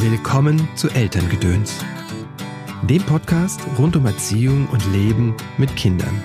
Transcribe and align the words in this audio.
Willkommen 0.00 0.68
zu 0.76 0.88
Elterngedöns, 0.90 1.84
dem 2.88 3.02
Podcast 3.02 3.60
rund 3.80 3.96
um 3.96 4.06
Erziehung 4.06 4.68
und 4.68 4.80
Leben 4.92 5.36
mit 5.58 5.74
Kindern. 5.74 6.22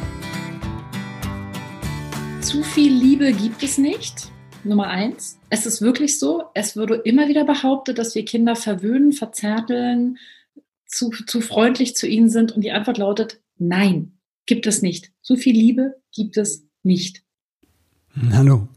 Zu 2.39 2.62
viel 2.62 2.94
Liebe 2.94 3.33
gibt 3.33 3.63
es 3.63 3.79
nicht. 3.79 4.31
Nummer 4.63 4.89
eins. 4.89 5.39
Es 5.49 5.65
ist 5.65 5.81
wirklich 5.81 6.20
so. 6.20 6.44
Es 6.54 6.75
würde 6.75 6.97
immer 6.97 7.28
wieder 7.28 7.46
behauptet, 7.46 7.97
dass 7.97 8.14
wir 8.14 8.23
Kinder 8.25 8.55
verwöhnen, 8.55 9.12
verzärteln, 9.12 10.20
zu, 10.86 11.10
zu 11.10 11.42
freundlich 11.42 11.96
zu 11.96 12.08
ihnen 12.08 12.30
sind. 12.30 12.52
Und 12.52 12.62
die 12.62 12.71
Antwort 12.71 13.00
lautet 13.00 13.42
Nein, 13.58 14.20
gibt 14.46 14.68
es 14.68 14.84
nicht. 14.84 15.12
Zu 15.24 15.36
viel 15.36 15.55
Liebe 15.55 16.00
gibt 16.12 16.38
es 16.38 16.68
nicht. 16.84 17.23
Hallo, 18.32 18.68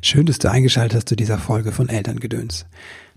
schön, 0.00 0.24
dass 0.24 0.38
du 0.38 0.50
eingeschaltet 0.50 0.96
hast 0.96 1.08
zu 1.10 1.16
dieser 1.16 1.36
Folge 1.36 1.70
von 1.70 1.90
Elterngedöns. 1.90 2.64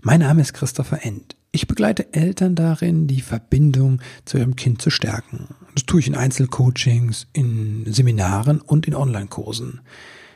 Mein 0.02 0.20
Name 0.20 0.42
ist 0.42 0.52
Christopher 0.52 1.06
End. 1.06 1.36
Ich 1.52 1.68
begleite 1.68 2.12
Eltern 2.12 2.54
darin, 2.54 3.06
die 3.06 3.22
Verbindung 3.22 4.02
zu 4.26 4.36
ihrem 4.36 4.56
Kind 4.56 4.82
zu 4.82 4.90
stärken. 4.90 5.48
Das 5.74 5.86
tue 5.86 6.00
ich 6.00 6.06
in 6.06 6.14
Einzelcoachings, 6.14 7.28
in 7.32 7.90
Seminaren 7.90 8.60
und 8.60 8.86
in 8.88 8.94
Online-Kursen, 8.94 9.80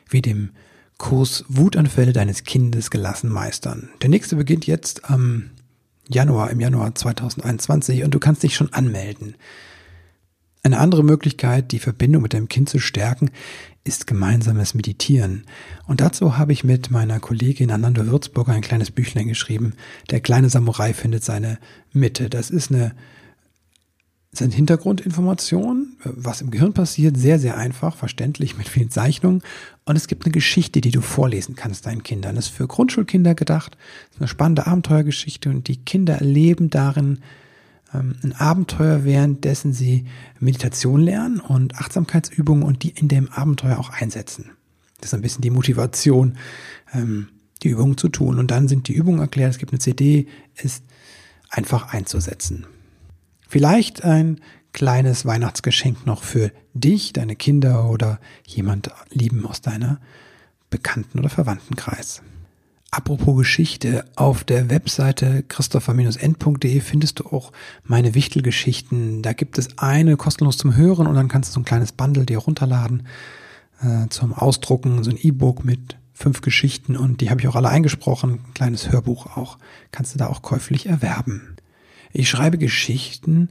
wie 0.08 0.22
dem 0.22 0.48
Kurs 0.96 1.44
Wutanfälle 1.48 2.14
deines 2.14 2.44
Kindes 2.44 2.90
gelassen 2.90 3.28
meistern. 3.28 3.90
Der 4.00 4.08
nächste 4.08 4.36
beginnt 4.36 4.66
jetzt 4.66 5.10
am 5.10 5.50
Januar, 6.08 6.52
im 6.52 6.60
Januar 6.60 6.94
2021 6.94 8.02
und 8.02 8.14
du 8.14 8.18
kannst 8.18 8.42
dich 8.42 8.56
schon 8.56 8.72
anmelden. 8.72 9.36
Eine 10.62 10.78
andere 10.78 11.04
Möglichkeit, 11.04 11.72
die 11.72 11.78
Verbindung 11.78 12.22
mit 12.22 12.32
deinem 12.32 12.48
Kind 12.48 12.70
zu 12.70 12.78
stärken, 12.78 13.30
ist 13.84 14.06
gemeinsames 14.06 14.72
Meditieren. 14.74 15.44
Und 15.86 16.00
dazu 16.00 16.38
habe 16.38 16.52
ich 16.54 16.64
mit 16.64 16.90
meiner 16.90 17.20
Kollegin 17.20 17.70
Ananda 17.70 18.06
Würzburger 18.06 18.52
ein 18.52 18.62
kleines 18.62 18.90
Büchlein 18.90 19.28
geschrieben. 19.28 19.74
Der 20.10 20.20
kleine 20.20 20.48
Samurai 20.48 20.94
findet 20.94 21.22
seine 21.22 21.58
Mitte. 21.92 22.30
Das 22.30 22.48
ist 22.48 22.70
eine, 22.70 22.94
das 24.30 24.40
ist 24.40 24.46
eine 24.46 24.54
Hintergrundinformation, 24.54 25.98
was 26.02 26.40
im 26.40 26.50
Gehirn 26.50 26.72
passiert. 26.72 27.18
Sehr, 27.18 27.38
sehr 27.38 27.58
einfach, 27.58 27.94
verständlich, 27.94 28.56
mit 28.56 28.68
vielen 28.68 28.90
Zeichnungen. 28.90 29.42
Und 29.84 29.96
es 29.96 30.08
gibt 30.08 30.24
eine 30.24 30.32
Geschichte, 30.32 30.80
die 30.80 30.90
du 30.90 31.02
vorlesen 31.02 31.54
kannst 31.54 31.84
deinen 31.84 32.02
Kindern. 32.02 32.36
Das 32.36 32.46
ist 32.46 32.54
für 32.54 32.66
Grundschulkinder 32.66 33.34
gedacht. 33.34 33.76
Das 34.06 34.16
ist 34.16 34.20
eine 34.22 34.28
spannende 34.28 34.66
Abenteuergeschichte 34.66 35.50
und 35.50 35.68
die 35.68 35.84
Kinder 35.84 36.14
erleben 36.14 36.70
darin 36.70 37.18
ein 38.00 38.34
Abenteuer, 38.36 39.04
währenddessen 39.04 39.72
sie 39.72 40.04
Meditation 40.40 41.00
lernen 41.00 41.40
und 41.40 41.76
Achtsamkeitsübungen 41.76 42.64
und 42.64 42.82
die 42.82 42.90
in 42.90 43.08
dem 43.08 43.30
Abenteuer 43.30 43.78
auch 43.78 43.90
einsetzen. 43.90 44.50
Das 45.00 45.10
ist 45.10 45.14
ein 45.14 45.22
bisschen 45.22 45.42
die 45.42 45.50
Motivation, 45.50 46.38
ähm, 46.92 47.28
die 47.62 47.68
Übungen 47.68 47.96
zu 47.96 48.08
tun. 48.08 48.38
Und 48.38 48.50
dann 48.50 48.68
sind 48.68 48.88
die 48.88 48.94
Übungen 48.94 49.20
erklärt, 49.20 49.50
es 49.50 49.58
gibt 49.58 49.72
eine 49.72 49.78
CD, 49.78 50.26
ist 50.54 50.84
einfach 51.50 51.92
einzusetzen. 51.92 52.66
Vielleicht 53.48 54.04
ein 54.04 54.40
kleines 54.72 55.24
Weihnachtsgeschenk 55.24 56.06
noch 56.06 56.22
für 56.22 56.50
dich, 56.74 57.12
deine 57.12 57.36
Kinder 57.36 57.88
oder 57.88 58.18
jemand 58.46 58.90
Lieben 59.10 59.46
aus 59.46 59.60
deiner 59.60 60.00
Bekannten- 60.70 61.18
oder 61.18 61.28
Verwandtenkreis. 61.28 62.22
Apropos 62.96 63.36
Geschichte, 63.36 64.04
auf 64.14 64.44
der 64.44 64.70
Webseite 64.70 65.42
christopher-end.de 65.48 66.78
findest 66.78 67.18
du 67.18 67.26
auch 67.26 67.50
meine 67.82 68.14
Wichtelgeschichten. 68.14 69.20
Da 69.20 69.32
gibt 69.32 69.58
es 69.58 69.78
eine 69.78 70.16
kostenlos 70.16 70.58
zum 70.58 70.76
Hören 70.76 71.08
und 71.08 71.16
dann 71.16 71.26
kannst 71.26 71.50
du 71.50 71.54
so 71.54 71.60
ein 71.60 71.64
kleines 71.64 71.90
Bundle 71.90 72.24
dir 72.24 72.38
runterladen 72.38 73.08
äh, 73.82 74.08
zum 74.10 74.32
Ausdrucken, 74.32 75.02
so 75.02 75.10
ein 75.10 75.18
E-Book 75.20 75.64
mit 75.64 75.96
fünf 76.12 76.40
Geschichten 76.40 76.96
und 76.96 77.20
die 77.20 77.30
habe 77.30 77.40
ich 77.40 77.48
auch 77.48 77.56
alle 77.56 77.68
eingesprochen. 77.68 78.34
Ein 78.46 78.54
kleines 78.54 78.92
Hörbuch 78.92 79.36
auch. 79.36 79.58
Kannst 79.90 80.14
du 80.14 80.18
da 80.18 80.28
auch 80.28 80.42
käuflich 80.42 80.86
erwerben. 80.86 81.56
Ich 82.12 82.30
schreibe 82.30 82.58
Geschichten, 82.58 83.48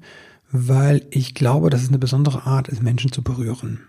weil 0.54 1.06
ich 1.10 1.36
glaube, 1.36 1.70
dass 1.70 1.82
es 1.82 1.90
eine 1.90 2.00
besondere 2.00 2.46
Art 2.46 2.70
ist, 2.70 2.82
Menschen 2.82 3.12
zu 3.12 3.22
berühren. 3.22 3.82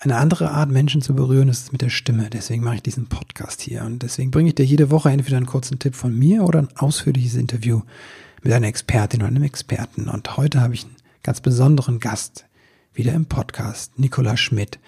Eine 0.00 0.16
andere 0.16 0.52
Art, 0.52 0.70
Menschen 0.70 1.02
zu 1.02 1.12
berühren, 1.12 1.48
ist 1.48 1.72
mit 1.72 1.82
der 1.82 1.88
Stimme. 1.88 2.30
Deswegen 2.30 2.62
mache 2.62 2.76
ich 2.76 2.84
diesen 2.84 3.08
Podcast 3.08 3.60
hier. 3.60 3.82
Und 3.82 4.04
deswegen 4.04 4.30
bringe 4.30 4.50
ich 4.50 4.54
dir 4.54 4.64
jede 4.64 4.92
Woche 4.92 5.10
entweder 5.10 5.38
einen 5.38 5.46
kurzen 5.46 5.80
Tipp 5.80 5.96
von 5.96 6.16
mir 6.16 6.44
oder 6.44 6.60
ein 6.60 6.68
ausführliches 6.76 7.34
Interview 7.34 7.82
mit 8.44 8.52
einer 8.52 8.68
Expertin 8.68 9.22
oder 9.22 9.30
einem 9.30 9.42
Experten. 9.42 10.08
Und 10.08 10.36
heute 10.36 10.60
habe 10.60 10.74
ich 10.74 10.84
einen 10.84 10.94
ganz 11.24 11.40
besonderen 11.40 11.98
Gast 11.98 12.44
wieder 12.94 13.12
im 13.12 13.26
Podcast, 13.26 13.98
Nicola 13.98 14.36
Schmidt. 14.36 14.78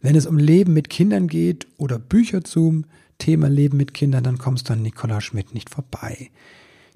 Wenn 0.00 0.14
es 0.14 0.24
um 0.24 0.38
Leben 0.38 0.72
mit 0.72 0.88
Kindern 0.88 1.26
geht 1.26 1.66
oder 1.76 1.98
Bücher 1.98 2.44
zum 2.44 2.84
Thema 3.18 3.48
Leben 3.48 3.76
mit 3.76 3.92
Kindern, 3.92 4.22
dann 4.22 4.38
kommst 4.38 4.68
du 4.68 4.74
an 4.74 4.82
Nicola 4.82 5.20
Schmidt 5.20 5.52
nicht 5.52 5.68
vorbei. 5.68 6.30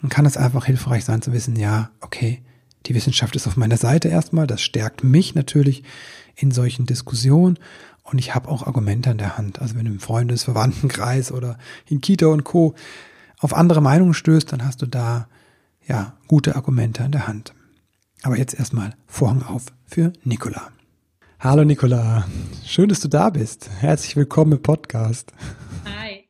dann 0.00 0.08
kann 0.08 0.24
es 0.24 0.38
einfach 0.38 0.64
hilfreich 0.64 1.04
sein 1.04 1.20
zu 1.20 1.34
wissen, 1.34 1.56
ja, 1.56 1.90
okay, 2.00 2.42
die 2.86 2.94
Wissenschaft 2.94 3.36
ist 3.36 3.46
auf 3.46 3.56
meiner 3.56 3.76
Seite 3.76 4.08
erstmal. 4.08 4.46
Das 4.46 4.62
stärkt 4.62 5.04
mich 5.04 5.34
natürlich 5.34 5.82
in 6.36 6.50
solchen 6.50 6.86
Diskussionen. 6.86 7.58
Und 8.02 8.18
ich 8.18 8.34
habe 8.34 8.48
auch 8.48 8.66
Argumente 8.66 9.10
an 9.10 9.18
der 9.18 9.36
Hand. 9.36 9.60
Also 9.60 9.76
wenn 9.76 9.84
du 9.84 9.92
im 9.92 10.00
Freundes-, 10.00 10.44
Verwandtenkreis 10.44 11.30
oder 11.30 11.58
in 11.86 12.00
Kita 12.00 12.26
und 12.26 12.44
Co. 12.44 12.74
auf 13.38 13.54
andere 13.54 13.80
Meinungen 13.80 14.14
stößt, 14.14 14.52
dann 14.52 14.64
hast 14.64 14.82
du 14.82 14.86
da 14.86 15.28
ja 15.86 16.14
gute 16.26 16.56
Argumente 16.56 17.04
an 17.04 17.12
der 17.12 17.26
Hand. 17.26 17.54
Aber 18.22 18.36
jetzt 18.36 18.54
erstmal 18.54 18.94
Vorhang 19.06 19.42
auf 19.42 19.66
für 19.86 20.12
Nicola. 20.24 20.70
Hallo 21.38 21.64
Nicola, 21.64 22.26
schön, 22.66 22.90
dass 22.90 23.00
du 23.00 23.08
da 23.08 23.30
bist. 23.30 23.70
Herzlich 23.78 24.14
willkommen 24.14 24.52
im 24.52 24.62
Podcast. 24.62 25.32
Hi. 25.86 26.28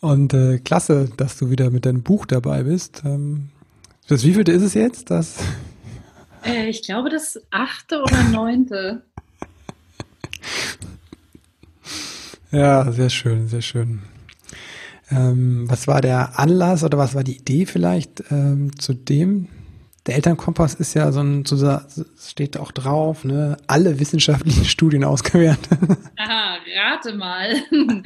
Und 0.00 0.32
äh, 0.32 0.58
klasse, 0.58 1.10
dass 1.16 1.36
du 1.36 1.50
wieder 1.50 1.70
mit 1.70 1.86
deinem 1.86 2.02
Buch 2.02 2.24
dabei 2.24 2.62
bist. 2.62 3.02
Ähm, 3.04 3.50
das 4.08 4.24
wievielte 4.24 4.52
ist 4.52 4.62
es 4.62 4.74
jetzt? 4.74 5.10
Das 5.10 5.36
äh, 6.44 6.68
ich 6.68 6.82
glaube, 6.82 7.10
das 7.10 7.40
achte 7.50 8.02
oder 8.02 8.22
neunte. 8.24 9.02
ja, 12.50 12.90
sehr 12.92 13.10
schön, 13.10 13.48
sehr 13.48 13.62
schön. 13.62 14.02
Ähm, 15.10 15.64
was 15.68 15.86
war 15.86 16.00
der 16.00 16.38
Anlass 16.38 16.82
oder 16.82 16.98
was 16.98 17.14
war 17.14 17.24
die 17.24 17.36
Idee 17.36 17.66
vielleicht 17.66 18.24
ähm, 18.30 18.78
zu 18.78 18.94
dem? 18.94 19.48
Der 20.06 20.16
Elternkompass 20.16 20.74
ist 20.74 20.92
ja 20.92 21.10
so 21.12 21.20
ein, 21.20 21.44
steht 22.18 22.58
auch 22.58 22.72
drauf, 22.72 23.24
ne? 23.24 23.56
Alle 23.66 23.98
wissenschaftlichen 24.00 24.66
Studien 24.66 25.02
ausgewertet. 25.02 25.78
Aha, 26.18 26.58
rate 26.76 27.14
mal. 27.14 27.54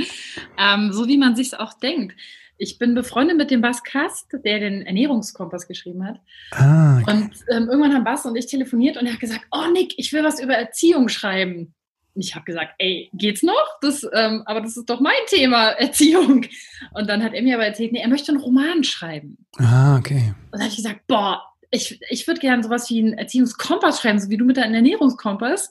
ähm, 0.58 0.92
so 0.92 1.08
wie 1.08 1.18
man 1.18 1.34
sich's 1.34 1.54
auch 1.54 1.72
denkt. 1.74 2.14
Ich 2.58 2.78
bin 2.78 2.94
befreundet 2.94 3.36
mit 3.36 3.50
dem 3.50 3.60
Bas 3.60 3.84
Kast, 3.84 4.26
der 4.32 4.58
den 4.58 4.82
Ernährungskompass 4.82 5.68
geschrieben 5.68 6.04
hat. 6.04 6.20
Ah, 6.50 6.98
okay. 6.98 7.10
Und 7.10 7.30
ähm, 7.50 7.68
irgendwann 7.68 7.94
haben 7.94 8.04
Bas 8.04 8.26
und 8.26 8.36
ich 8.36 8.46
telefoniert 8.46 8.96
und 8.96 9.06
er 9.06 9.12
hat 9.12 9.20
gesagt, 9.20 9.46
oh 9.52 9.70
Nick, 9.72 9.94
ich 9.96 10.12
will 10.12 10.24
was 10.24 10.40
über 10.40 10.54
Erziehung 10.54 11.08
schreiben. 11.08 11.74
Und 12.14 12.24
ich 12.24 12.34
habe 12.34 12.44
gesagt, 12.44 12.72
ey, 12.78 13.10
geht's 13.14 13.44
noch? 13.44 13.78
Das, 13.80 14.04
ähm, 14.12 14.42
aber 14.44 14.60
das 14.60 14.76
ist 14.76 14.90
doch 14.90 14.98
mein 14.98 15.14
Thema, 15.28 15.68
Erziehung. 15.78 16.46
Und 16.94 17.08
dann 17.08 17.22
hat 17.22 17.32
er 17.32 17.42
mir 17.42 17.54
aber 17.54 17.66
erzählt, 17.66 17.92
nee, 17.92 18.00
er 18.00 18.08
möchte 18.08 18.32
einen 18.32 18.40
Roman 18.40 18.82
schreiben. 18.82 19.38
Ah, 19.56 19.96
okay. 19.96 20.34
Und 20.46 20.52
dann 20.52 20.62
habe 20.62 20.70
ich 20.70 20.76
gesagt, 20.76 21.06
boah, 21.06 21.44
ich, 21.70 22.00
ich 22.10 22.26
würde 22.26 22.40
gerne 22.40 22.64
sowas 22.64 22.90
wie 22.90 22.98
einen 22.98 23.12
Erziehungskompass 23.12 24.00
schreiben, 24.00 24.18
so 24.18 24.30
wie 24.30 24.36
du 24.36 24.44
mit 24.44 24.56
deinem 24.56 24.74
Ernährungskompass. 24.74 25.70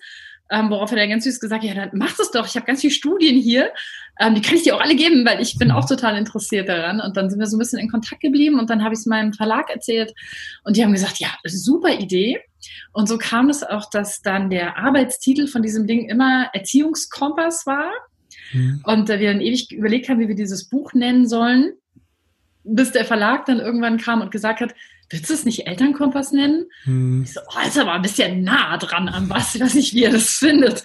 Ähm, 0.49 0.69
worauf 0.69 0.91
er 0.91 0.97
dann 0.97 1.09
ganz 1.09 1.25
süß 1.25 1.39
gesagt 1.39 1.63
hat, 1.63 1.75
ja, 1.75 1.85
dann 1.85 1.89
mach 1.93 2.15
das 2.15 2.31
doch, 2.31 2.47
ich 2.47 2.55
habe 2.55 2.65
ganz 2.65 2.81
viele 2.81 2.93
Studien 2.93 3.35
hier. 3.37 3.71
Ähm, 4.19 4.35
die 4.35 4.41
kann 4.41 4.55
ich 4.55 4.63
dir 4.63 4.75
auch 4.75 4.81
alle 4.81 4.95
geben, 4.95 5.25
weil 5.25 5.41
ich 5.41 5.57
bin 5.57 5.71
auch 5.71 5.85
total 5.85 6.17
interessiert 6.17 6.69
daran. 6.69 7.01
Und 7.01 7.17
dann 7.17 7.29
sind 7.29 7.39
wir 7.39 7.47
so 7.47 7.57
ein 7.57 7.59
bisschen 7.59 7.79
in 7.79 7.89
Kontakt 7.89 8.21
geblieben 8.21 8.59
und 8.59 8.69
dann 8.69 8.83
habe 8.83 8.93
ich 8.93 8.99
es 8.99 9.05
meinem 9.05 9.33
Verlag 9.33 9.69
erzählt 9.69 10.13
und 10.63 10.77
die 10.77 10.83
haben 10.83 10.93
gesagt, 10.93 11.19
ja, 11.19 11.29
super 11.43 11.93
Idee. 11.93 12.39
Und 12.93 13.07
so 13.07 13.17
kam 13.17 13.49
es 13.49 13.63
auch, 13.63 13.89
dass 13.89 14.21
dann 14.21 14.49
der 14.49 14.77
Arbeitstitel 14.77 15.47
von 15.47 15.61
diesem 15.61 15.85
Ding 15.85 16.09
immer 16.09 16.49
Erziehungskompass 16.53 17.65
war. 17.65 17.91
Mhm. 18.53 18.81
Und 18.85 19.09
äh, 19.09 19.19
wir 19.19 19.31
dann 19.31 19.41
ewig 19.41 19.71
überlegt 19.71 20.09
haben, 20.09 20.19
wie 20.19 20.27
wir 20.27 20.35
dieses 20.35 20.69
Buch 20.69 20.93
nennen 20.93 21.27
sollen, 21.27 21.73
bis 22.63 22.91
der 22.91 23.05
Verlag 23.05 23.45
dann 23.45 23.59
irgendwann 23.59 23.97
kam 23.97 24.21
und 24.21 24.31
gesagt 24.31 24.61
hat, 24.61 24.73
willst 25.09 25.29
du 25.29 25.33
es 25.33 25.45
nicht 25.45 25.67
Elternkompass 25.67 26.31
nennen? 26.31 26.65
Mhm. 26.85 27.23
Ich 27.23 27.33
so, 27.33 27.41
oh, 27.41 27.67
ist 27.67 27.77
aber 27.77 27.93
ein 27.93 28.01
bisschen 28.01 28.43
nah 28.43 28.77
dran 28.77 29.09
an 29.09 29.29
was, 29.29 29.55
ich 29.55 29.61
weiß 29.61 29.73
nicht, 29.73 29.93
wie 29.93 30.03
er 30.03 30.11
das 30.11 30.29
findet. 30.29 30.83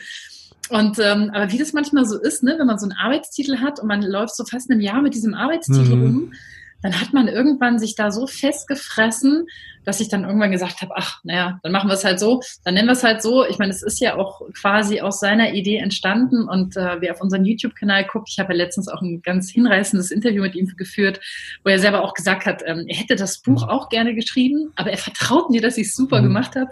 Und 0.68 0.98
ähm, 0.98 1.30
aber 1.34 1.52
wie 1.52 1.58
das 1.58 1.72
manchmal 1.72 2.06
so 2.06 2.18
ist, 2.18 2.42
ne, 2.42 2.54
wenn 2.58 2.66
man 2.66 2.78
so 2.78 2.86
einen 2.86 2.96
Arbeitstitel 2.96 3.58
hat 3.58 3.80
und 3.80 3.88
man 3.88 4.02
läuft 4.02 4.36
so 4.36 4.44
fast 4.44 4.70
ein 4.70 4.80
Jahr 4.80 5.02
mit 5.02 5.14
diesem 5.14 5.34
Arbeitstitel 5.34 5.96
mhm. 5.96 6.02
rum, 6.02 6.32
dann 6.82 7.00
hat 7.00 7.12
man 7.12 7.28
irgendwann 7.28 7.78
sich 7.78 7.94
da 7.94 8.10
so 8.10 8.26
festgefressen, 8.26 9.46
dass 9.84 10.00
ich 10.00 10.08
dann 10.08 10.24
irgendwann 10.24 10.52
gesagt 10.52 10.80
habe, 10.80 10.92
ach, 10.96 11.20
naja, 11.24 11.58
dann 11.62 11.72
machen 11.72 11.88
wir 11.88 11.94
es 11.94 12.04
halt 12.04 12.20
so, 12.20 12.40
dann 12.64 12.74
nennen 12.74 12.88
wir 12.88 12.92
es 12.92 13.02
halt 13.02 13.22
so. 13.22 13.44
Ich 13.46 13.58
meine, 13.58 13.72
es 13.72 13.82
ist 13.82 14.00
ja 14.00 14.16
auch 14.16 14.42
quasi 14.52 15.00
aus 15.00 15.20
seiner 15.20 15.54
Idee 15.54 15.78
entstanden 15.78 16.48
und 16.48 16.76
äh, 16.76 17.00
wer 17.00 17.12
auf 17.12 17.20
unseren 17.20 17.44
YouTube-Kanal 17.44 18.04
guckt, 18.04 18.28
ich 18.30 18.38
habe 18.38 18.52
ja 18.52 18.58
letztens 18.58 18.88
auch 18.88 19.02
ein 19.02 19.22
ganz 19.22 19.50
hinreißendes 19.50 20.10
Interview 20.10 20.42
mit 20.42 20.54
ihm 20.54 20.72
geführt, 20.76 21.20
wo 21.64 21.70
er 21.70 21.78
selber 21.78 22.02
auch 22.02 22.14
gesagt 22.14 22.46
hat, 22.46 22.62
ähm, 22.64 22.84
er 22.86 22.96
hätte 22.96 23.16
das 23.16 23.38
Buch 23.42 23.66
auch 23.68 23.88
gerne 23.88 24.14
geschrieben, 24.14 24.72
aber 24.76 24.90
er 24.90 24.98
vertraut 24.98 25.50
mir, 25.50 25.60
dass 25.60 25.78
ich 25.78 25.88
es 25.88 25.96
super 25.96 26.20
mhm. 26.20 26.24
gemacht 26.24 26.56
habe. 26.56 26.70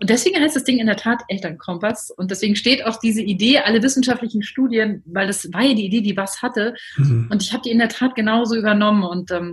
Und 0.00 0.10
deswegen 0.10 0.40
heißt 0.40 0.56
das 0.56 0.64
Ding 0.64 0.78
in 0.78 0.86
der 0.86 0.96
Tat 0.96 1.22
Elternkompass 1.28 2.10
und 2.10 2.30
deswegen 2.30 2.56
steht 2.56 2.84
auch 2.84 2.96
diese 2.96 3.22
Idee, 3.22 3.58
alle 3.60 3.82
wissenschaftlichen 3.82 4.42
Studien, 4.42 5.02
weil 5.06 5.26
das 5.26 5.52
war 5.52 5.62
ja 5.62 5.74
die 5.74 5.86
Idee, 5.86 6.00
die 6.00 6.16
was 6.16 6.42
hatte 6.42 6.74
mhm. 6.96 7.28
und 7.30 7.42
ich 7.42 7.52
habe 7.52 7.62
die 7.62 7.70
in 7.70 7.78
der 7.78 7.88
Tat 7.88 8.14
genauso 8.14 8.56
übernommen 8.56 9.04
und 9.04 9.30
ähm, 9.30 9.47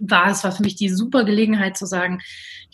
war, 0.00 0.30
es 0.30 0.44
war 0.44 0.52
für 0.52 0.62
mich 0.62 0.76
die 0.76 0.88
super 0.88 1.24
Gelegenheit 1.24 1.76
zu 1.76 1.86
sagen, 1.86 2.20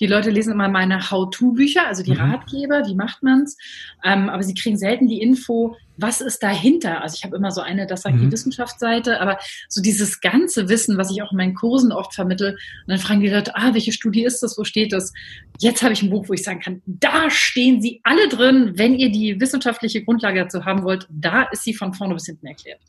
die 0.00 0.06
Leute 0.06 0.30
lesen 0.30 0.52
immer 0.52 0.69
meine 0.69 1.10
How-To-Bücher, 1.10 1.86
also 1.86 2.02
die 2.02 2.12
mhm. 2.12 2.20
Ratgeber, 2.20 2.86
wie 2.86 2.94
macht 2.94 3.22
man's, 3.22 3.56
ähm, 4.02 4.28
aber 4.28 4.42
sie 4.42 4.54
kriegen 4.54 4.76
selten 4.76 5.06
die 5.06 5.20
Info, 5.20 5.76
was 5.96 6.20
ist 6.20 6.42
dahinter. 6.42 7.02
Also 7.02 7.16
ich 7.16 7.24
habe 7.24 7.36
immer 7.36 7.50
so 7.50 7.60
eine, 7.60 7.86
das 7.86 8.02
sagt 8.02 8.16
mhm. 8.16 8.22
die 8.22 8.32
Wissenschaftsseite, 8.32 9.20
aber 9.20 9.38
so 9.69 9.80
dieses 9.82 10.20
ganze 10.20 10.69
Wissen, 10.69 10.96
was 10.96 11.10
ich 11.10 11.22
auch 11.22 11.30
in 11.32 11.36
meinen 11.36 11.54
Kursen 11.54 11.92
oft 11.92 12.14
vermittel, 12.14 12.52
und 12.52 12.58
dann 12.88 12.98
fragen 12.98 13.20
die 13.20 13.28
Leute, 13.28 13.54
ah, 13.54 13.74
welche 13.74 13.92
Studie 13.92 14.24
ist 14.24 14.42
das, 14.42 14.58
wo 14.58 14.64
steht 14.64 14.92
das? 14.92 15.12
Jetzt 15.60 15.82
habe 15.82 15.92
ich 15.92 16.02
ein 16.02 16.10
Buch, 16.10 16.28
wo 16.28 16.32
ich 16.32 16.42
sagen 16.42 16.60
kann, 16.60 16.82
da 16.86 17.30
stehen 17.30 17.80
sie 17.80 18.00
alle 18.02 18.28
drin, 18.28 18.72
wenn 18.76 18.94
ihr 18.94 19.12
die 19.12 19.40
wissenschaftliche 19.40 20.02
Grundlage 20.02 20.40
dazu 20.40 20.64
haben 20.64 20.82
wollt, 20.82 21.06
da 21.10 21.42
ist 21.44 21.64
sie 21.64 21.74
von 21.74 21.94
vorne 21.94 22.14
bis 22.14 22.26
hinten 22.26 22.46
erklärt. 22.46 22.80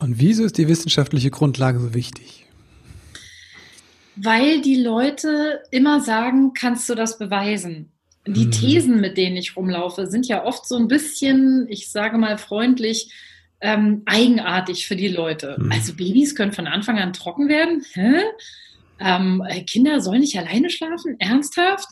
Und 0.00 0.20
wieso 0.20 0.44
ist 0.44 0.56
die 0.56 0.68
wissenschaftliche 0.68 1.30
Grundlage 1.30 1.80
so 1.80 1.92
wichtig? 1.92 2.47
Weil 4.20 4.60
die 4.60 4.82
Leute 4.82 5.62
immer 5.70 6.00
sagen, 6.00 6.52
kannst 6.52 6.88
du 6.88 6.94
das 6.94 7.18
beweisen? 7.18 7.92
Die 8.26 8.46
mhm. 8.46 8.50
Thesen, 8.50 9.00
mit 9.00 9.16
denen 9.16 9.36
ich 9.36 9.56
rumlaufe, 9.56 10.06
sind 10.06 10.26
ja 10.26 10.44
oft 10.44 10.66
so 10.66 10.76
ein 10.76 10.88
bisschen, 10.88 11.66
ich 11.68 11.90
sage 11.90 12.18
mal 12.18 12.36
freundlich, 12.36 13.12
ähm, 13.60 14.02
eigenartig 14.06 14.86
für 14.86 14.96
die 14.96 15.08
Leute. 15.08 15.56
Mhm. 15.58 15.72
Also 15.72 15.94
Babys 15.94 16.34
können 16.34 16.52
von 16.52 16.66
Anfang 16.66 16.98
an 16.98 17.12
trocken 17.12 17.48
werden. 17.48 17.84
Hä? 17.92 18.22
Ähm, 19.00 19.42
Kinder 19.66 20.00
sollen 20.00 20.20
nicht 20.20 20.38
alleine 20.38 20.70
schlafen? 20.70 21.16
Ernsthaft? 21.18 21.88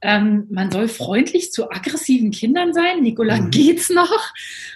Ähm, 0.00 0.46
man 0.50 0.70
soll 0.70 0.88
freundlich 0.88 1.50
zu 1.50 1.70
aggressiven 1.70 2.30
Kindern 2.30 2.72
sein. 2.72 3.02
Nicola, 3.02 3.38
mhm. 3.38 3.50
geht's 3.50 3.90
noch? 3.90 4.32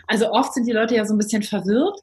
Also 0.07 0.31
oft 0.31 0.55
sind 0.55 0.67
die 0.67 0.73
Leute 0.73 0.95
ja 0.95 1.05
so 1.05 1.15
ein 1.15 1.19
bisschen 1.19 1.43
verwirrt. 1.43 1.99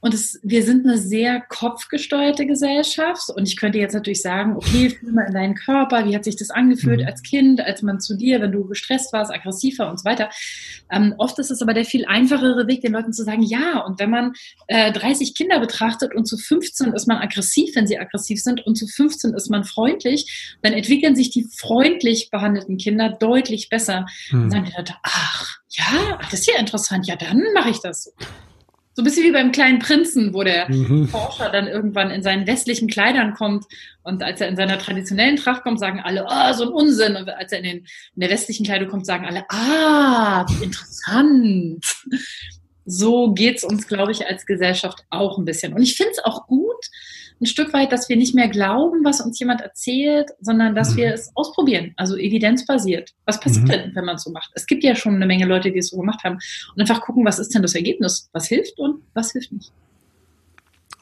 Und 0.00 0.14
es, 0.14 0.38
wir 0.42 0.62
sind 0.62 0.86
eine 0.86 0.98
sehr 0.98 1.40
kopfgesteuerte 1.40 2.46
Gesellschaft. 2.46 3.30
Und 3.34 3.48
ich 3.48 3.56
könnte 3.56 3.78
jetzt 3.78 3.94
natürlich 3.94 4.22
sagen, 4.22 4.56
okay, 4.56 4.90
fühl 4.90 5.12
mal 5.12 5.26
in 5.26 5.34
deinen 5.34 5.54
Körper, 5.54 6.06
wie 6.06 6.14
hat 6.14 6.24
sich 6.24 6.36
das 6.36 6.50
angefühlt 6.50 7.00
mhm. 7.00 7.06
als 7.06 7.22
Kind, 7.22 7.60
als 7.60 7.82
man 7.82 8.00
zu 8.00 8.16
dir, 8.16 8.40
wenn 8.40 8.52
du 8.52 8.64
gestresst 8.66 9.12
warst, 9.12 9.32
aggressiver 9.32 9.90
und 9.90 9.98
so 9.98 10.04
weiter. 10.04 10.30
Ähm, 10.90 11.14
oft 11.18 11.38
ist 11.38 11.50
es 11.50 11.62
aber 11.62 11.74
der 11.74 11.84
viel 11.84 12.04
einfachere 12.06 12.66
Weg, 12.68 12.80
den 12.82 12.92
Leuten 12.92 13.12
zu 13.12 13.24
sagen, 13.24 13.42
ja, 13.42 13.80
und 13.80 13.98
wenn 13.98 14.10
man 14.10 14.32
äh, 14.68 14.92
30 14.92 15.34
Kinder 15.34 15.60
betrachtet 15.60 16.14
und 16.14 16.26
zu 16.26 16.36
15 16.36 16.92
ist 16.92 17.06
man 17.06 17.18
aggressiv, 17.18 17.74
wenn 17.74 17.86
sie 17.86 17.98
aggressiv 17.98 18.42
sind, 18.42 18.64
und 18.66 18.76
zu 18.76 18.86
15 18.86 19.34
ist 19.34 19.50
man 19.50 19.64
freundlich, 19.64 20.56
dann 20.62 20.72
entwickeln 20.72 21.16
sich 21.16 21.30
die 21.30 21.48
freundlich 21.56 22.30
behandelten 22.30 22.76
Kinder 22.76 23.10
deutlich 23.10 23.68
besser. 23.68 24.06
Und 24.32 24.52
dann 24.52 24.64
die 24.64 24.72
Leute, 24.76 24.94
ach, 25.02 25.58
ja, 25.70 26.18
das 26.30 26.40
ist 26.40 26.46
ja 26.46 26.58
interessant, 26.58 27.06
ja, 27.06 27.16
dann 27.16 27.42
mache 27.54 27.70
ich 27.70 27.80
das 27.80 28.04
so. 28.04 28.10
So 28.98 29.02
ein 29.02 29.04
bisschen 29.04 29.26
wie 29.26 29.30
beim 29.30 29.52
kleinen 29.52 29.78
Prinzen, 29.78 30.34
wo 30.34 30.42
der 30.42 30.68
mhm. 30.68 31.06
Forscher 31.06 31.50
dann 31.50 31.68
irgendwann 31.68 32.10
in 32.10 32.24
seinen 32.24 32.48
westlichen 32.48 32.88
Kleidern 32.88 33.32
kommt 33.32 33.64
und 34.02 34.24
als 34.24 34.40
er 34.40 34.48
in 34.48 34.56
seiner 34.56 34.76
traditionellen 34.76 35.36
Tracht 35.36 35.62
kommt, 35.62 35.78
sagen 35.78 36.00
alle, 36.00 36.28
ah, 36.28 36.50
oh, 36.50 36.54
so 36.54 36.64
ein 36.64 36.70
Unsinn. 36.70 37.14
Und 37.14 37.30
als 37.30 37.52
er 37.52 37.58
in, 37.58 37.64
den, 37.64 37.76
in 37.78 38.20
der 38.20 38.28
westlichen 38.28 38.66
Kleidung 38.66 38.88
kommt, 38.88 39.06
sagen 39.06 39.24
alle, 39.24 39.44
ah, 39.50 40.44
wie 40.48 40.64
interessant. 40.64 41.84
So 42.86 43.32
geht's 43.34 43.62
uns, 43.62 43.86
glaube 43.86 44.10
ich, 44.10 44.26
als 44.26 44.46
Gesellschaft 44.46 45.04
auch 45.10 45.38
ein 45.38 45.44
bisschen. 45.44 45.74
Und 45.74 45.82
ich 45.82 45.96
finde 45.96 46.14
es 46.14 46.24
auch 46.24 46.48
gut, 46.48 46.67
ein 47.40 47.46
Stück 47.46 47.72
weit, 47.72 47.92
dass 47.92 48.08
wir 48.08 48.16
nicht 48.16 48.34
mehr 48.34 48.48
glauben, 48.48 49.04
was 49.04 49.20
uns 49.20 49.38
jemand 49.38 49.60
erzählt, 49.60 50.30
sondern 50.40 50.74
dass 50.74 50.92
mhm. 50.92 50.96
wir 50.96 51.14
es 51.14 51.30
ausprobieren, 51.34 51.92
also 51.96 52.16
evidenzbasiert. 52.16 53.14
Was 53.26 53.40
passiert 53.40 53.66
mhm. 53.66 53.70
denn, 53.70 53.94
wenn 53.94 54.04
man 54.04 54.16
es 54.16 54.24
so 54.24 54.30
macht? 54.30 54.50
Es 54.54 54.66
gibt 54.66 54.82
ja 54.82 54.94
schon 54.94 55.14
eine 55.14 55.26
Menge 55.26 55.46
Leute, 55.46 55.70
die 55.70 55.78
es 55.78 55.88
so 55.88 55.98
gemacht 55.98 56.24
haben. 56.24 56.38
Und 56.74 56.80
einfach 56.80 57.00
gucken, 57.00 57.24
was 57.24 57.38
ist 57.38 57.54
denn 57.54 57.62
das 57.62 57.74
Ergebnis? 57.74 58.28
Was 58.32 58.48
hilft 58.48 58.78
und 58.78 59.02
was 59.14 59.32
hilft 59.32 59.52
nicht? 59.52 59.72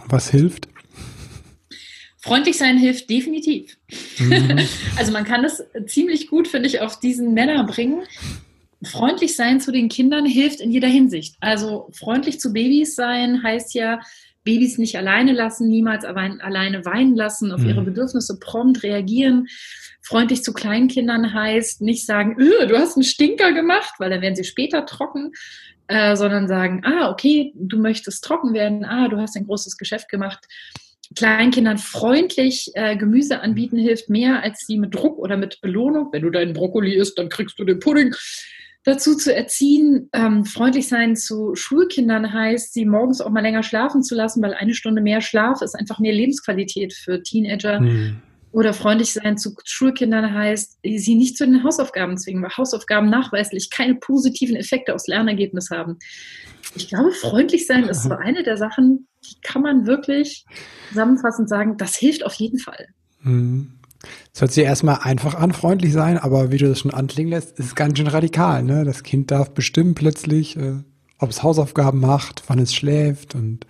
Was 0.09 0.31
hilft? 0.31 0.69
Freundlich 2.19 2.59
sein 2.59 2.77
hilft 2.77 3.09
definitiv. 3.09 3.79
Mhm. 4.19 4.59
also 4.97 5.12
man 5.12 5.25
kann 5.25 5.44
es 5.44 5.65
ziemlich 5.87 6.29
gut, 6.29 6.49
finde 6.49 6.69
ich, 6.69 6.81
auf 6.81 7.00
diesen 7.00 7.35
Nenner 7.35 7.65
bringen. 7.65 8.03
Freundlich 8.83 9.37
sein 9.37 9.61
zu 9.61 9.73
den 9.73 9.88
Kindern 9.88 10.27
hilft 10.27 10.61
in 10.61 10.71
jeder 10.71 10.88
Hinsicht. 10.88 11.37
Also 11.41 11.88
freundlich 11.93 12.41
zu 12.41 12.53
Babys 12.53 12.94
sein 12.94 13.43
heißt 13.43 13.75
ja, 13.75 14.00
Babys 14.47 14.79
nicht 14.79 14.97
alleine 14.97 15.33
lassen, 15.33 15.69
niemals 15.69 16.07
alleine 16.07 16.87
weinen 16.87 17.15
lassen, 17.15 17.53
auf 17.53 17.61
mhm. 17.61 17.69
ihre 17.69 17.83
Bedürfnisse 17.83 18.39
prompt 18.41 18.83
reagieren. 18.83 19.49
Freundlich 20.01 20.43
zu 20.43 20.55
Kleinkindern 20.55 21.35
heißt 21.35 21.83
nicht 21.83 22.07
sagen, 22.07 22.37
öh, 22.39 22.67
du 22.67 22.79
hast 22.79 22.97
einen 22.97 23.05
Stinker 23.05 23.53
gemacht, 23.53 23.95
weil 23.99 24.09
dann 24.09 24.23
werden 24.23 24.37
sie 24.37 24.45
später 24.45 24.87
trocken, 24.87 25.33
äh, 25.89 26.17
sondern 26.17 26.49
sagen, 26.49 26.83
ah, 26.85 27.11
okay, 27.11 27.53
du 27.55 27.79
möchtest 27.79 28.25
trocken 28.25 28.55
werden, 28.55 28.85
ah, 28.85 29.09
du 29.09 29.19
hast 29.19 29.37
ein 29.37 29.47
großes 29.47 29.77
Geschäft 29.77 30.09
gemacht. 30.09 30.47
Kleinkindern 31.15 31.79
freundlich 31.79 32.71
äh, 32.75 32.97
Gemüse 32.97 33.41
anbieten 33.41 33.76
hilft 33.76 34.09
mehr 34.09 34.43
als 34.43 34.65
sie 34.67 34.79
mit 34.79 34.95
Druck 34.95 35.19
oder 35.19 35.37
mit 35.37 35.61
Belohnung. 35.61 36.09
Wenn 36.12 36.23
du 36.23 36.31
deinen 36.31 36.53
Brokkoli 36.53 36.95
isst, 36.95 37.19
dann 37.19 37.29
kriegst 37.29 37.59
du 37.59 37.65
den 37.65 37.79
Pudding 37.79 38.15
dazu 38.87 39.16
zu 39.16 39.35
erziehen. 39.35 40.09
Ähm, 40.12 40.45
freundlich 40.45 40.88
sein 40.88 41.16
zu 41.16 41.55
Schulkindern 41.57 42.33
heißt, 42.33 42.73
sie 42.73 42.87
morgens 42.87 43.21
auch 43.21 43.31
mal 43.31 43.40
länger 43.40 43.64
schlafen 43.64 44.02
zu 44.02 44.14
lassen, 44.14 44.40
weil 44.43 44.55
eine 44.55 44.75
Stunde 44.75 45.02
mehr 45.02 45.21
Schlaf 45.21 45.61
ist 45.61 45.75
einfach 45.75 45.99
mehr 45.99 46.12
Lebensqualität 46.12 46.95
für 46.95 47.23
Teenager. 47.23 47.81
Mhm. 47.81 48.23
Oder 48.52 48.73
freundlich 48.73 49.12
sein 49.12 49.37
zu 49.37 49.55
Schulkindern 49.64 50.33
heißt, 50.33 50.78
sie 50.83 51.14
nicht 51.16 51.37
zu 51.37 51.45
den 51.45 51.64
Hausaufgaben 51.64 52.16
zwingen, 52.16 52.43
weil 52.43 52.57
Hausaufgaben 52.57 53.11
nachweislich 53.11 53.71
keine 53.71 53.97
positiven 53.97 54.57
Effekte 54.57 54.95
aufs 54.95 55.09
Lernergebnis 55.09 55.71
haben. 55.71 55.99
Ich 56.76 56.88
glaube, 56.88 57.11
freundlich 57.11 57.66
sein 57.66 57.85
ist 57.85 58.05
so 58.05 58.12
eine 58.12 58.45
der 58.45 58.57
Sachen, 58.57 59.09
die 59.25 59.35
kann 59.43 59.62
man 59.62 59.87
wirklich 59.87 60.47
zusammenfassend 60.88 61.49
sagen, 61.49 61.76
das 61.76 61.97
hilft 61.97 62.25
auf 62.25 62.35
jeden 62.35 62.59
Fall. 62.59 62.87
Mhm. 63.21 63.73
Es 64.33 64.41
hört 64.41 64.53
sich 64.53 64.65
erstmal 64.65 64.99
einfach 65.03 65.35
an, 65.35 65.53
freundlich 65.53 65.93
sein, 65.93 66.19
aber 66.19 66.53
wie 66.53 66.59
du 66.59 66.69
das 66.69 66.81
schon 66.81 66.93
anklingen 66.93 67.33
lässt, 67.33 67.59
ist 67.59 67.67
es 67.67 67.75
ganz 67.75 67.99
schön 67.99 68.07
radikal. 68.07 68.63
Ne? 68.63 68.85
Das 68.85 69.03
Kind 69.03 69.31
darf 69.31 69.53
bestimmen 69.53 69.95
plötzlich, 69.95 70.57
äh, 70.57 70.75
ob 71.19 71.31
es 71.31 71.43
Hausaufgaben 71.43 72.01
macht, 72.01 72.43
wann 72.49 72.59
es 72.59 72.75
schläft 72.75 73.35
und 73.35 73.67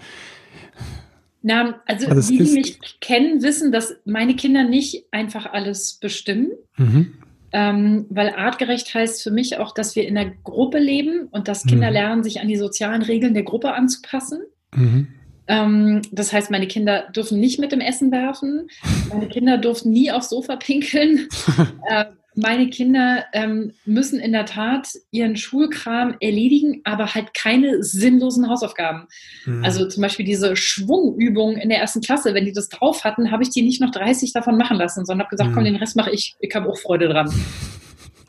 na, 1.49 1.81
also 1.87 2.13
die, 2.13 2.39
die 2.39 2.53
mich 2.55 2.81
kennen, 3.01 3.41
wissen, 3.41 3.71
dass 3.71 3.95
meine 4.05 4.35
Kinder 4.35 4.65
nicht 4.65 5.05
einfach 5.13 5.47
alles 5.47 5.95
bestimmen. 6.01 6.51
Mhm. 6.77 7.15
Ähm, 7.53 8.07
weil 8.11 8.31
artgerecht 8.31 8.93
heißt 8.93 9.23
für 9.23 9.31
mich 9.31 9.57
auch, 9.57 9.73
dass 9.73 9.95
wir 9.95 10.09
in 10.09 10.17
der 10.17 10.33
Gruppe 10.43 10.79
leben 10.79 11.29
und 11.31 11.47
dass 11.47 11.65
Kinder 11.65 11.87
mhm. 11.87 11.93
lernen, 11.93 12.23
sich 12.25 12.41
an 12.41 12.49
die 12.49 12.57
sozialen 12.57 13.01
Regeln 13.01 13.33
der 13.33 13.45
Gruppe 13.45 13.75
anzupassen. 13.75 14.41
Mhm. 14.75 15.07
Ähm, 15.49 16.03
das 16.11 16.33
heißt, 16.33 16.51
meine 16.51 16.67
Kinder 16.67 17.09
dürfen 17.15 17.41
nicht 17.41 17.59
mit 17.59 17.73
dem 17.73 17.81
Essen 17.81 18.11
werfen. 18.11 18.69
Meine 19.09 19.29
Kinder 19.29 19.59
durften 19.59 19.91
nie 19.91 20.11
aufs 20.11 20.31
Sofa 20.31 20.57
pinkeln. 20.57 21.29
äh, 21.89 22.07
meine 22.39 22.69
Kinder 22.69 23.25
ähm, 23.33 23.73
müssen 23.87 24.21
in 24.21 24.33
der 24.33 24.45
Tat 24.45 24.89
ihren 25.11 25.37
Schulkram 25.37 26.17
erledigen, 26.21 26.83
aber 26.85 27.15
halt 27.15 27.33
keine 27.33 27.83
sinnlosen 27.83 28.51
Hausaufgaben. 28.51 29.07
Mhm. 29.47 29.65
Also 29.65 29.89
zum 29.89 30.03
Beispiel 30.03 30.27
diese 30.27 30.55
Schwungübung 30.55 31.57
in 31.57 31.71
der 31.71 31.79
ersten 31.79 32.03
Klasse, 32.03 32.35
wenn 32.35 32.45
die 32.45 32.53
das 32.53 32.69
drauf 32.69 33.05
hatten, 33.05 33.31
habe 33.31 33.43
ich 33.43 33.51
die 33.51 33.63
nicht 33.63 33.81
noch 33.81 33.91
30 33.91 34.35
davon 34.35 34.59
machen 34.59 34.77
lassen, 34.77 35.07
sondern 35.07 35.25
habe 35.25 35.31
gesagt, 35.31 35.51
mhm. 35.51 35.55
komm, 35.55 35.65
den 35.65 35.77
Rest 35.77 35.97
mache 35.97 36.11
ich, 36.11 36.37
ich 36.41 36.55
habe 36.55 36.69
auch 36.69 36.79
Freude 36.79 37.09
dran. 37.09 37.33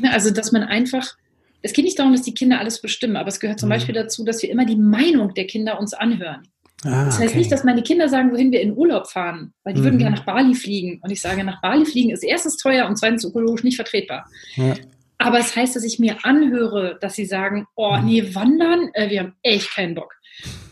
Also, 0.04 0.32
dass 0.32 0.52
man 0.52 0.64
einfach 0.64 1.18
es 1.64 1.74
geht 1.74 1.86
nicht 1.86 1.98
darum, 1.98 2.14
dass 2.14 2.22
die 2.22 2.34
Kinder 2.34 2.60
alles 2.60 2.82
bestimmen, 2.82 3.18
aber 3.18 3.28
es 3.30 3.40
gehört 3.40 3.60
zum 3.60 3.70
mhm. 3.70 3.74
Beispiel 3.74 3.96
dazu, 3.96 4.24
dass 4.24 4.42
wir 4.42 4.50
immer 4.50 4.66
die 4.66 4.76
Meinung 4.76 5.34
der 5.34 5.48
Kinder 5.48 5.80
uns 5.80 5.94
anhören. 5.94 6.48
Ah, 6.88 7.06
das 7.06 7.20
heißt 7.20 7.30
okay. 7.30 7.38
nicht, 7.38 7.52
dass 7.52 7.64
meine 7.64 7.84
Kinder 7.84 8.10
sagen, 8.10 8.32
wohin 8.32 8.52
wir 8.52 8.62
in 8.62 8.76
Urlaub 8.76 9.08
fahren, 9.08 9.54
weil 9.64 9.74
die 9.74 9.82
mhm. 9.82 9.86
würden 9.86 10.00
gerne 10.00 10.16
nach 10.16 10.26
Bali 10.26 10.56
fliegen. 10.56 11.00
Und 11.04 11.12
ich 11.12 11.22
sage, 11.22 11.44
nach 11.44 11.62
Bali 11.62 11.86
fliegen 11.86 12.12
ist 12.12 12.24
erstens 12.24 12.58
teuer 12.58 12.88
und 12.88 12.98
zweitens 12.98 13.26
ökologisch 13.26 13.64
nicht 13.64 13.76
vertretbar. 13.76 14.26
Ja. 14.56 14.76
Aber 15.18 15.40
es 15.40 15.56
heißt, 15.56 15.76
dass 15.76 15.84
ich 15.84 16.00
mir 16.00 16.18
anhöre, 16.24 16.98
dass 17.02 17.16
sie 17.16 17.26
sagen, 17.26 17.66
oh 17.76 17.98
mhm. 17.98 18.06
nee, 18.06 18.36
wandern, 18.36 18.90
äh, 18.94 19.10
wir 19.10 19.20
haben 19.22 19.34
echt 19.42 19.74
keinen 19.74 19.96
Bock. 19.96 20.14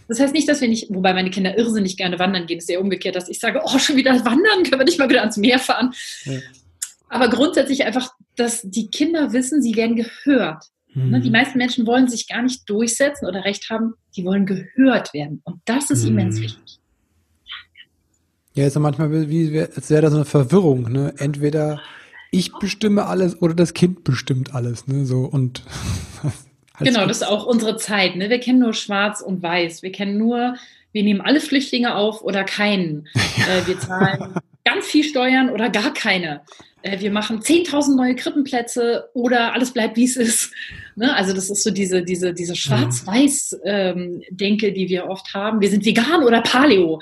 Das 0.08 0.20
heißt 0.20 0.34
nicht, 0.34 0.48
dass 0.48 0.62
wir 0.62 0.68
nicht, 0.68 0.88
wobei 0.90 1.14
meine 1.14 1.32
Kinder 1.32 1.58
irrsinnig 1.58 1.98
gerne 1.98 2.20
wandern 2.20 2.46
gehen, 2.46 2.60
ist 2.60 2.68
sehr 2.68 2.80
umgekehrt, 2.80 3.16
dass 3.16 3.28
ich 3.28 3.40
sage, 3.40 3.62
oh, 3.64 3.80
schon 3.80 3.96
wieder 3.96 4.14
wandern, 4.24 4.64
können 4.64 4.80
wir 4.80 4.86
nicht 4.86 5.00
mal 5.00 5.10
wieder 5.10 5.22
ans 5.22 5.38
Meer 5.38 5.60
fahren. 5.60 5.94
Ja. 6.26 6.40
Aber 7.10 7.30
grundsätzlich 7.30 7.86
einfach, 7.86 8.12
dass 8.36 8.62
die 8.64 8.88
Kinder 8.88 9.34
wissen, 9.34 9.62
sie 9.62 9.76
werden 9.76 9.96
gehört. 9.96 10.66
Mhm. 10.96 11.22
Die 11.22 11.30
meisten 11.30 11.58
Menschen 11.58 11.86
wollen 11.86 12.08
sich 12.08 12.28
gar 12.28 12.42
nicht 12.42 12.68
durchsetzen 12.70 13.28
oder 13.28 13.46
Recht 13.46 13.70
haben, 13.70 13.94
die 14.16 14.26
wollen 14.26 14.46
gehört 14.46 15.14
werden. 15.14 15.42
Und 15.44 15.62
das 15.66 15.92
ist 15.92 16.04
mhm. 16.04 16.12
immens 16.12 16.42
wichtig. 16.42 16.80
Ja, 18.54 18.66
ist 18.66 18.76
ja 18.76 18.80
manchmal 18.80 19.30
wie, 19.30 19.60
als 19.60 19.90
wäre 19.90 20.02
da 20.02 20.10
so 20.10 20.16
eine 20.16 20.26
Verwirrung, 20.26 20.90
ne? 20.92 21.14
Entweder 21.18 21.82
ich 22.32 22.54
bestimme 22.54 23.06
alles 23.06 23.42
oder 23.42 23.54
das 23.54 23.74
Kind 23.74 24.06
bestimmt 24.06 24.56
alles, 24.56 24.88
ne? 24.88 25.06
So 25.06 25.26
und 25.26 25.64
Genau, 26.80 27.06
das 27.06 27.18
ist 27.18 27.28
auch 27.28 27.46
unsere 27.46 27.78
Zeit. 27.78 28.16
Ne? 28.16 28.30
Wir 28.30 28.40
kennen 28.40 28.60
nur 28.60 28.74
Schwarz 28.74 29.22
und 29.22 29.42
Weiß. 29.42 29.82
Wir 29.82 29.92
kennen 29.92 30.18
nur, 30.18 30.56
wir 30.92 31.04
nehmen 31.04 31.22
alle 31.22 31.40
Flüchtlinge 31.40 31.96
auf 31.96 32.22
oder 32.22 32.44
keinen. 32.44 33.08
Ja. 33.38 33.58
Äh, 33.58 33.68
wir 33.68 33.80
zahlen 33.80 34.34
ganz 34.64 34.86
viel 34.86 35.04
Steuern 35.04 35.50
oder 35.50 35.70
gar 35.70 35.94
keine. 35.94 36.42
Äh, 36.86 37.00
wir 37.00 37.12
machen 37.12 37.40
10.000 37.40 37.96
neue 37.96 38.16
Krippenplätze 38.16 39.10
oder 39.14 39.54
alles 39.54 39.72
bleibt, 39.72 39.98
wie 39.98 40.06
es 40.06 40.16
ist. 40.16 40.52
Ne? 40.98 41.14
Also 41.14 41.34
das 41.34 41.50
ist 41.50 41.62
so 41.62 41.72
diese, 41.72 42.04
diese, 42.04 42.34
diese 42.34 42.56
Schwarz-Weiß-Denke, 42.56 44.68
ähm, 44.68 44.74
die 44.74 44.88
wir 44.88 45.08
oft 45.08 45.34
haben. 45.34 45.60
Wir 45.60 45.70
sind 45.70 45.84
vegan 45.84 46.24
oder 46.24 46.42
Paleo. 46.42 47.02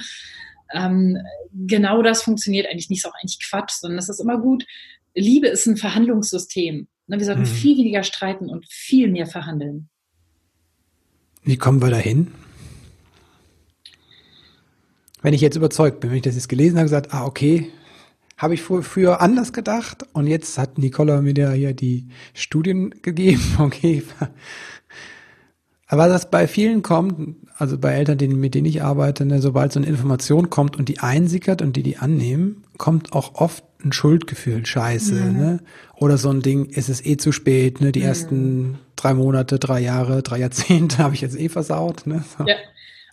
Ähm, 0.74 1.20
genau 1.54 2.02
das 2.02 2.24
funktioniert 2.24 2.66
eigentlich 2.66 2.90
nicht. 2.90 3.06
Ist 3.06 3.08
auch 3.12 3.14
eigentlich 3.22 3.38
Quatsch, 3.48 3.74
sondern 3.74 3.98
das 3.98 4.10
ist 4.10 4.20
immer 4.20 4.40
gut. 4.40 4.66
Liebe 5.14 5.48
ist 5.48 5.68
ein 5.68 5.78
Verhandlungssystem. 5.78 6.88
Ne? 7.06 7.20
Wir 7.20 7.24
sollten 7.24 7.42
mhm. 7.42 7.46
viel 7.46 7.78
weniger 7.78 8.02
streiten 8.02 8.50
und 8.50 8.66
viel 8.68 9.12
mehr 9.12 9.28
verhandeln. 9.28 9.90
Wie 11.44 11.58
kommen 11.58 11.80
wir 11.80 11.92
dahin? 11.92 12.32
Wenn 15.22 15.36
ich 15.36 15.42
jetzt 15.42 15.56
überzeugt 15.56 16.00
bin, 16.00 16.10
wenn 16.10 16.18
ich 16.18 16.24
das 16.24 16.34
jetzt 16.34 16.50
gelesen 16.50 16.78
habe, 16.78 16.86
gesagt, 16.86 17.14
ah, 17.14 17.26
okay, 17.26 17.72
habe 18.38 18.54
ich 18.56 18.62
früher 18.62 19.22
anders 19.22 19.54
gedacht 19.54 20.06
und 20.14 20.28
jetzt 20.28 20.58
hat 20.58 20.78
Nicola 20.78 21.22
mir 21.22 21.34
ja 21.36 21.52
hier 21.52 21.74
die 21.74 22.08
Studien 22.34 22.94
gegeben, 23.02 23.44
okay. 23.60 24.04
Aber 25.88 26.08
das 26.08 26.30
bei 26.32 26.48
vielen 26.48 26.82
kommt, 26.82 27.36
also 27.58 27.78
bei 27.78 27.94
Eltern, 27.94 28.18
mit 28.40 28.56
denen 28.56 28.66
ich 28.66 28.82
arbeite, 28.82 29.26
ne, 29.26 29.42
sobald 29.42 29.74
so 29.74 29.80
eine 29.80 29.88
Information 29.88 30.50
kommt 30.50 30.76
und 30.76 30.90
die 30.90 31.00
einsickert 31.00 31.62
und 31.62 31.76
die 31.76 31.84
die 31.84 31.98
annehmen, 31.98 32.64
kommt 32.78 33.14
auch 33.14 33.36
oft 33.36 33.64
ein 33.84 33.94
Schuldgefühl, 33.94 34.66
scheiße, 34.66 35.14
mhm. 35.14 35.38
ne? 35.38 35.60
Oder 35.96 36.18
so 36.18 36.30
ein 36.30 36.42
Ding, 36.42 36.70
es 36.74 36.90
ist 36.90 37.06
eh 37.06 37.18
zu 37.18 37.32
spät, 37.32 37.82
ne? 37.82 37.92
Die 37.92 38.00
mhm. 38.00 38.06
ersten 38.06 38.80
drei 38.96 39.14
Monate, 39.14 39.60
drei 39.60 39.82
Jahre, 39.82 40.24
drei 40.24 40.40
Jahrzehnte 40.40 40.98
habe 41.00 41.14
ich 41.14 41.22
jetzt 41.22 41.40
eh 41.40 41.50
versaut, 41.50 42.08
ne? 42.08 42.24
So. 42.38 42.46
Ja. 42.46 42.56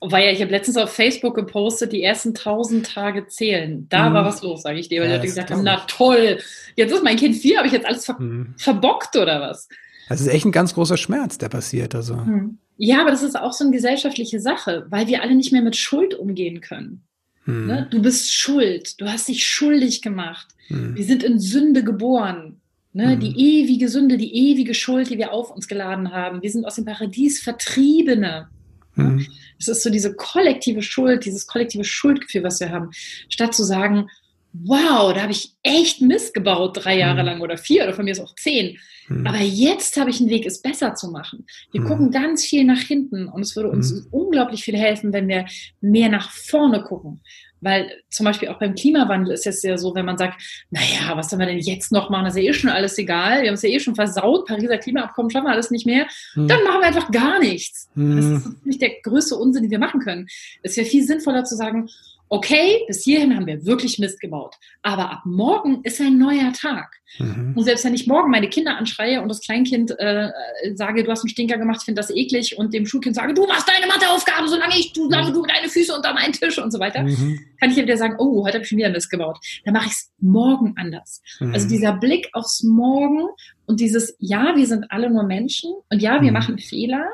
Weil 0.02 0.24
ja, 0.24 0.32
ich 0.32 0.40
habe 0.40 0.50
letztens 0.50 0.78
auf 0.78 0.90
Facebook 0.90 1.34
gepostet, 1.34 1.92
die 1.92 2.02
ersten 2.02 2.32
tausend 2.32 2.86
Tage 2.86 3.26
zählen. 3.26 3.86
Da 3.90 4.08
mhm. 4.08 4.14
war 4.14 4.24
was 4.24 4.42
los, 4.42 4.62
sage 4.62 4.78
ich 4.78 4.88
dir, 4.88 5.02
weil 5.02 5.10
ja, 5.10 5.16
Leute 5.16 5.26
gesagt 5.26 5.50
haben, 5.50 5.62
na 5.62 5.82
toll, 5.86 6.38
jetzt 6.74 6.92
ist 6.92 7.04
mein 7.04 7.16
Kind 7.16 7.36
vier, 7.36 7.58
habe 7.58 7.66
ich 7.66 7.74
jetzt 7.74 7.86
alles 7.86 8.06
ver 8.06 8.18
mhm. 8.18 8.54
verbockt 8.56 9.16
oder 9.16 9.40
was? 9.42 9.68
Das 10.08 10.20
ist 10.20 10.28
echt 10.28 10.46
ein 10.46 10.52
ganz 10.52 10.74
großer 10.74 10.96
Schmerz, 10.96 11.36
der 11.38 11.50
passiert. 11.50 11.94
Also. 11.94 12.16
Mhm. 12.16 12.58
Ja, 12.78 13.02
aber 13.02 13.10
das 13.10 13.22
ist 13.22 13.38
auch 13.38 13.52
so 13.52 13.62
eine 13.64 13.72
gesellschaftliche 13.72 14.40
Sache, 14.40 14.86
weil 14.88 15.06
wir 15.06 15.22
alle 15.22 15.34
nicht 15.34 15.52
mehr 15.52 15.62
mit 15.62 15.76
Schuld 15.76 16.14
umgehen 16.14 16.62
können. 16.62 17.02
Mhm. 17.44 17.66
Ne? 17.66 17.88
Du 17.90 18.00
bist 18.00 18.32
schuld, 18.32 19.00
du 19.00 19.06
hast 19.06 19.28
dich 19.28 19.46
schuldig 19.46 20.00
gemacht. 20.00 20.48
Mhm. 20.70 20.96
Wir 20.96 21.04
sind 21.04 21.22
in 21.22 21.38
Sünde 21.38 21.84
geboren. 21.84 22.56
Ne? 22.92 23.16
Die 23.18 23.38
ewige 23.38 23.88
Sünde, 23.88 24.16
die 24.16 24.34
ewige 24.34 24.74
Schuld, 24.74 25.10
die 25.10 25.18
wir 25.18 25.32
auf 25.32 25.50
uns 25.50 25.68
geladen 25.68 26.10
haben. 26.12 26.42
Wir 26.42 26.50
sind 26.50 26.64
aus 26.64 26.74
dem 26.74 26.86
Paradies 26.86 27.40
Vertriebene. 27.40 28.48
Mhm. 28.94 29.26
Es 29.58 29.68
ist 29.68 29.82
so 29.82 29.90
diese 29.90 30.14
kollektive 30.14 30.82
Schuld, 30.82 31.24
dieses 31.24 31.46
kollektive 31.46 31.84
Schuldgefühl, 31.84 32.42
was 32.42 32.60
wir 32.60 32.70
haben. 32.70 32.90
Statt 33.28 33.54
zu 33.54 33.64
sagen, 33.64 34.08
wow, 34.52 35.12
da 35.12 35.22
habe 35.22 35.32
ich 35.32 35.54
echt 35.62 36.00
Mist 36.00 36.34
gebaut, 36.34 36.78
drei 36.82 36.98
Jahre 36.98 37.20
mhm. 37.20 37.26
lang 37.26 37.40
oder 37.40 37.56
vier 37.56 37.84
oder 37.84 37.94
von 37.94 38.04
mir 38.04 38.12
ist 38.12 38.20
auch 38.20 38.34
zehn. 38.34 38.78
Mhm. 39.08 39.26
Aber 39.26 39.38
jetzt 39.38 39.96
habe 39.96 40.10
ich 40.10 40.20
einen 40.20 40.30
Weg, 40.30 40.46
es 40.46 40.62
besser 40.62 40.94
zu 40.94 41.10
machen. 41.10 41.46
Wir 41.72 41.82
mhm. 41.82 41.86
gucken 41.86 42.10
ganz 42.10 42.44
viel 42.44 42.64
nach 42.64 42.80
hinten 42.80 43.28
und 43.28 43.42
es 43.42 43.54
würde 43.54 43.70
uns 43.70 43.92
mhm. 43.92 44.06
unglaublich 44.10 44.64
viel 44.64 44.76
helfen, 44.76 45.12
wenn 45.12 45.28
wir 45.28 45.46
mehr 45.80 46.08
nach 46.08 46.30
vorne 46.30 46.82
gucken. 46.82 47.20
Weil 47.60 47.90
zum 48.08 48.24
Beispiel 48.24 48.48
auch 48.48 48.58
beim 48.58 48.74
Klimawandel 48.74 49.34
ist 49.34 49.46
es 49.46 49.62
ja 49.62 49.76
so, 49.76 49.94
wenn 49.94 50.06
man 50.06 50.18
sagt, 50.18 50.40
naja, 50.70 51.16
was 51.16 51.30
sollen 51.30 51.40
wir 51.40 51.46
denn 51.46 51.58
jetzt 51.58 51.92
noch 51.92 52.10
machen? 52.10 52.24
Das 52.24 52.36
ist 52.36 52.42
ja 52.42 52.50
eh 52.50 52.54
schon 52.54 52.70
alles 52.70 52.98
egal. 52.98 53.42
Wir 53.42 53.48
haben 53.48 53.54
es 53.54 53.62
ja 53.62 53.68
eh 53.68 53.80
schon 53.80 53.94
versaut. 53.94 54.46
Pariser 54.46 54.78
Klimaabkommen 54.78 55.30
schaffen 55.30 55.46
wir 55.46 55.52
alles 55.52 55.70
nicht 55.70 55.86
mehr. 55.86 56.06
Hm. 56.34 56.48
Dann 56.48 56.62
machen 56.64 56.80
wir 56.80 56.86
einfach 56.86 57.10
gar 57.10 57.38
nichts. 57.38 57.88
Hm. 57.94 58.16
Das 58.16 58.24
ist 58.26 58.66
nicht 58.66 58.82
der 58.82 58.92
größte 59.02 59.36
Unsinn, 59.36 59.64
den 59.64 59.70
wir 59.70 59.78
machen 59.78 60.00
können. 60.00 60.26
Es 60.62 60.76
wäre 60.76 60.86
viel 60.86 61.04
sinnvoller 61.04 61.44
zu 61.44 61.56
sagen, 61.56 61.88
okay, 62.30 62.84
bis 62.86 63.02
hierhin 63.02 63.34
haben 63.34 63.46
wir 63.46 63.66
wirklich 63.66 63.98
Mist 63.98 64.20
gebaut. 64.20 64.54
Aber 64.82 65.10
ab 65.10 65.22
morgen 65.24 65.80
ist 65.82 66.00
ein 66.00 66.16
neuer 66.16 66.52
Tag. 66.52 66.94
Mhm. 67.18 67.54
Und 67.56 67.64
selbst 67.64 67.84
wenn 67.84 67.92
ich 67.92 68.06
morgen 68.06 68.30
meine 68.30 68.48
Kinder 68.48 68.78
anschreie 68.78 69.20
und 69.20 69.28
das 69.28 69.40
Kleinkind 69.40 69.92
äh, 69.98 70.30
sage, 70.74 71.02
du 71.02 71.10
hast 71.10 71.22
einen 71.22 71.28
Stinker 71.28 71.58
gemacht, 71.58 71.78
ich 71.80 71.84
finde 71.86 72.00
das 72.00 72.10
eklig, 72.10 72.56
und 72.56 72.72
dem 72.72 72.86
Schulkind 72.86 73.16
sage, 73.16 73.34
du 73.34 73.46
machst 73.46 73.68
deine 73.68 73.92
Matheaufgabe, 73.92 74.48
solange 74.48 74.78
ich, 74.78 74.92
du, 74.92 75.10
solange 75.10 75.32
du 75.32 75.44
deine 75.44 75.68
Füße 75.68 75.92
unter 75.92 76.14
meinen 76.14 76.32
Tisch 76.32 76.58
und 76.58 76.70
so 76.70 76.78
weiter, 76.78 77.02
mhm. 77.02 77.40
kann 77.58 77.70
ich 77.70 77.76
ja 77.76 77.82
wieder 77.82 77.96
sagen, 77.96 78.14
oh, 78.18 78.44
heute 78.44 78.54
habe 78.54 78.62
ich 78.62 78.68
schon 78.68 78.78
wieder 78.78 78.90
Mist 78.90 79.10
gebaut. 79.10 79.38
Dann 79.64 79.74
mache 79.74 79.86
ich 79.86 79.92
es 79.92 80.12
morgen 80.20 80.74
anders. 80.76 81.22
Mhm. 81.40 81.52
Also 81.52 81.68
dieser 81.68 81.94
Blick 81.94 82.28
aufs 82.32 82.62
Morgen 82.62 83.26
und 83.66 83.80
dieses, 83.80 84.14
ja, 84.20 84.54
wir 84.54 84.68
sind 84.68 84.86
alle 84.90 85.10
nur 85.10 85.24
Menschen 85.24 85.72
und 85.90 86.00
ja, 86.00 86.22
wir 86.22 86.28
mhm. 86.28 86.34
machen 86.34 86.58
Fehler, 86.60 87.10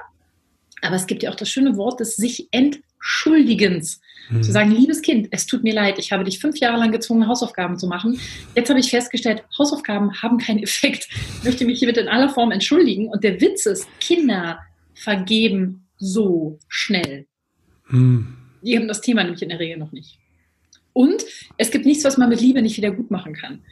aber 0.86 0.96
es 0.96 1.06
gibt 1.06 1.22
ja 1.22 1.30
auch 1.30 1.34
das 1.34 1.50
schöne 1.50 1.76
Wort 1.76 2.00
des 2.00 2.16
sich 2.16 2.48
Entschuldigens. 2.50 4.00
Mhm. 4.30 4.42
Zu 4.42 4.52
sagen, 4.52 4.70
liebes 4.70 5.02
Kind, 5.02 5.28
es 5.30 5.46
tut 5.46 5.62
mir 5.62 5.74
leid, 5.74 5.98
ich 5.98 6.12
habe 6.12 6.24
dich 6.24 6.38
fünf 6.38 6.58
Jahre 6.58 6.78
lang 6.78 6.92
gezwungen, 6.92 7.28
Hausaufgaben 7.28 7.78
zu 7.78 7.86
machen. 7.86 8.18
Jetzt 8.54 8.70
habe 8.70 8.80
ich 8.80 8.90
festgestellt, 8.90 9.44
Hausaufgaben 9.56 10.20
haben 10.22 10.38
keinen 10.38 10.62
Effekt. 10.62 11.08
Ich 11.38 11.44
möchte 11.44 11.64
mich 11.64 11.78
hiermit 11.78 11.98
in 11.98 12.08
aller 12.08 12.28
Form 12.28 12.50
entschuldigen. 12.50 13.08
Und 13.08 13.24
der 13.24 13.40
Witz 13.40 13.66
ist, 13.66 13.86
Kinder 14.00 14.60
vergeben 14.94 15.86
so 15.98 16.58
schnell. 16.68 17.26
Mhm. 17.88 18.36
Die 18.62 18.76
haben 18.76 18.88
das 18.88 19.00
Thema 19.00 19.22
nämlich 19.22 19.42
in 19.42 19.50
der 19.50 19.60
Regel 19.60 19.78
noch 19.78 19.92
nicht. 19.92 20.18
Und 20.92 21.24
es 21.58 21.70
gibt 21.70 21.84
nichts, 21.84 22.04
was 22.04 22.16
man 22.16 22.28
mit 22.28 22.40
Liebe 22.40 22.62
nicht 22.62 22.76
wieder 22.76 22.90
gut 22.90 23.10
machen 23.10 23.34
kann. 23.34 23.62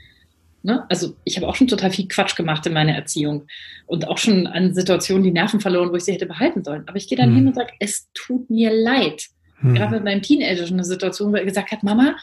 Ne? 0.65 0.87
Also 0.89 1.15
ich 1.25 1.37
habe 1.37 1.47
auch 1.47 1.57
schon 1.57 1.69
total 1.69 1.91
viel 1.91 2.09
Quatsch 2.09 2.37
gemacht 2.37 2.65
in 2.67 2.73
meiner 2.73 2.95
Erziehung 2.95 3.47
und 3.87 4.09
auch 4.09 4.17
schon 4.17 4.47
an 4.47 4.75
Situationen 4.75 5.23
die 5.23 5.31
Nerven 5.31 5.61
verloren, 5.61 5.91
wo 5.91 5.97
ich 5.97 6.05
sie 6.05 6.13
hätte 6.13 6.25
behalten 6.25 6.65
sollen. 6.65 6.85
Aber 6.87 6.97
ich 6.97 7.07
gehe 7.07 7.19
dann 7.19 7.33
mhm. 7.33 7.37
hin 7.37 7.47
und 7.49 7.55
sage, 7.55 7.75
es 7.81 8.09
tut 8.15 8.49
mir 8.49 8.73
leid. 8.73 9.27
Hm. 9.59 9.75
Gerade 9.75 9.93
mit 9.93 10.05
meinem 10.05 10.23
Teenager 10.23 10.67
schon 10.67 10.77
eine 10.77 10.85
Situation, 10.85 11.33
wo 11.33 11.37
er 11.37 11.45
gesagt 11.45 11.71
hat, 11.71 11.83
Mama, 11.83 12.17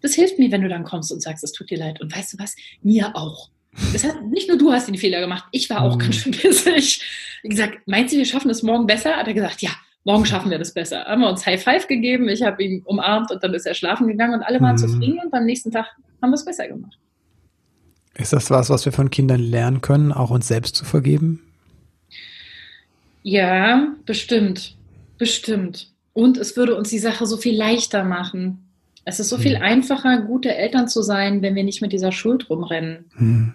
das 0.00 0.14
hilft 0.14 0.40
mir, 0.40 0.50
wenn 0.50 0.62
du 0.62 0.68
dann 0.68 0.82
kommst 0.82 1.12
und 1.12 1.22
sagst, 1.22 1.44
es 1.44 1.52
tut 1.52 1.70
dir 1.70 1.78
leid. 1.78 2.00
Und 2.00 2.14
weißt 2.14 2.32
du 2.32 2.38
was? 2.38 2.56
Mir 2.82 3.14
auch. 3.14 3.50
Das 3.92 4.02
heißt, 4.02 4.22
nicht 4.22 4.48
nur 4.48 4.58
du 4.58 4.72
hast 4.72 4.88
den 4.88 4.98
Fehler 4.98 5.20
gemacht, 5.20 5.44
ich 5.52 5.70
war 5.70 5.82
auch 5.82 5.92
hm. 5.92 5.98
ganz 6.00 6.16
schön 6.16 6.32
pissig. 6.32 7.00
Wie 7.44 7.48
gesagt, 7.48 7.78
meinst 7.86 8.12
du, 8.12 8.18
wir 8.18 8.26
schaffen 8.26 8.50
es 8.50 8.64
morgen 8.64 8.88
besser? 8.88 9.16
Hat 9.16 9.28
er 9.28 9.34
gesagt, 9.34 9.62
ja, 9.62 9.70
morgen 10.02 10.26
schaffen 10.26 10.50
wir 10.50 10.58
das 10.58 10.74
besser. 10.74 11.04
Haben 11.04 11.20
wir 11.20 11.28
uns 11.28 11.46
High 11.46 11.62
Five 11.62 11.86
gegeben, 11.86 12.28
ich 12.28 12.42
habe 12.42 12.60
ihn 12.64 12.82
umarmt 12.82 13.30
und 13.30 13.40
dann 13.44 13.54
ist 13.54 13.66
er 13.66 13.74
schlafen 13.74 14.08
gegangen 14.08 14.34
und 14.34 14.42
alle 14.42 14.60
waren 14.60 14.76
hm. 14.76 14.88
zufrieden 14.88 15.20
und 15.24 15.32
am 15.32 15.44
nächsten 15.44 15.70
Tag 15.70 15.86
haben 16.20 16.30
wir 16.30 16.34
es 16.34 16.44
besser 16.44 16.66
gemacht. 16.66 16.98
Ist 18.14 18.32
das 18.32 18.50
was, 18.50 18.70
was 18.70 18.84
wir 18.84 18.92
von 18.92 19.10
Kindern 19.10 19.40
lernen 19.40 19.80
können, 19.80 20.12
auch 20.12 20.30
uns 20.30 20.48
selbst 20.48 20.76
zu 20.76 20.84
vergeben? 20.84 21.40
Ja, 23.22 23.94
bestimmt. 24.04 24.76
Bestimmt. 25.18 25.88
Und 26.12 26.36
es 26.36 26.56
würde 26.56 26.74
uns 26.74 26.90
die 26.90 26.98
Sache 26.98 27.26
so 27.26 27.36
viel 27.36 27.56
leichter 27.56 28.04
machen. 28.04 28.68
Es 29.04 29.18
ist 29.18 29.30
so 29.30 29.38
viel 29.38 29.56
mhm. 29.56 29.62
einfacher, 29.62 30.22
gute 30.22 30.54
Eltern 30.54 30.88
zu 30.88 31.02
sein, 31.02 31.42
wenn 31.42 31.54
wir 31.54 31.64
nicht 31.64 31.82
mit 31.82 31.92
dieser 31.92 32.12
Schuld 32.12 32.50
rumrennen. 32.50 33.04
Mhm. 33.16 33.54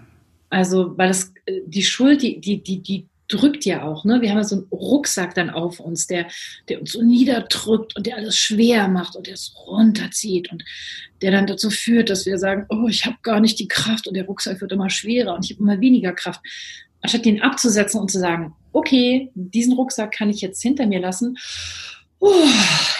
Also, 0.50 0.98
weil 0.98 1.10
das, 1.10 1.34
äh, 1.46 1.62
die 1.66 1.84
Schuld, 1.84 2.22
die, 2.22 2.40
die, 2.40 2.62
die, 2.62 2.80
die 2.80 3.06
drückt 3.28 3.66
ja 3.66 3.84
auch, 3.84 4.06
ne? 4.06 4.22
Wir 4.22 4.30
haben 4.30 4.38
ja 4.38 4.44
so 4.44 4.56
einen 4.56 4.68
Rucksack 4.72 5.36
dann 5.36 5.50
auf 5.50 5.80
uns, 5.80 6.08
der, 6.08 6.28
der 6.70 6.80
uns 6.80 6.94
so 6.94 7.02
niederdrückt 7.02 7.96
und 7.96 8.06
der 8.06 8.18
alles 8.18 8.38
schwer 8.38 8.88
macht 8.88 9.16
und 9.16 9.28
der 9.28 9.34
es 9.34 9.54
runterzieht 9.68 10.52
und 10.52 10.64
der 11.22 11.32
dann 11.32 11.48
dazu 11.48 11.70
führt, 11.70 12.10
dass 12.10 12.26
wir 12.26 12.38
sagen, 12.38 12.66
oh, 12.70 12.88
ich 12.88 13.06
habe 13.06 13.18
gar 13.24 13.40
nicht 13.40 13.60
die 13.60 13.68
Kraft 13.68 14.08
und 14.08 14.14
der 14.14 14.26
Rucksack 14.26 14.62
wird 14.62 14.72
immer 14.72 14.90
schwerer 14.90 15.36
und 15.36 15.46
ich 15.46 15.52
habe 15.52 15.64
immer 15.64 15.82
weniger 15.82 16.14
Kraft. 16.14 16.42
Anstatt 17.02 17.26
den 17.26 17.42
abzusetzen 17.42 18.00
und 18.00 18.12
zu 18.12 18.20
sagen, 18.20 18.56
okay, 18.72 19.32
diesen 19.36 19.74
Rucksack 19.74 20.12
kann 20.12 20.30
ich 20.30 20.42
jetzt 20.42 20.62
hinter 20.62 20.88
mir 20.88 21.00
lassen 21.00 21.38
oh, 22.20 22.46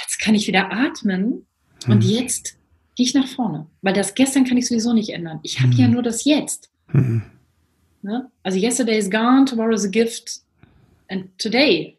jetzt 0.04 0.20
kann 0.20 0.36
ich 0.36 0.48
wieder 0.48 0.72
atmen 0.72 1.46
und 1.88 2.04
mhm. 2.04 2.10
jetzt 2.10 2.58
gehe 2.96 3.06
ich 3.06 3.14
nach 3.14 3.28
vorne. 3.28 3.68
Weil 3.82 3.94
das 3.94 4.16
gestern 4.16 4.46
kann 4.46 4.58
ich 4.58 4.68
sowieso 4.68 4.94
nicht 4.94 5.10
ändern. 5.10 5.40
Ich 5.44 5.60
habe 5.60 5.74
mhm. 5.74 5.80
ja 5.80 5.88
nur 5.88 6.04
das 6.04 6.26
Jetzt. 6.26 6.70
Mhm. 6.92 7.24
Ne? 8.02 8.30
Also 8.44 8.58
yesterday 8.58 8.98
is 8.98 9.10
gone, 9.10 9.46
tomorrow 9.46 9.74
is 9.74 9.86
a 9.86 9.90
gift 9.90 10.42
and 11.10 11.30
today 11.38 11.98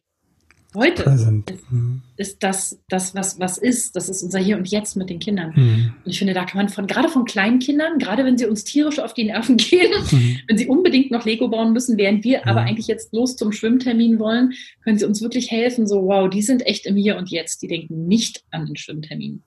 heute 0.74 1.02
ist, 1.02 1.26
mhm. 1.70 2.02
ist, 2.16 2.42
das, 2.42 2.78
das 2.88 3.14
was, 3.14 3.38
was 3.38 3.58
ist. 3.58 3.96
Das 3.96 4.08
ist 4.08 4.22
unser 4.22 4.38
Hier 4.38 4.56
und 4.56 4.68
Jetzt 4.68 4.96
mit 4.96 5.10
den 5.10 5.18
Kindern. 5.18 5.52
Mhm. 5.54 5.94
Und 6.04 6.10
ich 6.10 6.18
finde, 6.18 6.34
da 6.34 6.44
kann 6.44 6.58
man 6.58 6.68
von, 6.68 6.86
gerade 6.86 7.08
von 7.08 7.24
kleinen 7.24 7.58
Kindern, 7.58 7.98
gerade 7.98 8.24
wenn 8.24 8.38
sie 8.38 8.46
uns 8.46 8.64
tierisch 8.64 8.98
auf 8.98 9.14
die 9.14 9.24
Nerven 9.24 9.56
gehen, 9.56 9.92
mhm. 10.10 10.38
wenn 10.46 10.58
sie 10.58 10.66
unbedingt 10.66 11.10
noch 11.10 11.24
Lego 11.24 11.48
bauen 11.48 11.72
müssen, 11.72 11.96
während 11.96 12.24
wir 12.24 12.46
aber 12.46 12.62
mhm. 12.62 12.68
eigentlich 12.68 12.86
jetzt 12.86 13.12
los 13.12 13.36
zum 13.36 13.52
Schwimmtermin 13.52 14.18
wollen, 14.18 14.52
können 14.82 14.98
sie 14.98 15.06
uns 15.06 15.22
wirklich 15.22 15.50
helfen. 15.50 15.86
So, 15.86 16.06
wow, 16.06 16.28
die 16.28 16.42
sind 16.42 16.66
echt 16.66 16.86
im 16.86 16.96
Hier 16.96 17.16
und 17.16 17.30
Jetzt. 17.30 17.62
Die 17.62 17.68
denken 17.68 18.06
nicht 18.06 18.44
an 18.50 18.66
den 18.66 18.76
Schwimmtermin. 18.76 19.42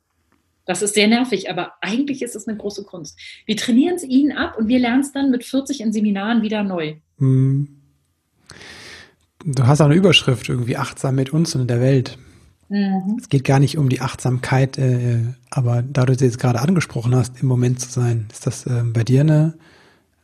Das 0.65 0.81
ist 0.81 0.93
sehr 0.93 1.07
nervig, 1.07 1.49
aber 1.49 1.73
eigentlich 1.81 2.21
ist 2.21 2.35
es 2.35 2.47
eine 2.47 2.57
große 2.57 2.83
Kunst. 2.83 3.19
Wir 3.45 3.57
trainieren 3.57 3.95
es 3.95 4.03
ihnen 4.03 4.31
ab 4.31 4.57
und 4.57 4.67
wir 4.67 4.79
lernen 4.79 5.01
es 5.01 5.11
dann 5.11 5.31
mit 5.31 5.43
40 5.43 5.81
in 5.81 5.91
Seminaren 5.91 6.41
wieder 6.41 6.63
neu. 6.63 6.95
Mhm 7.17 7.81
du 9.45 9.67
hast 9.67 9.81
auch 9.81 9.85
eine 9.85 9.95
Überschrift 9.95 10.49
irgendwie 10.49 10.77
achtsam 10.77 11.15
mit 11.15 11.33
uns 11.33 11.55
und 11.55 11.61
in 11.61 11.67
der 11.67 11.81
Welt. 11.81 12.17
Mhm. 12.69 13.17
Es 13.19 13.29
geht 13.29 13.43
gar 13.43 13.59
nicht 13.59 13.77
um 13.77 13.89
die 13.89 14.01
Achtsamkeit, 14.01 14.77
äh, 14.77 15.19
aber 15.49 15.81
da 15.81 16.05
du 16.05 16.15
sie 16.15 16.25
jetzt 16.25 16.39
gerade 16.39 16.59
angesprochen 16.59 17.15
hast, 17.15 17.41
im 17.41 17.47
Moment 17.47 17.79
zu 17.79 17.89
sein, 17.89 18.27
ist 18.31 18.47
das 18.47 18.65
äh, 18.65 18.83
bei 18.85 19.03
dir 19.03 19.21
eine 19.21 19.55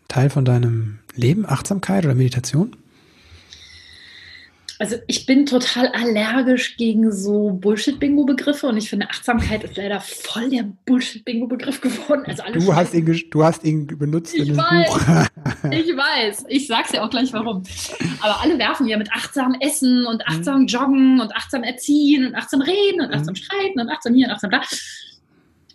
Teil 0.08 0.29
von 0.29 0.46
deinem 0.46 1.00
Leben, 1.15 1.46
Achtsamkeit 1.46 2.06
oder 2.06 2.15
Meditation? 2.15 2.75
Also 4.79 4.98
ich 5.07 5.25
bin 5.25 5.46
total 5.46 5.88
allergisch 5.88 6.77
gegen 6.77 7.12
so 7.12 7.50
Bullshit-Bingo-Begriffe 7.50 8.67
und 8.67 8.77
ich 8.77 8.89
finde, 8.89 9.10
Achtsamkeit 9.10 9.63
ist 9.63 9.75
leider 9.75 10.00
voll 10.01 10.50
der 10.50 10.65
Bullshit-Bingo-Begriff 10.86 11.81
geworden. 11.81 12.24
Also 12.27 12.43
du, 12.53 12.75
hast 12.75 12.93
ihn, 12.93 13.24
du 13.31 13.43
hast 13.43 13.63
ihn 13.63 13.88
benutzt 13.88 14.36
ich 14.36 14.50
in 14.50 14.57
weiß, 14.57 14.88
Buch. 14.88 15.00
ich 15.72 15.98
weiß, 15.98 16.46
ich 16.48 16.67
sag's 16.67 16.91
ja 16.91 17.03
auch 17.03 17.10
gleich 17.10 17.34
warum. 17.34 17.63
Aber 18.19 18.41
alle 18.41 18.60
werfen 18.60 18.88
ja 18.88 18.98
mit 18.98 19.12
achtsam 19.12 19.55
Essen 19.60 20.05
und 20.05 20.17
mhm. 20.17 20.24
achtsam 20.25 20.67
Joggen 20.67 21.22
und 21.22 21.36
achtsam 21.36 21.63
Erziehen 21.63 22.27
und 22.27 22.36
achtsam 22.36 22.62
Reden 22.62 23.01
und 23.01 23.13
achtsam 23.13 23.34
mhm. 23.34 23.38
Streiten 23.38 23.79
und 23.79 23.89
achtsam 23.89 24.13
hier 24.13 24.27
und 24.27 24.34
achtsam 24.34 24.51
da. 24.51 24.62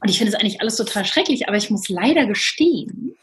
Und 0.01 0.09
ich 0.09 0.19
finde 0.19 0.33
es 0.33 0.39
eigentlich 0.39 0.61
alles 0.61 0.77
total 0.77 1.05
schrecklich, 1.05 1.49
aber 1.49 1.57
ich 1.57 1.71
muss 1.71 1.89
leider 1.89 2.27
gestehen, 2.27 3.15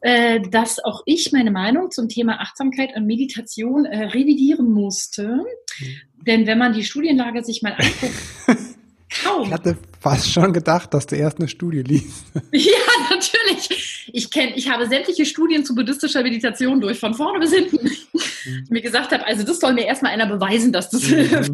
äh, 0.00 0.40
dass 0.40 0.82
auch 0.84 1.02
ich 1.06 1.32
meine 1.32 1.50
Meinung 1.50 1.90
zum 1.90 2.08
Thema 2.08 2.40
Achtsamkeit 2.40 2.94
und 2.96 3.06
Meditation 3.06 3.84
äh, 3.84 4.04
revidieren 4.06 4.70
musste. 4.72 5.28
Mhm. 5.28 6.24
Denn 6.26 6.46
wenn 6.46 6.58
man 6.58 6.72
die 6.72 6.84
Studienlage 6.84 7.44
sich 7.44 7.62
mal 7.62 7.72
anguckt, 7.72 8.14
kaum. 9.22 9.46
Ich 9.46 9.52
hatte 9.52 9.76
fast 10.00 10.30
schon 10.30 10.52
gedacht, 10.52 10.94
dass 10.94 11.06
du 11.06 11.16
erst 11.16 11.38
eine 11.38 11.48
Studie 11.48 11.82
liest. 11.82 12.26
Ja, 12.52 13.10
natürlich. 13.10 14.08
Ich 14.12 14.30
kenne, 14.30 14.52
ich 14.56 14.70
habe 14.70 14.86
sämtliche 14.88 15.26
Studien 15.26 15.64
zu 15.64 15.74
buddhistischer 15.74 16.22
Meditation 16.22 16.80
durch, 16.80 16.98
von 16.98 17.14
vorne 17.14 17.40
bis 17.40 17.52
hinten. 17.52 17.78
Mhm. 17.84 18.66
mir 18.70 18.82
gesagt 18.82 19.12
habe, 19.12 19.26
also 19.26 19.42
das 19.44 19.60
soll 19.60 19.74
mir 19.74 19.84
erstmal 19.84 20.12
einer 20.12 20.26
beweisen, 20.26 20.72
dass 20.72 20.90
das 20.90 21.02
mhm. 21.02 21.14
hilft. 21.14 21.52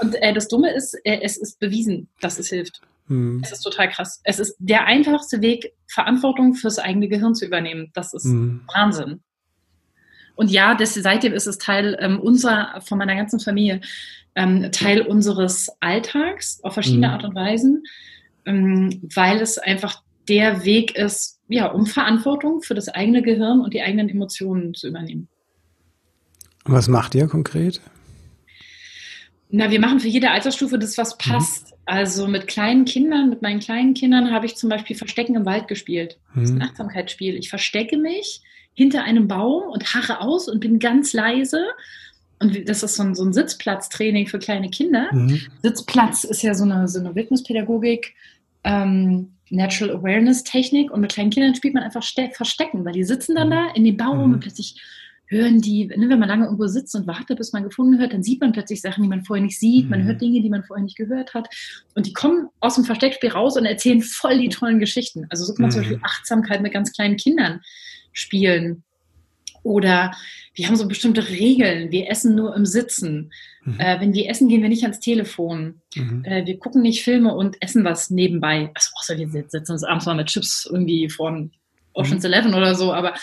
Und 0.00 0.14
äh, 0.16 0.32
das 0.32 0.48
Dumme 0.48 0.74
ist, 0.74 0.94
äh, 1.04 1.20
es 1.22 1.36
ist 1.36 1.58
bewiesen, 1.60 2.08
dass 2.20 2.38
es 2.38 2.48
hilft. 2.48 2.80
Mhm. 3.06 3.40
Es 3.42 3.52
ist 3.52 3.60
total 3.60 3.90
krass. 3.90 4.20
Es 4.24 4.38
ist 4.38 4.56
der 4.58 4.86
einfachste 4.86 5.40
Weg, 5.40 5.72
Verantwortung 5.86 6.54
fürs 6.54 6.78
eigene 6.78 7.08
Gehirn 7.08 7.34
zu 7.34 7.44
übernehmen. 7.44 7.90
Das 7.94 8.14
ist 8.14 8.24
mhm. 8.24 8.62
Wahnsinn. 8.72 9.20
Und 10.36 10.50
ja, 10.50 10.74
das, 10.74 10.94
seitdem 10.94 11.32
ist 11.32 11.46
es 11.46 11.58
Teil 11.58 11.96
ähm, 12.00 12.18
unserer, 12.18 12.80
von 12.80 12.98
meiner 12.98 13.14
ganzen 13.14 13.38
Familie, 13.38 13.80
ähm, 14.34 14.70
Teil 14.72 15.02
unseres 15.02 15.70
Alltags 15.80 16.60
auf 16.64 16.74
verschiedene 16.74 17.06
mhm. 17.06 17.12
Art 17.12 17.24
und 17.24 17.34
Weisen, 17.34 17.84
ähm, 18.46 19.08
weil 19.14 19.40
es 19.40 19.58
einfach 19.58 20.02
der 20.28 20.64
Weg 20.64 20.96
ist, 20.96 21.40
ja, 21.48 21.66
um 21.66 21.86
Verantwortung 21.86 22.62
für 22.62 22.74
das 22.74 22.88
eigene 22.88 23.22
Gehirn 23.22 23.60
und 23.60 23.74
die 23.74 23.82
eigenen 23.82 24.08
Emotionen 24.08 24.74
zu 24.74 24.88
übernehmen. 24.88 25.28
Was 26.64 26.88
macht 26.88 27.14
ihr 27.14 27.28
konkret? 27.28 27.80
Na, 29.50 29.70
wir 29.70 29.78
machen 29.78 30.00
für 30.00 30.08
jede 30.08 30.30
Altersstufe 30.30 30.78
das, 30.78 30.98
was 30.98 31.14
mhm. 31.14 31.30
passt. 31.30 31.73
Mhm. 31.86 31.94
Also 31.94 32.26
mit 32.26 32.46
kleinen 32.46 32.84
Kindern, 32.84 33.30
mit 33.30 33.42
meinen 33.42 33.60
kleinen 33.60 33.94
Kindern 33.94 34.30
habe 34.30 34.46
ich 34.46 34.56
zum 34.56 34.68
Beispiel 34.68 34.96
Verstecken 34.96 35.36
im 35.36 35.46
Wald 35.46 35.68
gespielt. 35.68 36.18
Mhm. 36.34 36.40
Das 36.40 36.50
ist 36.50 36.50
ein 36.50 36.58
mhm. 36.58 36.62
Achtsamkeitsspiel. 36.62 37.36
Ich 37.36 37.48
verstecke 37.48 37.96
mich 37.96 38.40
hinter 38.74 39.04
einem 39.04 39.28
Baum 39.28 39.70
und 39.70 39.94
harre 39.94 40.20
aus 40.20 40.48
und 40.48 40.60
bin 40.60 40.78
ganz 40.78 41.12
leise. 41.12 41.64
Und 42.40 42.68
das 42.68 42.82
ist 42.82 42.96
so 42.96 43.02
ein, 43.02 43.14
so 43.14 43.24
ein 43.24 43.32
Sitzplatztraining 43.32 44.26
für 44.26 44.38
kleine 44.38 44.68
Kinder. 44.68 45.08
Mhm. 45.12 45.40
Sitzplatz 45.62 46.24
ist 46.24 46.42
ja 46.42 46.54
so 46.54 46.64
eine, 46.64 46.88
so 46.88 46.98
eine 46.98 47.14
Wildnispädagogik, 47.14 48.14
ähm, 48.64 49.30
Natural 49.50 49.96
Awareness 49.96 50.42
Technik. 50.42 50.90
Und 50.90 51.00
mit 51.00 51.12
kleinen 51.12 51.30
Kindern 51.30 51.54
spielt 51.54 51.74
man 51.74 51.84
einfach 51.84 52.02
Verstecken, 52.32 52.84
weil 52.84 52.92
die 52.92 53.04
sitzen 53.04 53.36
dann 53.36 53.48
mhm. 53.48 53.52
da 53.52 53.70
in 53.74 53.84
dem 53.84 53.96
Baum 53.96 54.34
und 54.34 54.40
plötzlich 54.40 54.80
hören 55.26 55.60
die, 55.60 55.86
ne, 55.86 56.08
wenn 56.08 56.18
man 56.18 56.28
lange 56.28 56.44
irgendwo 56.44 56.66
sitzt 56.66 56.94
und 56.94 57.06
wartet, 57.06 57.38
bis 57.38 57.52
man 57.52 57.64
gefunden 57.64 57.98
hört, 57.98 58.12
dann 58.12 58.22
sieht 58.22 58.40
man 58.40 58.52
plötzlich 58.52 58.80
Sachen, 58.80 59.02
die 59.02 59.08
man 59.08 59.24
vorher 59.24 59.44
nicht 59.44 59.58
sieht, 59.58 59.88
man 59.88 60.02
mhm. 60.02 60.06
hört 60.06 60.20
Dinge, 60.20 60.42
die 60.42 60.50
man 60.50 60.64
vorher 60.64 60.84
nicht 60.84 60.96
gehört 60.96 61.34
hat. 61.34 61.48
Und 61.94 62.06
die 62.06 62.12
kommen 62.12 62.48
aus 62.60 62.74
dem 62.74 62.84
Versteckspiel 62.84 63.30
raus 63.30 63.56
und 63.56 63.64
erzählen 63.64 64.02
voll 64.02 64.38
die 64.38 64.48
tollen 64.48 64.78
Geschichten. 64.78 65.26
Also 65.30 65.44
so 65.44 65.54
kann 65.54 65.62
man 65.62 65.70
mhm. 65.70 65.72
zum 65.72 65.80
Beispiel 65.82 66.00
Achtsamkeit 66.02 66.62
mit 66.62 66.72
ganz 66.72 66.92
kleinen 66.92 67.16
Kindern 67.16 67.60
spielen. 68.12 68.84
Oder 69.62 70.12
wir 70.54 70.68
haben 70.68 70.76
so 70.76 70.86
bestimmte 70.86 71.26
Regeln. 71.28 71.90
Wir 71.90 72.10
essen 72.10 72.34
nur 72.34 72.54
im 72.54 72.66
Sitzen. 72.66 73.32
Mhm. 73.64 73.80
Äh, 73.80 74.00
wenn 74.00 74.12
wir 74.12 74.28
essen, 74.28 74.48
gehen 74.48 74.62
wir 74.62 74.68
nicht 74.68 74.82
ans 74.82 75.00
Telefon. 75.00 75.80
Mhm. 75.94 76.22
Äh, 76.24 76.44
wir 76.44 76.58
gucken 76.58 76.82
nicht 76.82 77.02
Filme 77.02 77.34
und 77.34 77.56
essen 77.60 77.82
was 77.82 78.10
nebenbei. 78.10 78.70
Also 78.74 78.90
außer 79.00 79.16
wir 79.16 79.28
sitzen 79.48 79.72
uns 79.72 79.84
abends 79.84 80.04
mal 80.04 80.14
mit 80.14 80.26
Chips 80.26 80.68
irgendwie 80.70 81.08
von 81.08 81.50
Ocean's 81.94 82.24
mhm. 82.24 82.32
Eleven 82.32 82.54
oder 82.54 82.74
so. 82.74 82.92
Aber 82.92 83.14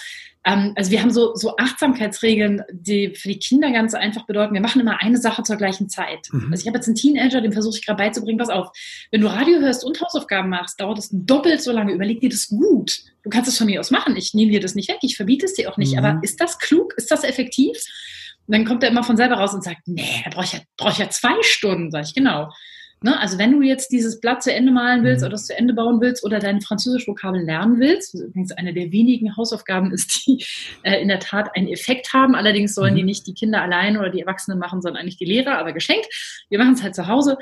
ähm, 0.43 0.73
also 0.75 0.89
wir 0.89 1.01
haben 1.01 1.11
so, 1.11 1.35
so 1.35 1.55
Achtsamkeitsregeln, 1.57 2.63
die 2.71 3.13
für 3.15 3.27
die 3.27 3.37
Kinder 3.37 3.71
ganz 3.71 3.93
einfach 3.93 4.25
bedeuten, 4.25 4.53
wir 4.53 4.61
machen 4.61 4.81
immer 4.81 5.01
eine 5.01 5.17
Sache 5.17 5.43
zur 5.43 5.57
gleichen 5.57 5.87
Zeit. 5.87 6.29
Mhm. 6.31 6.51
Also 6.51 6.61
ich 6.61 6.67
habe 6.67 6.77
jetzt 6.77 6.87
einen 6.87 6.95
Teenager, 6.95 7.41
dem 7.41 7.53
versuche 7.53 7.77
ich 7.77 7.85
gerade 7.85 7.97
beizubringen, 7.97 8.39
pass 8.39 8.49
auf, 8.49 8.69
wenn 9.11 9.21
du 9.21 9.27
Radio 9.27 9.59
hörst 9.59 9.85
und 9.85 10.01
Hausaufgaben 10.01 10.49
machst, 10.49 10.79
dauert 10.79 10.97
es 10.97 11.09
doppelt 11.11 11.61
so 11.61 11.71
lange. 11.71 11.93
Überleg 11.93 12.21
dir 12.21 12.29
das 12.29 12.47
gut. 12.47 13.03
Du 13.23 13.29
kannst 13.29 13.49
es 13.49 13.57
von 13.57 13.67
mir 13.67 13.79
aus 13.79 13.91
machen. 13.91 14.15
Ich 14.15 14.33
nehme 14.33 14.51
dir 14.51 14.59
das 14.59 14.73
nicht 14.73 14.89
weg, 14.89 14.97
ich 15.01 15.15
verbiete 15.15 15.45
es 15.45 15.53
dir 15.53 15.71
auch 15.71 15.77
nicht. 15.77 15.93
Mhm. 15.93 15.99
Aber 15.99 16.19
ist 16.23 16.41
das 16.41 16.57
klug? 16.57 16.93
Ist 16.97 17.11
das 17.11 17.23
effektiv? 17.23 17.77
Und 18.47 18.55
dann 18.55 18.65
kommt 18.65 18.83
er 18.83 18.89
immer 18.89 19.03
von 19.03 19.17
selber 19.17 19.35
raus 19.35 19.53
und 19.53 19.63
sagt, 19.63 19.87
nee, 19.87 20.21
da 20.25 20.31
brauche 20.31 20.45
ich, 20.45 20.53
ja, 20.53 20.59
brauch 20.75 20.91
ich 20.91 20.97
ja 20.97 21.09
zwei 21.09 21.35
Stunden. 21.41 21.91
Sag 21.91 22.05
ich, 22.05 22.15
genau. 22.15 22.49
Ne? 23.03 23.19
Also 23.19 23.39
wenn 23.39 23.51
du 23.51 23.63
jetzt 23.63 23.91
dieses 23.91 24.19
Blatt 24.19 24.43
zu 24.43 24.53
Ende 24.53 24.71
malen 24.71 25.03
willst 25.03 25.21
mhm. 25.21 25.27
oder 25.27 25.35
es 25.35 25.47
zu 25.47 25.57
Ende 25.57 25.73
bauen 25.73 25.99
willst 26.01 26.23
oder 26.23 26.37
deine 26.37 26.61
Französisch-Vokabeln 26.61 27.45
lernen 27.45 27.79
willst, 27.79 28.13
was 28.13 28.21
übrigens 28.21 28.51
eine 28.51 28.73
der 28.73 28.91
wenigen 28.91 29.35
Hausaufgaben 29.35 29.91
ist, 29.91 30.27
die 30.27 30.45
äh, 30.83 31.01
in 31.01 31.07
der 31.07 31.19
Tat 31.19 31.55
einen 31.55 31.67
Effekt 31.67 32.13
haben. 32.13 32.35
Allerdings 32.35 32.75
sollen 32.75 32.93
mhm. 32.93 32.97
die 32.97 33.03
nicht 33.03 33.25
die 33.25 33.33
Kinder 33.33 33.61
allein 33.61 33.97
oder 33.97 34.09
die 34.09 34.21
Erwachsenen 34.21 34.59
machen, 34.59 34.81
sondern 34.81 35.01
eigentlich 35.01 35.17
die 35.17 35.25
Lehrer, 35.25 35.57
aber 35.57 35.73
geschenkt. 35.73 36.07
Wir 36.49 36.59
machen 36.59 36.73
es 36.75 36.83
halt 36.83 36.93
zu 36.93 37.07
Hause. 37.07 37.37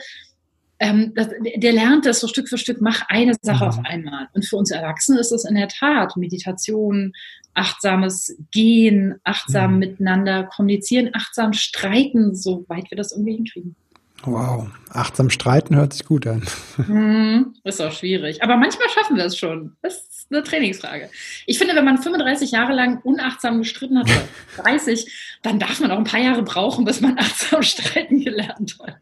Ähm, 0.79 1.11
das, 1.13 1.27
der 1.57 1.73
lernt 1.73 2.05
das 2.05 2.21
so 2.21 2.29
Stück 2.29 2.47
für 2.47 2.57
Stück, 2.57 2.79
mach 2.79 3.01
eine 3.09 3.35
Sache 3.41 3.65
mhm. 3.65 3.69
auf 3.69 3.79
einmal. 3.83 4.27
Und 4.33 4.45
für 4.45 4.55
uns 4.55 4.71
Erwachsene 4.71 5.19
ist 5.19 5.33
es 5.33 5.43
in 5.43 5.55
der 5.55 5.67
Tat 5.67 6.15
Meditation, 6.15 7.11
achtsames 7.53 8.37
Gehen, 8.51 9.15
achtsam 9.25 9.73
mhm. 9.73 9.79
miteinander 9.79 10.45
kommunizieren, 10.45 11.09
achtsam 11.11 11.51
streiten, 11.51 12.33
soweit 12.33 12.89
wir 12.89 12.95
das 12.95 13.11
irgendwie 13.11 13.35
hinkriegen. 13.35 13.75
Wow, 14.23 14.67
achtsam 14.89 15.29
streiten 15.29 15.75
hört 15.75 15.93
sich 15.93 16.05
gut 16.05 16.27
an. 16.27 16.43
Hm, 16.75 17.53
ist 17.63 17.81
auch 17.81 17.91
schwierig. 17.91 18.43
Aber 18.43 18.57
manchmal 18.57 18.89
schaffen 18.89 19.15
wir 19.15 19.25
es 19.25 19.37
schon. 19.37 19.75
Das 19.81 19.95
ist 19.95 20.27
eine 20.29 20.43
Trainingsfrage. 20.43 21.09
Ich 21.45 21.57
finde, 21.57 21.75
wenn 21.75 21.85
man 21.85 21.97
35 21.97 22.51
Jahre 22.51 22.73
lang 22.73 22.99
unachtsam 23.03 23.59
gestritten 23.59 23.99
hat, 23.99 24.07
oder 24.09 24.23
30, 24.63 25.39
dann 25.41 25.59
darf 25.59 25.79
man 25.79 25.91
auch 25.91 25.97
ein 25.97 26.03
paar 26.03 26.19
Jahre 26.19 26.43
brauchen, 26.43 26.85
bis 26.85 27.01
man 27.01 27.17
achtsam 27.19 27.63
streiten 27.63 28.23
gelernt 28.23 28.77
hat. 28.81 28.97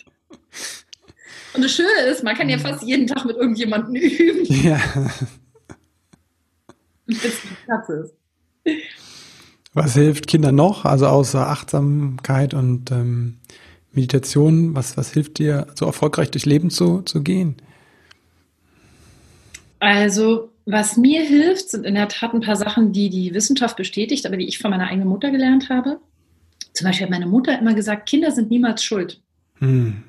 Und 1.53 1.63
das 1.63 1.71
Schöne 1.71 2.01
ist, 2.09 2.23
man 2.23 2.35
kann 2.35 2.49
ja 2.49 2.57
fast 2.59 2.83
jeden 2.83 3.07
Tag 3.07 3.25
mit 3.25 3.35
irgendjemandem 3.37 3.95
üben. 3.95 4.45
Ja. 4.45 4.79
Bis 7.05 7.41
die 7.41 7.55
Platz 7.65 7.89
ist. 7.89 8.13
Was 9.73 9.93
hilft 9.93 10.27
Kindern 10.27 10.55
noch? 10.55 10.85
Also 10.85 11.07
außer 11.07 11.47
Achtsamkeit 11.47 12.53
und 12.53 12.91
ähm, 12.91 13.39
Meditation, 13.97 14.75
was, 14.75 14.95
was 14.95 15.11
hilft 15.11 15.39
dir, 15.39 15.67
so 15.75 15.85
erfolgreich 15.85 16.29
durch 16.29 16.45
Leben 16.45 16.69
zu, 16.69 17.01
zu 17.01 17.23
gehen? 17.23 17.55
Also, 19.79 20.51
was 20.65 20.97
mir 20.97 21.23
hilft, 21.23 21.69
sind 21.69 21.85
in 21.85 21.95
der 21.95 22.07
Tat 22.07 22.33
ein 22.33 22.41
paar 22.41 22.55
Sachen, 22.55 22.93
die 22.93 23.09
die 23.09 23.33
Wissenschaft 23.33 23.75
bestätigt, 23.75 24.25
aber 24.25 24.37
die 24.37 24.47
ich 24.47 24.59
von 24.59 24.71
meiner 24.71 24.87
eigenen 24.87 25.09
Mutter 25.09 25.31
gelernt 25.31 25.69
habe. 25.69 25.99
Zum 26.73 26.85
Beispiel 26.85 27.05
hat 27.05 27.11
meine 27.11 27.25
Mutter 27.25 27.57
immer 27.57 27.73
gesagt, 27.73 28.07
Kinder 28.07 28.31
sind 28.31 28.51
niemals 28.51 28.83
schuld. 28.83 29.19
Hm. 29.59 30.03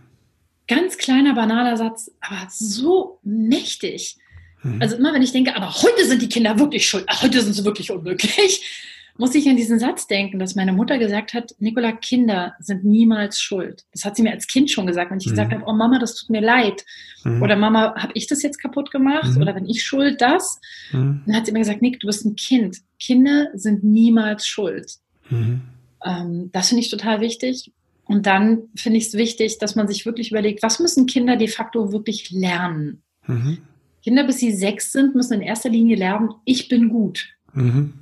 Ganz 0.66 0.98
kleiner, 0.98 1.35
banaler 1.35 1.79
Satz, 1.79 2.11
aber 2.20 2.46
so 2.51 3.18
mächtig. 3.22 4.18
Hm. 4.61 4.83
Also 4.83 4.96
immer, 4.96 5.14
wenn 5.14 5.22
ich 5.22 5.33
denke, 5.33 5.57
aber 5.57 5.72
heute 5.83 6.05
sind 6.05 6.20
die 6.20 6.29
Kinder 6.29 6.59
wirklich 6.59 6.87
schuld, 6.87 7.07
heute 7.22 7.40
sind 7.40 7.55
sie 7.55 7.64
wirklich 7.64 7.90
unmöglich, 7.90 8.62
muss 9.18 9.35
ich 9.35 9.48
an 9.48 9.57
diesen 9.57 9.81
Satz 9.81 10.07
denken, 10.07 10.38
dass 10.38 10.54
meine 10.54 10.72
Mutter 10.72 10.96
gesagt 10.96 11.35
hat, 11.35 11.54
Nicola, 11.59 11.92
Kinder 11.92 12.54
sind 12.61 12.85
niemals 12.85 13.40
schuld. 13.40 13.85
Das 13.92 14.04
hat 14.04 14.16
sie 14.16 14.22
mir 14.22 14.31
als 14.31 14.46
Kind 14.46 14.70
schon 14.70 14.87
gesagt, 14.87 15.11
wenn 15.11 15.18
ich 15.18 15.26
mhm. 15.26 15.31
gesagt 15.31 15.52
habe, 15.52 15.64
oh 15.66 15.72
Mama, 15.72 15.98
das 15.98 16.14
tut 16.14 16.31
mir 16.31 16.40
leid. 16.40 16.85
Mhm. 17.24 17.42
Oder 17.42 17.57
Mama, 17.57 17.94
habe 17.96 18.12
ich 18.14 18.28
das 18.28 18.42
jetzt 18.42 18.59
kaputt 18.59 18.92
gemacht? 18.92 19.35
Mhm. 19.35 19.42
Oder 19.42 19.57
wenn 19.57 19.66
ich 19.66 19.83
schuld, 19.83 20.20
das? 20.20 20.61
Mhm. 20.92 21.22
Dann 21.26 21.37
hat 21.37 21.46
sie 21.46 21.52
mir 21.52 21.59
gesagt, 21.59 21.83
Nick, 21.83 21.98
du 21.98 22.07
bist 22.07 22.24
ein 22.24 22.37
Kind. 22.37 22.78
Kinder 23.00 23.48
sind 23.54 23.83
niemals 23.83 24.46
schuld. 24.46 24.92
Mhm. 25.31 25.62
Ähm, 26.04 26.50
das 26.52 26.68
finde 26.68 26.85
ich 26.85 26.90
total 26.90 27.20
wichtig. 27.20 27.72
Und 28.04 28.26
dann 28.26 28.68
finde 28.76 28.98
ich 28.98 29.09
es 29.09 29.14
wichtig, 29.14 29.59
dass 29.59 29.74
man 29.74 29.88
sich 29.88 30.07
wirklich 30.07 30.31
überlegt, 30.31 30.62
was 30.62 30.78
müssen 30.78 31.07
Kinder 31.07 31.37
de 31.37 31.48
facto 31.48 31.92
wirklich 31.92 32.31
lernen? 32.31 33.02
Mhm. 33.26 33.59
Kinder, 34.02 34.24
bis 34.24 34.38
sie 34.38 34.52
sechs 34.52 34.92
sind, 34.92 35.16
müssen 35.16 35.35
in 35.35 35.42
erster 35.42 35.68
Linie 35.68 35.96
lernen, 35.96 36.31
ich 36.44 36.68
bin 36.68 36.88
gut. 36.88 37.28
Mhm. 37.52 37.94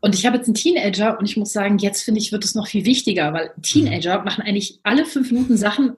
Und 0.00 0.14
ich 0.14 0.26
habe 0.26 0.36
jetzt 0.36 0.46
einen 0.46 0.54
Teenager 0.54 1.18
und 1.18 1.28
ich 1.28 1.36
muss 1.36 1.52
sagen, 1.52 1.78
jetzt 1.78 2.02
finde 2.02 2.20
ich, 2.20 2.30
wird 2.30 2.44
es 2.44 2.54
noch 2.54 2.68
viel 2.68 2.84
wichtiger, 2.84 3.32
weil 3.32 3.50
Teenager 3.62 4.22
machen 4.22 4.44
eigentlich 4.44 4.78
alle 4.84 5.04
fünf 5.04 5.32
Minuten 5.32 5.56
Sachen, 5.56 5.96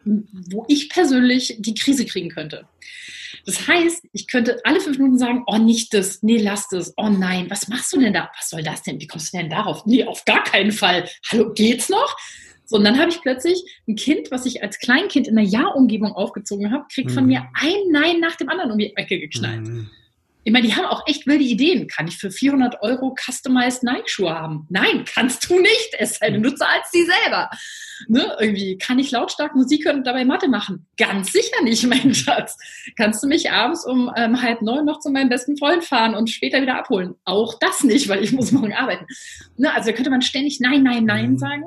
wo 0.51 0.65
ich 0.69 0.89
persönlich 0.89 1.57
die 1.59 1.75
Krise 1.75 2.07
kriegen 2.07 2.31
könnte. 2.31 2.67
Das 3.45 3.69
heißt, 3.69 4.05
ich 4.13 4.27
könnte 4.27 4.59
alle 4.65 4.81
fünf 4.81 4.99
Minuten 4.99 5.19
sagen, 5.19 5.45
oh, 5.47 5.59
nicht 5.59 5.93
das, 5.93 6.23
nee, 6.23 6.39
lass 6.39 6.69
das, 6.69 6.95
oh 6.97 7.11
nein, 7.11 7.51
was 7.51 7.69
machst 7.69 7.93
du 7.93 8.01
denn 8.01 8.15
da? 8.15 8.31
Was 8.39 8.51
soll 8.51 8.63
das 8.63 8.83
denn? 8.83 9.01
Wie 9.01 9.07
kommst 9.07 9.33
du 9.33 9.39
denn 9.39 9.51
darauf? 9.51 9.85
Nee, 9.85 10.05
auf 10.05 10.25
gar 10.25 10.45
keinen 10.45 10.73
Fall. 10.73 11.09
Hallo, 11.31 11.53
geht's 11.53 11.89
noch? 11.89 12.17
So, 12.65 12.77
und 12.77 12.85
dann 12.85 12.99
habe 12.99 13.11
ich 13.11 13.21
plötzlich 13.21 13.63
ein 13.89 13.97
Kind, 13.97 14.31
was 14.31 14.47
ich 14.47 14.63
als 14.63 14.79
Kleinkind 14.79 15.27
in 15.27 15.37
einer 15.37 15.47
Ja-Umgebung 15.47 16.13
aufgezogen 16.13 16.73
habe, 16.73 16.85
kriegt 16.93 17.11
von 17.11 17.25
mhm. 17.25 17.31
mir 17.31 17.49
ein 17.55 17.91
Nein 17.91 18.21
nach 18.21 18.37
dem 18.37 18.49
anderen 18.49 18.71
um 18.71 18.79
die 18.79 18.97
Ecke 18.97 19.19
geknallt. 19.19 19.67
Mhm. 19.67 19.91
Ich 20.43 20.53
meine, 20.53 20.67
die 20.67 20.75
haben 20.75 20.87
auch 20.87 21.07
echt 21.07 21.27
wilde 21.27 21.45
Ideen. 21.45 21.87
Kann 21.87 22.09
ich 22.09 22.17
für 22.17 22.31
400 22.31 22.81
Euro 22.83 23.15
customized 23.15 23.83
Nike-Schuhe 23.83 24.31
haben? 24.31 24.67
Nein, 24.71 25.05
kannst 25.05 25.49
du 25.49 25.61
nicht. 25.61 25.95
Es 25.99 26.17
sei 26.17 26.31
denn, 26.31 26.43
du 26.43 26.51
zahlst 26.51 26.93
sie 26.93 27.05
selber. 27.05 27.51
Ne? 28.09 28.37
Irgendwie 28.41 28.79
kann 28.79 28.99
ich 28.99 29.11
lautstark 29.11 29.55
Musik 29.55 29.85
hören 29.85 29.99
und 29.99 30.07
dabei 30.07 30.25
Mathe 30.25 30.49
machen? 30.49 30.87
Ganz 30.97 31.33
sicher 31.33 31.63
nicht, 31.63 31.87
mein 31.87 32.15
Schatz. 32.15 32.57
Kannst 32.97 33.23
du 33.23 33.29
mich 33.29 33.51
abends 33.51 33.85
um 33.85 34.11
ähm, 34.17 34.41
halb 34.41 34.63
neun 34.63 34.87
noch 34.87 35.01
zu 35.01 35.11
meinem 35.11 35.29
besten 35.29 35.59
Freund 35.59 35.85
fahren 35.85 36.15
und 36.15 36.31
später 36.31 36.63
wieder 36.63 36.79
abholen? 36.79 37.15
Auch 37.25 37.59
das 37.59 37.85
nicht, 37.85 38.09
weil 38.09 38.25
ich 38.25 38.33
muss 38.33 38.51
morgen 38.53 38.73
arbeiten. 38.73 39.07
Ne? 39.59 39.73
Also 39.75 39.91
da 39.91 39.97
könnte 39.97 40.11
man 40.11 40.23
ständig 40.23 40.59
Nein, 40.61 40.83
Nein, 40.83 41.05
Nein 41.05 41.33
mhm. 41.33 41.39
sagen. 41.39 41.65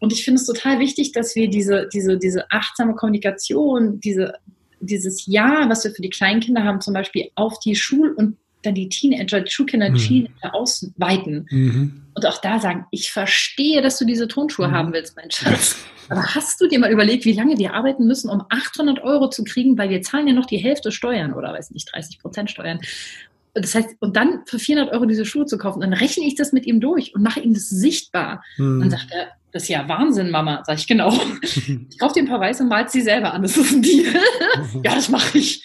Und 0.00 0.12
ich 0.12 0.24
finde 0.24 0.40
es 0.40 0.46
total 0.46 0.80
wichtig, 0.80 1.12
dass 1.12 1.34
wir 1.34 1.48
diese, 1.48 1.88
diese, 1.92 2.18
diese 2.18 2.50
achtsame 2.50 2.94
Kommunikation, 2.94 4.00
diese 4.00 4.34
dieses 4.80 5.26
Jahr, 5.26 5.68
was 5.68 5.84
wir 5.84 5.92
für 5.92 6.02
die 6.02 6.10
Kleinkinder 6.10 6.64
haben, 6.64 6.80
zum 6.80 6.94
Beispiel 6.94 7.30
auf 7.34 7.58
die 7.60 7.76
Schul- 7.76 8.12
und 8.12 8.36
dann 8.62 8.74
die 8.74 8.88
Teenager, 8.88 9.40
die 9.40 9.50
Schulkinder, 9.50 9.90
mhm. 9.90 9.96
Teenager 9.96 10.54
ausweiten. 10.54 11.46
Mhm. 11.50 12.02
Und 12.14 12.26
auch 12.26 12.40
da 12.40 12.58
sagen, 12.58 12.86
ich 12.90 13.10
verstehe, 13.10 13.80
dass 13.82 13.98
du 13.98 14.04
diese 14.04 14.28
Tonschuhe 14.28 14.68
mhm. 14.68 14.72
haben 14.72 14.92
willst, 14.92 15.16
mein 15.16 15.30
Schatz. 15.30 15.76
Aber 16.08 16.22
hast 16.34 16.60
du 16.60 16.66
dir 16.66 16.78
mal 16.78 16.90
überlegt, 16.90 17.24
wie 17.24 17.32
lange 17.32 17.56
wir 17.56 17.72
arbeiten 17.72 18.06
müssen, 18.06 18.28
um 18.28 18.42
800 18.48 19.00
Euro 19.02 19.30
zu 19.30 19.44
kriegen, 19.44 19.78
weil 19.78 19.90
wir 19.90 20.02
zahlen 20.02 20.26
ja 20.26 20.34
noch 20.34 20.46
die 20.46 20.58
Hälfte 20.58 20.90
Steuern 20.90 21.32
oder 21.32 21.52
weiß 21.52 21.70
nicht, 21.70 21.92
30 21.92 22.18
Prozent 22.18 22.50
Steuern. 22.50 22.80
Das 23.60 23.74
heißt, 23.74 23.96
und 24.00 24.16
dann 24.16 24.40
für 24.46 24.58
400 24.58 24.92
Euro 24.92 25.06
diese 25.06 25.24
Schuhe 25.24 25.46
zu 25.46 25.58
kaufen, 25.58 25.80
dann 25.80 25.92
rechne 25.92 26.24
ich 26.24 26.34
das 26.34 26.52
mit 26.52 26.66
ihm 26.66 26.80
durch 26.80 27.14
und 27.14 27.22
mache 27.22 27.40
ihm 27.40 27.54
das 27.54 27.68
sichtbar. 27.68 28.42
Mhm. 28.58 28.80
Dann 28.80 28.90
sagt 28.90 29.06
er, 29.10 29.28
das 29.52 29.64
ist 29.64 29.68
ja 29.68 29.88
Wahnsinn, 29.88 30.30
Mama. 30.30 30.62
Sag 30.66 30.78
ich, 30.78 30.86
genau. 30.86 31.12
Ich 31.90 31.98
kaufe 31.98 32.14
dir 32.14 32.22
ein 32.22 32.28
paar 32.28 32.40
Weiße 32.40 32.62
und 32.62 32.68
malt 32.68 32.90
sie 32.90 33.00
selber 33.00 33.34
an. 33.34 33.42
Das 33.42 33.56
ist 33.56 33.72
ein 33.72 33.82
Deal. 33.82 34.14
ja, 34.84 34.94
das 34.94 35.08
mache 35.08 35.38
ich. 35.38 35.64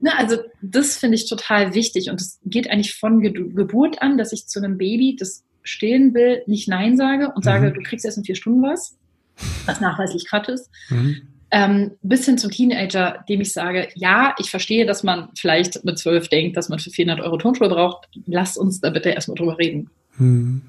Na, 0.00 0.12
also 0.16 0.36
das 0.62 0.96
finde 0.96 1.16
ich 1.16 1.28
total 1.28 1.74
wichtig. 1.74 2.10
Und 2.10 2.20
es 2.20 2.40
geht 2.44 2.70
eigentlich 2.70 2.94
von 2.94 3.20
Ge 3.20 3.32
Geburt 3.32 4.00
an, 4.00 4.16
dass 4.16 4.32
ich 4.32 4.46
zu 4.46 4.58
einem 4.58 4.78
Baby, 4.78 5.16
das 5.18 5.44
stillen 5.62 6.14
will, 6.14 6.42
nicht 6.46 6.68
Nein 6.68 6.96
sage 6.96 7.32
und 7.34 7.44
sage, 7.44 7.70
mhm. 7.70 7.74
du 7.74 7.82
kriegst 7.82 8.04
erst 8.04 8.18
in 8.18 8.24
vier 8.24 8.36
Stunden 8.36 8.62
was, 8.62 8.96
was 9.66 9.80
nachweislich 9.80 10.26
Quatsch 10.26 10.48
ist. 10.48 10.70
Mhm. 10.88 11.22
Ähm, 11.50 11.92
bis 12.02 12.26
hin 12.26 12.36
zum 12.36 12.50
Teenager, 12.50 13.24
dem 13.28 13.40
ich 13.40 13.52
sage, 13.52 13.88
ja, 13.94 14.34
ich 14.38 14.50
verstehe, 14.50 14.84
dass 14.84 15.02
man 15.02 15.30
vielleicht 15.34 15.82
mit 15.84 15.98
zwölf 15.98 16.28
denkt, 16.28 16.56
dass 16.56 16.68
man 16.68 16.78
für 16.78 16.90
400 16.90 17.24
Euro 17.24 17.38
Tonschuhe 17.38 17.68
braucht. 17.68 18.08
Lass 18.26 18.56
uns 18.58 18.80
da 18.80 18.90
bitte 18.90 19.10
erstmal 19.10 19.36
drüber 19.36 19.58
reden. 19.58 19.88
Mhm. 20.18 20.62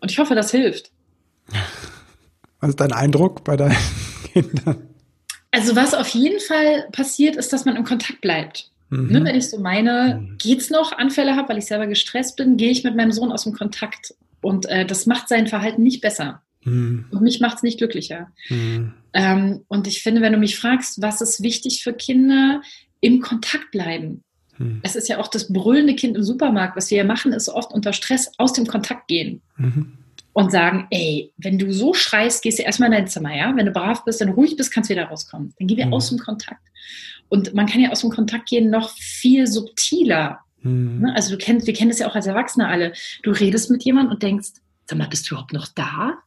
Und 0.00 0.10
ich 0.10 0.18
hoffe, 0.18 0.34
das 0.34 0.50
hilft. 0.50 0.90
Was 2.60 2.70
ist 2.70 2.80
dein 2.80 2.92
Eindruck 2.92 3.42
bei 3.42 3.56
deinen 3.56 3.76
Kindern? 4.32 4.88
Also 5.50 5.76
was 5.76 5.92
auf 5.92 6.08
jeden 6.08 6.40
Fall 6.40 6.86
passiert, 6.92 7.36
ist, 7.36 7.52
dass 7.52 7.66
man 7.66 7.76
im 7.76 7.84
Kontakt 7.84 8.22
bleibt. 8.22 8.70
Mhm. 8.88 9.08
Ne, 9.08 9.24
wenn 9.24 9.36
ich 9.36 9.50
so 9.50 9.58
meine, 9.58 10.20
mhm. 10.20 10.38
geht's 10.38 10.70
noch, 10.70 10.92
Anfälle 10.92 11.36
habe, 11.36 11.48
weil 11.48 11.58
ich 11.58 11.66
selber 11.66 11.86
gestresst 11.86 12.36
bin, 12.36 12.56
gehe 12.56 12.70
ich 12.70 12.84
mit 12.84 12.94
meinem 12.94 13.12
Sohn 13.12 13.32
aus 13.32 13.44
dem 13.44 13.52
Kontakt. 13.52 14.14
Und 14.40 14.66
äh, 14.66 14.86
das 14.86 15.06
macht 15.06 15.28
sein 15.28 15.46
Verhalten 15.46 15.82
nicht 15.82 16.00
besser. 16.00 16.42
Mhm. 16.64 17.06
Und 17.10 17.22
mich 17.22 17.40
macht 17.40 17.58
es 17.58 17.62
nicht 17.62 17.78
glücklicher. 17.78 18.28
Mhm. 18.48 18.94
Ähm, 19.12 19.64
und 19.68 19.86
ich 19.86 20.02
finde, 20.02 20.20
wenn 20.20 20.32
du 20.32 20.38
mich 20.38 20.58
fragst, 20.58 21.02
was 21.02 21.20
ist 21.20 21.42
wichtig 21.42 21.82
für 21.82 21.92
Kinder, 21.92 22.62
im 23.00 23.20
Kontakt 23.20 23.70
bleiben. 23.70 24.22
Mhm. 24.58 24.80
Es 24.82 24.96
ist 24.96 25.08
ja 25.08 25.18
auch 25.18 25.28
das 25.28 25.52
brüllende 25.52 25.94
Kind 25.94 26.16
im 26.16 26.22
Supermarkt. 26.22 26.76
Was 26.76 26.90
wir 26.90 26.98
ja 26.98 27.04
machen, 27.04 27.32
ist 27.32 27.48
oft 27.48 27.72
unter 27.72 27.92
Stress 27.92 28.30
aus 28.38 28.52
dem 28.52 28.66
Kontakt 28.66 29.08
gehen. 29.08 29.42
Mhm 29.56 29.98
und 30.32 30.50
sagen, 30.50 30.86
ey, 30.90 31.32
wenn 31.36 31.58
du 31.58 31.72
so 31.72 31.92
schreist, 31.94 32.42
gehst 32.42 32.58
du 32.58 32.62
erstmal 32.62 32.88
in 32.88 32.94
dein 32.94 33.06
Zimmer, 33.06 33.36
ja? 33.36 33.54
Wenn 33.54 33.66
du 33.66 33.72
brav 33.72 34.04
bist, 34.04 34.20
dann 34.20 34.30
ruhig 34.30 34.56
bist, 34.56 34.72
kannst 34.72 34.88
du 34.88 34.94
wieder 34.94 35.04
rauskommen. 35.04 35.52
Dann 35.58 35.68
geh 35.68 35.76
wir 35.76 35.86
mhm. 35.86 35.92
aus 35.92 36.08
dem 36.08 36.18
Kontakt. 36.18 36.62
Und 37.28 37.54
man 37.54 37.66
kann 37.66 37.80
ja 37.80 37.90
aus 37.90 38.00
dem 38.00 38.10
Kontakt 38.10 38.48
gehen 38.48 38.70
noch 38.70 38.90
viel 38.90 39.46
subtiler. 39.46 40.40
Mhm. 40.62 41.00
Ne? 41.02 41.14
Also 41.14 41.30
du 41.32 41.38
kennst, 41.38 41.66
wir 41.66 41.74
kennen 41.74 41.90
das 41.90 41.98
ja 41.98 42.08
auch 42.08 42.14
als 42.14 42.26
Erwachsene 42.26 42.66
alle. 42.66 42.92
Du 43.22 43.30
redest 43.30 43.70
mit 43.70 43.84
jemandem 43.84 44.12
und 44.12 44.22
denkst, 44.22 44.50
sag 44.86 44.98
mal, 44.98 45.08
bist 45.08 45.30
du 45.30 45.34
überhaupt 45.34 45.52
noch 45.52 45.68
da? 45.68 46.18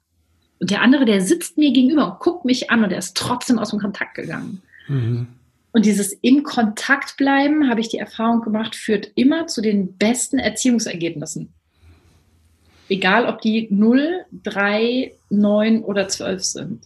Und 0.60 0.72
der 0.72 0.82
andere, 0.82 1.06
der 1.06 1.22
sitzt 1.22 1.58
mir 1.58 1.72
gegenüber 1.72 2.14
und 2.14 2.20
guckt 2.20 2.46
mich 2.46 2.72
an 2.72 2.84
und 2.84 2.90
der 2.90 3.00
ist 3.00 3.18
trotzdem 3.18 3.60
aus 3.60 3.72
dem 3.72 3.80
Kontakt 3.80 4.16
gegangen. 4.16 4.62
Mhm. 4.88 5.28
Und 5.72 5.86
dieses 5.86 6.14
im 6.22 6.44
Kontakt 6.44 7.18
bleiben, 7.18 7.70
habe 7.70 7.82
ich 7.82 7.90
die 7.90 7.98
Erfahrung 7.98 8.42
gemacht, 8.42 8.76
führt 8.76 9.12
immer 9.16 9.48
zu 9.48 9.62
den 9.62 9.98
besten 9.98 10.40
Erziehungsergebnissen. 10.40 11.54
Egal, 12.88 13.26
ob 13.26 13.42
die 13.42 13.68
0, 13.70 14.26
3, 14.44 15.12
9 15.30 15.84
oder 15.84 16.08
12 16.08 16.44
sind. 16.44 16.84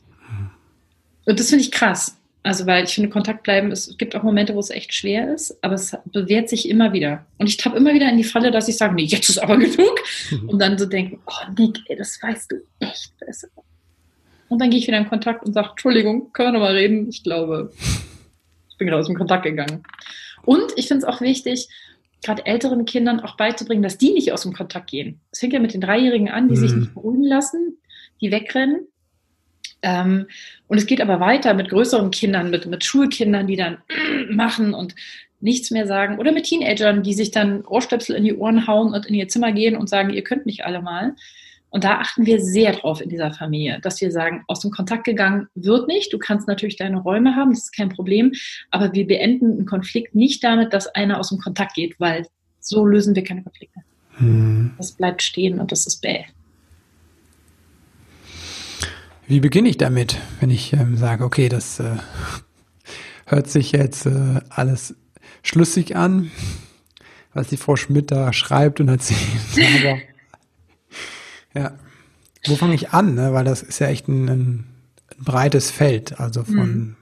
Und 1.25 1.39
das 1.39 1.49
finde 1.49 1.63
ich 1.63 1.71
krass. 1.71 2.17
Also, 2.41 2.65
weil 2.65 2.85
ich 2.85 2.91
finde, 2.91 3.09
Kontakt 3.09 3.43
bleiben, 3.43 3.71
es 3.71 3.97
gibt 3.97 4.15
auch 4.15 4.23
Momente, 4.23 4.55
wo 4.55 4.59
es 4.59 4.69
echt 4.69 4.93
schwer 4.93 5.33
ist, 5.33 5.61
aber 5.61 5.75
es 5.75 5.95
bewährt 6.05 6.47
sich 6.47 6.69
immer 6.69 6.93
wieder. 6.93 7.25
Und 7.37 7.47
ich 7.47 7.57
tappe 7.57 7.77
immer 7.77 7.93
wieder 7.93 8.09
in 8.09 8.17
die 8.17 8.23
Falle, 8.23 8.49
dass 8.49 8.69
ich 8.69 8.77
sage, 8.77 8.95
nee, 8.95 9.03
jetzt 9.03 9.29
ist 9.29 9.39
aber 9.39 9.57
genug. 9.57 9.99
Und 10.47 10.59
dann 10.59 10.77
so 10.77 10.85
denken, 10.85 11.19
oh 11.25 11.51
Nick, 11.57 11.79
ey, 11.87 11.97
das 11.97 12.21
weißt 12.21 12.51
du 12.51 12.55
echt 12.79 13.17
besser. 13.19 13.49
Und 14.47 14.59
dann 14.59 14.69
gehe 14.69 14.79
ich 14.79 14.87
wieder 14.87 14.97
in 14.97 15.07
Kontakt 15.07 15.45
und 15.45 15.53
sage, 15.53 15.69
Entschuldigung, 15.69 16.33
können 16.33 16.47
wir 16.47 16.53
nochmal 16.53 16.73
reden? 16.73 17.07
Ich 17.09 17.23
glaube, 17.23 17.71
ich 18.69 18.77
bin 18.77 18.87
gerade 18.87 18.99
aus 18.99 19.05
dem 19.05 19.15
Kontakt 19.15 19.43
gegangen. 19.43 19.83
Und 20.43 20.73
ich 20.75 20.87
finde 20.87 21.05
es 21.05 21.13
auch 21.13 21.21
wichtig, 21.21 21.67
gerade 22.23 22.45
älteren 22.45 22.85
Kindern 22.85 23.19
auch 23.19 23.37
beizubringen, 23.37 23.83
dass 23.83 23.99
die 23.99 24.11
nicht 24.11 24.31
aus 24.31 24.41
dem 24.41 24.53
Kontakt 24.53 24.89
gehen. 24.89 25.21
Es 25.31 25.39
fängt 25.39 25.53
ja 25.53 25.59
mit 25.59 25.73
den 25.73 25.81
Dreijährigen 25.81 26.29
an, 26.29 26.47
die 26.47 26.55
mhm. 26.55 26.59
sich 26.59 26.73
nicht 26.73 26.93
beruhigen 26.95 27.25
lassen, 27.25 27.77
die 28.21 28.31
wegrennen. 28.31 28.87
Ähm, 29.81 30.27
und 30.67 30.77
es 30.77 30.85
geht 30.85 31.01
aber 31.01 31.19
weiter 31.19 31.53
mit 31.53 31.69
größeren 31.69 32.11
Kindern, 32.11 32.49
mit, 32.49 32.65
mit 32.65 32.83
Schulkindern, 32.83 33.47
die 33.47 33.55
dann 33.55 33.77
machen 34.29 34.73
und 34.73 34.95
nichts 35.39 35.71
mehr 35.71 35.87
sagen. 35.87 36.19
Oder 36.19 36.31
mit 36.31 36.45
Teenagern, 36.45 37.03
die 37.03 37.13
sich 37.13 37.31
dann 37.31 37.65
Ohrstöpsel 37.65 38.15
in 38.15 38.23
die 38.23 38.35
Ohren 38.35 38.67
hauen 38.67 38.93
und 38.93 39.05
in 39.05 39.15
ihr 39.15 39.27
Zimmer 39.27 39.51
gehen 39.51 39.77
und 39.77 39.89
sagen, 39.89 40.11
ihr 40.11 40.23
könnt 40.23 40.45
mich 40.45 40.65
alle 40.65 40.81
mal. 40.81 41.15
Und 41.71 41.83
da 41.83 41.99
achten 41.99 42.25
wir 42.25 42.41
sehr 42.41 42.73
drauf 42.73 42.99
in 42.99 43.09
dieser 43.09 43.31
Familie, 43.31 43.79
dass 43.81 44.01
wir 44.01 44.11
sagen, 44.11 44.43
aus 44.47 44.61
dem 44.61 44.71
Kontakt 44.71 45.03
gegangen 45.03 45.47
wird 45.53 45.87
nicht. 45.87 46.11
Du 46.11 46.17
kannst 46.17 46.47
natürlich 46.47 46.77
deine 46.77 46.99
Räume 46.99 47.35
haben, 47.35 47.51
das 47.51 47.65
ist 47.65 47.75
kein 47.75 47.89
Problem. 47.89 48.31
Aber 48.71 48.91
wir 48.93 49.05
beenden 49.05 49.51
einen 49.51 49.65
Konflikt 49.67 50.15
nicht 50.15 50.43
damit, 50.43 50.73
dass 50.73 50.87
einer 50.87 51.19
aus 51.19 51.29
dem 51.29 51.37
Kontakt 51.37 51.75
geht, 51.75 51.99
weil 51.99 52.25
so 52.59 52.85
lösen 52.85 53.15
wir 53.15 53.23
keine 53.23 53.43
Konflikte. 53.43 53.81
Hm. 54.17 54.73
Das 54.77 54.93
bleibt 54.93 55.21
stehen 55.21 55.59
und 55.59 55.71
das 55.71 55.85
ist 55.85 56.01
bäh. 56.01 56.25
Wie 59.29 59.41
beginne 59.41 59.69
ich 59.69 59.77
damit, 59.77 60.17
wenn 60.39 60.49
ich 60.49 60.73
ähm, 60.73 60.97
sage, 60.97 61.23
okay, 61.23 61.49
das 61.49 61.79
äh, 61.79 61.97
hört 63.27 63.47
sich 63.47 63.71
jetzt 63.73 64.07
äh, 64.07 64.41
alles 64.49 64.95
schlüssig 65.43 65.95
an, 65.95 66.31
was 67.35 67.47
die 67.47 67.57
Frau 67.57 67.75
Schmidt 67.75 68.09
da 68.09 68.33
schreibt 68.33 68.79
und 68.79 68.87
erzählt. 68.87 69.19
Aber 69.55 69.99
ja. 71.53 71.77
Wo 72.47 72.55
fange 72.55 72.73
ich 72.73 72.89
an? 72.89 73.13
Ne? 73.13 73.31
Weil 73.31 73.45
das 73.45 73.61
ist 73.61 73.77
ja 73.77 73.87
echt 73.89 74.07
ein, 74.07 74.29
ein 74.29 74.67
breites 75.19 75.69
Feld. 75.69 76.19
Also 76.19 76.43
von. 76.43 76.55
Hm. 76.57 76.95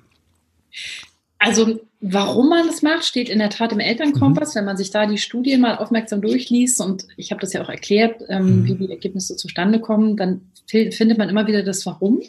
Also, 1.40 1.80
warum 2.00 2.50
man 2.50 2.68
das 2.68 2.82
macht, 2.82 3.06
steht 3.06 3.30
in 3.30 3.40
der 3.40 3.50
Tat 3.50 3.72
im 3.72 3.80
Elternkompass, 3.80 4.54
mhm. 4.54 4.60
wenn 4.60 4.66
man 4.66 4.78
sich 4.78 4.92
da 4.92 5.06
die 5.06 5.18
Studien 5.18 5.62
mal 5.62 5.78
aufmerksam 5.78 6.22
durchliest. 6.22 6.80
Und 6.82 7.08
ich 7.18 7.32
habe 7.32 7.42
das 7.42 7.54
ja 7.54 7.62
auch 7.64 7.70
erklärt, 7.70 8.22
ähm, 8.30 8.62
mhm. 8.62 8.66
wie 8.66 8.76
die 8.76 8.92
Ergebnisse 8.92 9.36
zustande 9.36 9.80
kommen, 9.80 10.18
dann 10.18 10.42
findet 10.68 11.18
man 11.18 11.30
immer 11.30 11.48
wieder 11.48 11.64
das 11.64 11.86
Warum. 11.86 12.22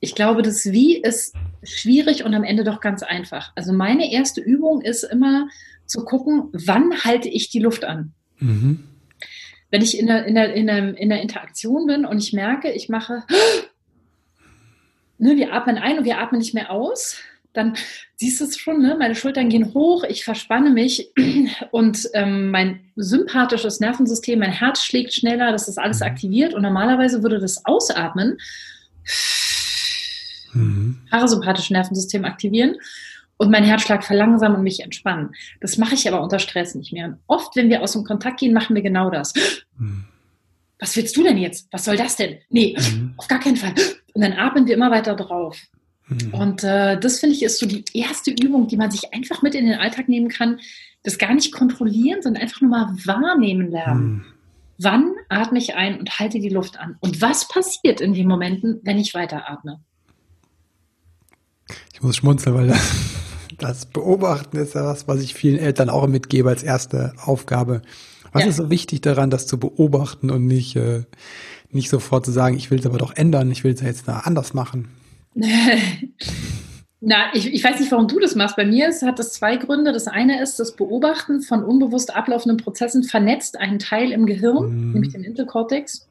Ich 0.00 0.14
glaube, 0.14 0.42
das 0.42 0.72
Wie 0.72 0.96
ist 0.96 1.34
schwierig 1.62 2.24
und 2.24 2.34
am 2.34 2.44
Ende 2.44 2.64
doch 2.64 2.80
ganz 2.80 3.02
einfach. 3.02 3.52
Also, 3.54 3.72
meine 3.72 4.12
erste 4.12 4.40
Übung 4.40 4.80
ist 4.80 5.04
immer 5.04 5.48
zu 5.86 6.04
gucken, 6.04 6.48
wann 6.52 7.04
halte 7.04 7.28
ich 7.28 7.50
die 7.50 7.60
Luft 7.60 7.84
an? 7.84 8.12
Mhm. 8.38 8.84
wenn 9.70 9.82
ich 9.82 9.98
in 9.98 10.08
der, 10.08 10.26
in, 10.26 10.34
der, 10.34 10.52
in, 10.52 10.66
der, 10.66 10.98
in 10.98 11.08
der 11.08 11.22
Interaktion 11.22 11.86
bin 11.86 12.04
und 12.04 12.18
ich 12.18 12.32
merke, 12.32 12.72
ich 12.72 12.88
mache, 12.88 13.22
ne, 15.18 15.36
wir 15.36 15.52
atmen 15.52 15.78
ein 15.78 15.98
und 15.98 16.04
wir 16.04 16.18
atmen 16.18 16.40
nicht 16.40 16.52
mehr 16.52 16.70
aus, 16.70 17.18
dann 17.52 17.76
siehst 18.16 18.40
du 18.40 18.44
es 18.44 18.58
schon, 18.58 18.80
ne? 18.80 18.96
meine 18.98 19.14
Schultern 19.14 19.48
gehen 19.48 19.74
hoch, 19.74 20.04
ich 20.04 20.24
verspanne 20.24 20.70
mich 20.70 21.10
und 21.70 22.08
ähm, 22.14 22.50
mein 22.50 22.80
sympathisches 22.96 23.80
Nervensystem, 23.80 24.38
mein 24.38 24.52
Herz 24.52 24.82
schlägt 24.82 25.12
schneller, 25.12 25.52
das 25.52 25.68
ist 25.68 25.78
alles 25.78 26.00
mhm. 26.00 26.06
aktiviert 26.06 26.54
und 26.54 26.62
normalerweise 26.62 27.22
würde 27.22 27.38
das 27.38 27.64
Ausatmen 27.64 28.38
mhm. 30.52 30.98
parasympathische 31.10 31.72
Nervensystem 31.72 32.24
aktivieren 32.24 32.76
und 33.36 33.50
mein 33.50 33.64
Herzschlag 33.64 34.04
verlangsamen 34.04 34.58
und 34.58 34.62
mich 34.62 34.80
entspannen. 34.80 35.34
Das 35.60 35.76
mache 35.76 35.94
ich 35.94 36.06
aber 36.06 36.22
unter 36.22 36.38
Stress 36.38 36.74
nicht 36.74 36.92
mehr. 36.92 37.06
Und 37.06 37.18
oft, 37.26 37.56
wenn 37.56 37.70
wir 37.70 37.82
aus 37.82 37.92
dem 37.92 38.04
Kontakt 38.04 38.38
gehen, 38.40 38.52
machen 38.52 38.76
wir 38.76 38.82
genau 38.82 39.10
das. 39.10 39.32
Mhm. 39.76 40.04
Was 40.78 40.96
willst 40.96 41.16
du 41.16 41.22
denn 41.22 41.38
jetzt? 41.38 41.68
Was 41.70 41.84
soll 41.84 41.96
das 41.96 42.16
denn? 42.16 42.38
Nee, 42.50 42.76
mhm. 42.78 43.14
auf 43.16 43.28
gar 43.28 43.40
keinen 43.40 43.56
Fall. 43.56 43.74
Und 44.14 44.22
dann 44.22 44.32
atmen 44.32 44.66
wir 44.66 44.74
immer 44.74 44.90
weiter 44.90 45.14
drauf. 45.14 45.58
Mhm. 46.14 46.34
Und 46.34 46.64
äh, 46.64 46.98
das 46.98 47.20
finde 47.20 47.36
ich 47.36 47.42
ist 47.42 47.58
so 47.58 47.66
die 47.66 47.84
erste 47.94 48.30
Übung, 48.30 48.68
die 48.68 48.76
man 48.76 48.90
sich 48.90 49.12
einfach 49.12 49.42
mit 49.42 49.54
in 49.54 49.66
den 49.66 49.78
Alltag 49.78 50.08
nehmen 50.08 50.28
kann. 50.28 50.60
Das 51.02 51.18
gar 51.18 51.34
nicht 51.34 51.52
kontrollieren, 51.52 52.22
sondern 52.22 52.42
einfach 52.42 52.60
nur 52.60 52.70
mal 52.70 52.94
wahrnehmen 53.04 53.70
lernen. 53.70 54.04
Mhm. 54.04 54.24
Wann 54.78 55.12
atme 55.28 55.58
ich 55.58 55.74
ein 55.74 55.98
und 55.98 56.18
halte 56.18 56.40
die 56.40 56.48
Luft 56.48 56.78
an? 56.78 56.96
Und 57.00 57.20
was 57.20 57.48
passiert 57.48 58.00
in 58.00 58.14
den 58.14 58.26
Momenten, 58.26 58.80
wenn 58.82 58.98
ich 58.98 59.14
weiteratme? 59.14 59.80
Ich 61.92 62.02
muss 62.02 62.16
schmunzeln, 62.16 62.54
weil 62.54 62.66
das, 62.68 62.90
das 63.58 63.86
Beobachten 63.86 64.56
ist 64.56 64.74
ja 64.74 64.84
was, 64.84 65.06
was 65.06 65.20
ich 65.20 65.34
vielen 65.34 65.58
Eltern 65.58 65.90
auch 65.90 66.06
mitgebe 66.06 66.48
als 66.48 66.62
erste 66.62 67.14
Aufgabe. 67.22 67.82
Was 68.32 68.42
ja. 68.42 68.48
ist 68.48 68.56
so 68.56 68.70
wichtig 68.70 69.02
daran, 69.02 69.30
das 69.30 69.46
zu 69.46 69.58
beobachten 69.58 70.30
und 70.30 70.46
nicht, 70.46 70.74
äh, 70.76 71.04
nicht 71.70 71.90
sofort 71.90 72.24
zu 72.24 72.32
sagen, 72.32 72.56
ich 72.56 72.70
will 72.70 72.78
es 72.78 72.86
aber 72.86 72.98
doch 72.98 73.14
ändern, 73.14 73.50
ich 73.50 73.62
will 73.62 73.74
es 73.74 73.80
ja 73.80 73.86
jetzt 73.86 74.08
anders 74.08 74.54
machen? 74.54 74.88
Na, 77.04 77.34
ich, 77.34 77.52
ich 77.52 77.64
weiß 77.64 77.80
nicht, 77.80 77.90
warum 77.90 78.06
du 78.06 78.20
das 78.20 78.36
machst. 78.36 78.54
Bei 78.54 78.64
mir 78.64 78.88
ist, 78.88 79.02
hat 79.02 79.18
das 79.18 79.32
zwei 79.32 79.56
Gründe. 79.56 79.92
Das 79.92 80.06
eine 80.06 80.40
ist, 80.40 80.60
das 80.60 80.76
Beobachten 80.76 81.40
von 81.40 81.64
unbewusst 81.64 82.14
ablaufenden 82.14 82.58
Prozessen 82.58 83.02
vernetzt 83.02 83.58
einen 83.58 83.80
Teil 83.80 84.12
im 84.12 84.24
Gehirn, 84.24 84.72
mhm. 84.72 84.92
nämlich 84.92 85.12
den 85.12 85.24
Interkortex, 85.24 86.08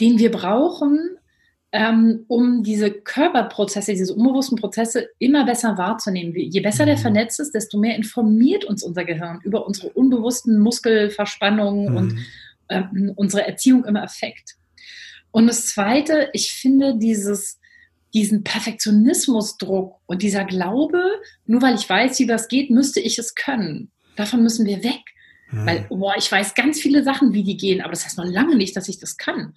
den 0.00 0.18
wir 0.18 0.32
brauchen, 0.32 1.18
ähm, 1.70 2.24
um 2.26 2.64
diese 2.64 2.90
Körperprozesse, 2.90 3.92
diese 3.92 4.14
unbewussten 4.14 4.58
Prozesse 4.58 5.10
immer 5.20 5.44
besser 5.44 5.78
wahrzunehmen. 5.78 6.34
Je 6.34 6.60
besser 6.60 6.84
der 6.84 6.96
mhm. 6.96 7.02
vernetzt 7.02 7.38
ist, 7.38 7.54
desto 7.54 7.78
mehr 7.78 7.94
informiert 7.94 8.64
uns 8.64 8.82
unser 8.82 9.04
Gehirn 9.04 9.40
über 9.44 9.64
unsere 9.64 9.90
unbewussten 9.90 10.58
Muskelverspannungen 10.58 11.90
mhm. 11.90 11.96
und 11.96 12.18
ähm, 12.68 13.12
unsere 13.14 13.46
Erziehung 13.46 13.84
im 13.84 13.94
Effekt. 13.94 14.56
Und 15.30 15.46
das 15.46 15.66
Zweite, 15.66 16.30
ich 16.32 16.50
finde 16.50 16.96
dieses 16.98 17.57
diesen 18.14 18.42
Perfektionismusdruck 18.44 19.96
und 20.06 20.22
dieser 20.22 20.44
Glaube, 20.44 21.02
nur 21.46 21.62
weil 21.62 21.74
ich 21.74 21.88
weiß, 21.88 22.18
wie 22.18 22.26
das 22.26 22.48
geht, 22.48 22.70
müsste 22.70 23.00
ich 23.00 23.18
es 23.18 23.34
können. 23.34 23.90
Davon 24.16 24.42
müssen 24.42 24.66
wir 24.66 24.82
weg. 24.82 25.00
Mhm. 25.50 25.66
Weil, 25.66 25.86
boah, 25.88 26.14
ich 26.16 26.30
weiß 26.30 26.54
ganz 26.54 26.80
viele 26.80 27.02
Sachen, 27.02 27.32
wie 27.32 27.42
die 27.42 27.56
gehen, 27.56 27.80
aber 27.80 27.90
das 27.90 28.04
heißt 28.04 28.18
noch 28.18 28.24
lange 28.24 28.56
nicht, 28.56 28.76
dass 28.76 28.88
ich 28.88 28.98
das 28.98 29.16
kann. 29.16 29.54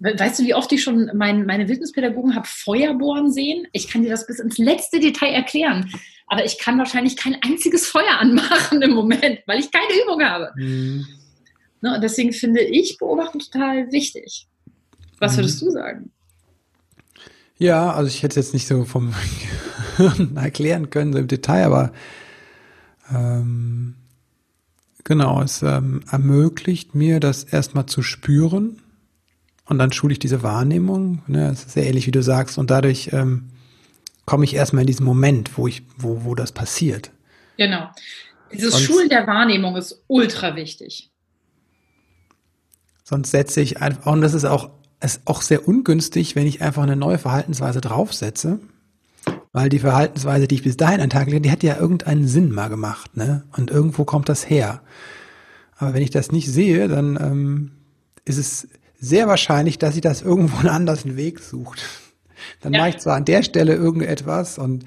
Weißt 0.00 0.38
du, 0.38 0.44
wie 0.44 0.54
oft 0.54 0.70
ich 0.72 0.82
schon 0.82 1.10
mein, 1.14 1.44
meine 1.44 1.68
Wildnispädagogen 1.68 2.36
habe 2.36 2.46
Feuer 2.46 2.94
bohren 2.94 3.32
sehen? 3.32 3.66
Ich 3.72 3.88
kann 3.88 4.02
dir 4.02 4.10
das 4.10 4.26
bis 4.26 4.38
ins 4.38 4.56
letzte 4.56 5.00
Detail 5.00 5.32
erklären. 5.32 5.90
Aber 6.28 6.44
ich 6.44 6.58
kann 6.58 6.78
wahrscheinlich 6.78 7.16
kein 7.16 7.36
einziges 7.42 7.88
Feuer 7.88 8.18
anmachen 8.20 8.80
im 8.80 8.92
Moment, 8.92 9.40
weil 9.46 9.58
ich 9.58 9.72
keine 9.72 10.02
Übung 10.04 10.22
habe. 10.22 10.52
Mhm. 10.56 11.06
Ne, 11.80 11.94
und 11.94 12.02
deswegen 12.02 12.32
finde 12.32 12.60
ich 12.60 12.98
Beobachten 12.98 13.40
total 13.40 13.90
wichtig. 13.90 14.46
Was 15.18 15.32
mhm. 15.32 15.38
würdest 15.38 15.62
du 15.62 15.70
sagen? 15.70 16.12
Ja, 17.58 17.92
also 17.92 18.08
ich 18.08 18.22
hätte 18.22 18.38
es 18.38 18.46
jetzt 18.46 18.54
nicht 18.54 18.66
so 18.66 18.84
vom 18.84 19.14
erklären 20.36 20.90
können, 20.90 21.12
so 21.12 21.18
im 21.18 21.26
Detail, 21.26 21.64
aber 21.64 21.92
ähm, 23.12 23.96
genau, 25.04 25.42
es 25.42 25.62
ähm, 25.62 26.02
ermöglicht 26.10 26.94
mir, 26.94 27.18
das 27.18 27.44
erstmal 27.44 27.86
zu 27.86 28.02
spüren 28.02 28.80
und 29.66 29.78
dann 29.78 29.92
schule 29.92 30.12
ich 30.12 30.18
diese 30.18 30.42
Wahrnehmung. 30.42 31.22
Ne, 31.26 31.48
das 31.48 31.64
ist 31.64 31.72
sehr 31.72 31.86
ähnlich, 31.86 32.06
wie 32.06 32.12
du 32.12 32.22
sagst, 32.22 32.58
und 32.58 32.70
dadurch 32.70 33.10
ähm, 33.12 33.50
komme 34.24 34.44
ich 34.44 34.54
erstmal 34.54 34.82
in 34.82 34.86
diesen 34.86 35.04
Moment, 35.04 35.58
wo 35.58 35.66
ich, 35.66 35.82
wo, 35.96 36.24
wo 36.24 36.34
das 36.34 36.52
passiert. 36.52 37.10
Genau. 37.56 37.90
Dieses 38.52 38.72
sonst, 38.72 38.84
Schulen 38.84 39.08
der 39.08 39.26
Wahrnehmung 39.26 39.76
ist 39.76 40.02
ultra 40.06 40.54
wichtig. 40.54 41.10
Sonst 43.04 43.30
setze 43.30 43.60
ich 43.60 43.80
einfach, 43.80 44.12
und 44.12 44.20
das 44.20 44.34
ist 44.34 44.44
auch 44.44 44.70
ist 45.00 45.22
auch 45.24 45.42
sehr 45.42 45.68
ungünstig, 45.68 46.36
wenn 46.36 46.46
ich 46.46 46.62
einfach 46.62 46.82
eine 46.82 46.96
neue 46.96 47.18
Verhaltensweise 47.18 47.80
draufsetze, 47.80 48.58
weil 49.52 49.68
die 49.68 49.78
Verhaltensweise, 49.78 50.48
die 50.48 50.56
ich 50.56 50.62
bis 50.62 50.76
dahin 50.76 51.00
an 51.00 51.08
den 51.08 51.10
Tag 51.10 51.26
lege, 51.26 51.40
die 51.40 51.50
hat 51.50 51.62
ja 51.62 51.78
irgendeinen 51.78 52.26
Sinn 52.26 52.50
mal 52.50 52.68
gemacht, 52.68 53.16
ne? 53.16 53.44
Und 53.56 53.70
irgendwo 53.70 54.04
kommt 54.04 54.28
das 54.28 54.48
her. 54.48 54.82
Aber 55.76 55.94
wenn 55.94 56.02
ich 56.02 56.10
das 56.10 56.32
nicht 56.32 56.50
sehe, 56.50 56.88
dann 56.88 57.16
ähm, 57.20 57.70
ist 58.24 58.38
es 58.38 58.68
sehr 58.98 59.28
wahrscheinlich, 59.28 59.78
dass 59.78 59.94
sie 59.94 60.00
das 60.00 60.22
irgendwo 60.22 60.58
einen 60.58 60.68
anderen 60.68 61.16
Weg 61.16 61.38
sucht. 61.38 61.82
Dann 62.60 62.72
ja. 62.72 62.80
mache 62.80 62.90
ich 62.90 62.98
zwar 62.98 63.16
an 63.16 63.24
der 63.24 63.42
Stelle 63.42 63.74
irgendetwas 63.74 64.58
und 64.58 64.84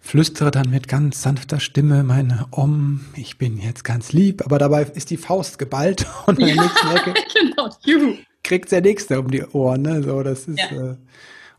flüstere 0.00 0.50
dann 0.50 0.70
mit 0.70 0.88
ganz 0.88 1.22
sanfter 1.22 1.60
Stimme 1.60 2.02
meine 2.02 2.46
Om, 2.50 3.06
ich 3.14 3.38
bin 3.38 3.56
jetzt 3.56 3.84
ganz 3.84 4.12
lieb, 4.12 4.44
aber 4.44 4.58
dabei 4.58 4.82
ist 4.82 5.10
die 5.10 5.16
Faust 5.16 5.58
geballt 5.58 6.06
und 6.26 6.38
in 6.40 6.46
der 6.46 6.56
nächsten 6.56 6.88
Ecke 6.88 7.14
genau. 7.32 7.70
Juhu 7.84 8.16
kriegt 8.44 8.70
der 8.70 8.82
Nächste 8.82 9.18
um 9.18 9.30
die 9.30 9.42
Ohren. 9.44 9.82
Ne? 9.82 10.02
So, 10.02 10.22
das 10.22 10.46
ist, 10.46 10.58
ja. 10.58 10.90
äh, 10.90 10.96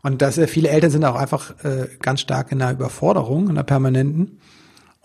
und 0.02 0.22
dass 0.22 0.38
äh, 0.38 0.46
viele 0.46 0.68
Eltern 0.68 0.90
sind 0.90 1.04
auch 1.04 1.16
einfach 1.16 1.52
äh, 1.64 1.88
ganz 2.00 2.20
stark 2.20 2.52
in 2.52 2.60
der 2.60 2.70
Überforderung, 2.70 3.48
in 3.48 3.56
der 3.56 3.64
permanenten. 3.64 4.38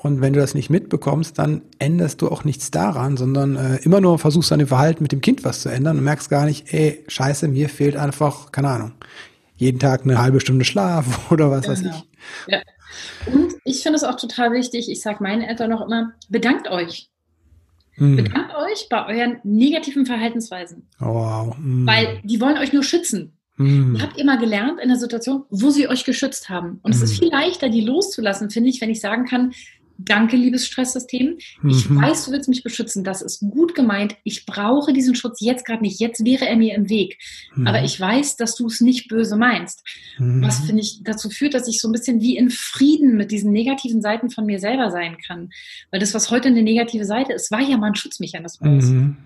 Und 0.04 0.22
wenn 0.22 0.34
du 0.34 0.40
das 0.40 0.56
nicht 0.56 0.70
mitbekommst, 0.70 1.38
dann 1.38 1.62
änderst 1.78 2.22
du 2.22 2.30
auch 2.30 2.44
nichts 2.44 2.72
daran, 2.72 3.18
sondern 3.18 3.56
äh, 3.56 3.76
immer 3.84 4.02
nur 4.02 4.18
versuchst 4.18 4.50
dein 4.50 4.66
Verhalten 4.66 5.04
mit 5.04 5.12
dem 5.12 5.22
Kind 5.22 5.44
was 5.44 5.62
zu 5.62 5.70
ändern 5.70 5.98
und 5.98 6.04
merkst 6.04 6.30
gar 6.30 6.46
nicht, 6.46 6.74
ey, 6.74 7.04
scheiße, 7.08 7.48
mir 7.48 7.70
fehlt 7.70 7.96
einfach, 7.96 8.52
keine 8.52 8.70
Ahnung, 8.70 8.94
jeden 9.58 9.80
Tag 9.80 10.04
eine 10.04 10.20
halbe 10.20 10.40
Stunde 10.40 10.66
Schlaf 10.66 11.06
oder 11.32 11.52
was 11.52 11.62
genau. 11.62 11.74
weiß 11.74 11.82
ich. 11.82 12.08
Ja. 12.48 12.62
Und 13.28 13.54
ich 13.64 13.84
finde 13.84 13.98
es 13.98 14.04
auch 14.04 14.16
total 14.16 14.52
wichtig, 14.54 14.90
ich 14.90 15.02
sage 15.02 15.22
meinen 15.22 15.44
Eltern 15.44 15.72
auch 15.72 15.86
immer, 15.86 16.14
bedankt 16.30 16.68
euch. 16.68 17.11
Hm. 17.96 18.16
Bedankt 18.18 18.56
euch 18.56 18.88
bei 18.90 19.06
euren 19.08 19.40
negativen 19.44 20.06
Verhaltensweisen. 20.06 20.88
Wow. 21.00 21.56
Hm. 21.56 21.86
Weil 21.86 22.22
die 22.24 22.40
wollen 22.40 22.58
euch 22.58 22.74
nur 22.74 22.84
schützen. 22.84 23.34
Hm. 23.58 23.96
Ihr 23.96 24.02
habt 24.02 24.18
immer 24.18 24.38
gelernt 24.38 24.80
in 24.82 24.90
der 24.90 24.98
Situation, 24.98 25.44
wo 25.50 25.70
sie 25.70 25.88
euch 25.88 26.06
geschützt 26.06 26.50
haben. 26.50 26.80
Und 26.84 26.96
es 26.96 27.02
ist 27.02 27.14
hm. 27.14 27.20
viel 27.20 27.30
leichter, 27.32 27.70
die 27.70 27.82
loszulassen, 27.82 28.50
finde 28.50 28.70
ich, 28.70 28.82
wenn 28.82 28.90
ich 28.90 29.02
sagen 29.02 29.26
kann, 29.26 29.54
Danke, 29.98 30.36
liebes 30.36 30.66
Stresssystem. 30.66 31.38
Ich 31.68 31.90
mhm. 31.90 32.02
weiß, 32.02 32.26
du 32.26 32.32
willst 32.32 32.50
mich 32.50 32.64
beschützen. 32.64 33.04
Das 33.04 33.22
ist 33.22 33.40
gut 33.40 33.76
gemeint. 33.76 34.16
Ich 34.24 34.46
brauche 34.46 34.94
diesen 34.94 35.16
Schutz 35.16 35.40
jetzt 35.42 35.66
gerade 35.66 35.84
nicht. 35.84 36.00
Jetzt 36.00 36.26
wäre 36.26 36.48
er 36.48 36.56
mir 36.56 36.76
im 36.76 36.90
Weg. 36.90 37.18
Mhm. 37.56 37.68
Aber 37.68 37.84
ich 37.84 38.00
weiß, 38.00 38.38
dass 38.38 38.56
du 38.56 38.68
es 38.68 38.82
nicht 38.82 39.08
böse 39.08 39.36
meinst. 39.36 39.84
Mhm. 40.18 40.42
Was 40.42 40.60
finde 40.60 40.82
ich 40.82 41.04
dazu 41.04 41.30
führt, 41.30 41.54
dass 41.54 41.68
ich 41.68 41.80
so 41.80 41.88
ein 41.88 41.92
bisschen 41.92 42.22
wie 42.22 42.38
in 42.38 42.50
Frieden 42.50 43.16
mit 43.16 43.32
diesen 43.32 43.52
negativen 43.52 44.02
Seiten 44.02 44.30
von 44.30 44.46
mir 44.46 44.60
selber 44.60 44.92
sein 44.92 45.18
kann. 45.26 45.50
Weil 45.92 46.00
das, 46.00 46.14
was 46.14 46.32
heute 46.32 46.48
eine 46.48 46.64
negative 46.64 47.06
Seite 47.06 47.34
ist, 47.34 47.52
war 47.52 47.62
ja 47.62 47.78
mal 47.78 47.88
ein 47.88 47.96
Schutzmechanismus. 47.96 48.86
Mhm. 48.86 49.18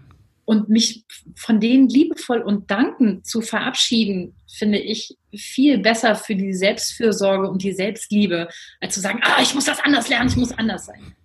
Und 0.46 0.70
mich 0.70 1.06
von 1.36 1.60
denen 1.60 1.90
liebevoll 1.90 2.40
und 2.40 2.70
dankend 2.70 3.26
zu 3.26 3.42
verabschieden, 3.42 4.36
finde 4.48 4.78
ich 4.78 5.18
viel 5.36 5.80
besser 5.80 6.16
für 6.16 6.36
die 6.36 6.54
Selbstfürsorge 6.54 7.50
und 7.50 7.64
die 7.64 7.74
Selbstliebe, 7.74 8.48
als 8.80 8.94
zu 8.94 9.02
sagen, 9.02 9.20
ah, 9.24 9.42
ich 9.42 9.56
muss 9.56 9.66
das 9.66 9.80
anders 9.84 10.08
lernen, 10.08 10.30
ich 10.30 10.36
muss 10.36 10.52
anders 10.52 10.86
sein. 10.86 11.16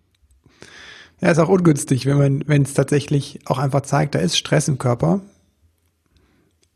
Ja, 1.20 1.30
ist 1.30 1.38
auch 1.38 1.50
ungünstig, 1.50 2.06
wenn 2.06 2.16
man, 2.16 2.44
wenn 2.46 2.62
es 2.62 2.72
tatsächlich 2.72 3.40
auch 3.44 3.58
einfach 3.58 3.82
zeigt, 3.82 4.14
da 4.14 4.20
ist 4.20 4.38
Stress 4.38 4.68
im 4.68 4.78
Körper. 4.78 5.20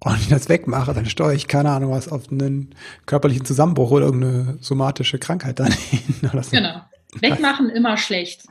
Und 0.00 0.20
ich 0.20 0.28
das 0.28 0.50
wegmache, 0.50 0.92
dann 0.92 1.06
steuere 1.06 1.32
ich 1.32 1.48
keine 1.48 1.70
Ahnung 1.70 1.90
was 1.90 2.08
auf 2.08 2.30
einen 2.30 2.74
körperlichen 3.06 3.46
Zusammenbruch 3.46 3.90
oder 3.90 4.04
irgendeine 4.04 4.58
somatische 4.60 5.18
Krankheit 5.18 5.60
dann 5.60 5.72
hin. 5.72 6.02
So. 6.20 6.50
Genau. 6.50 6.82
Wegmachen 7.20 7.70
immer 7.70 7.96
schlecht. 7.96 8.42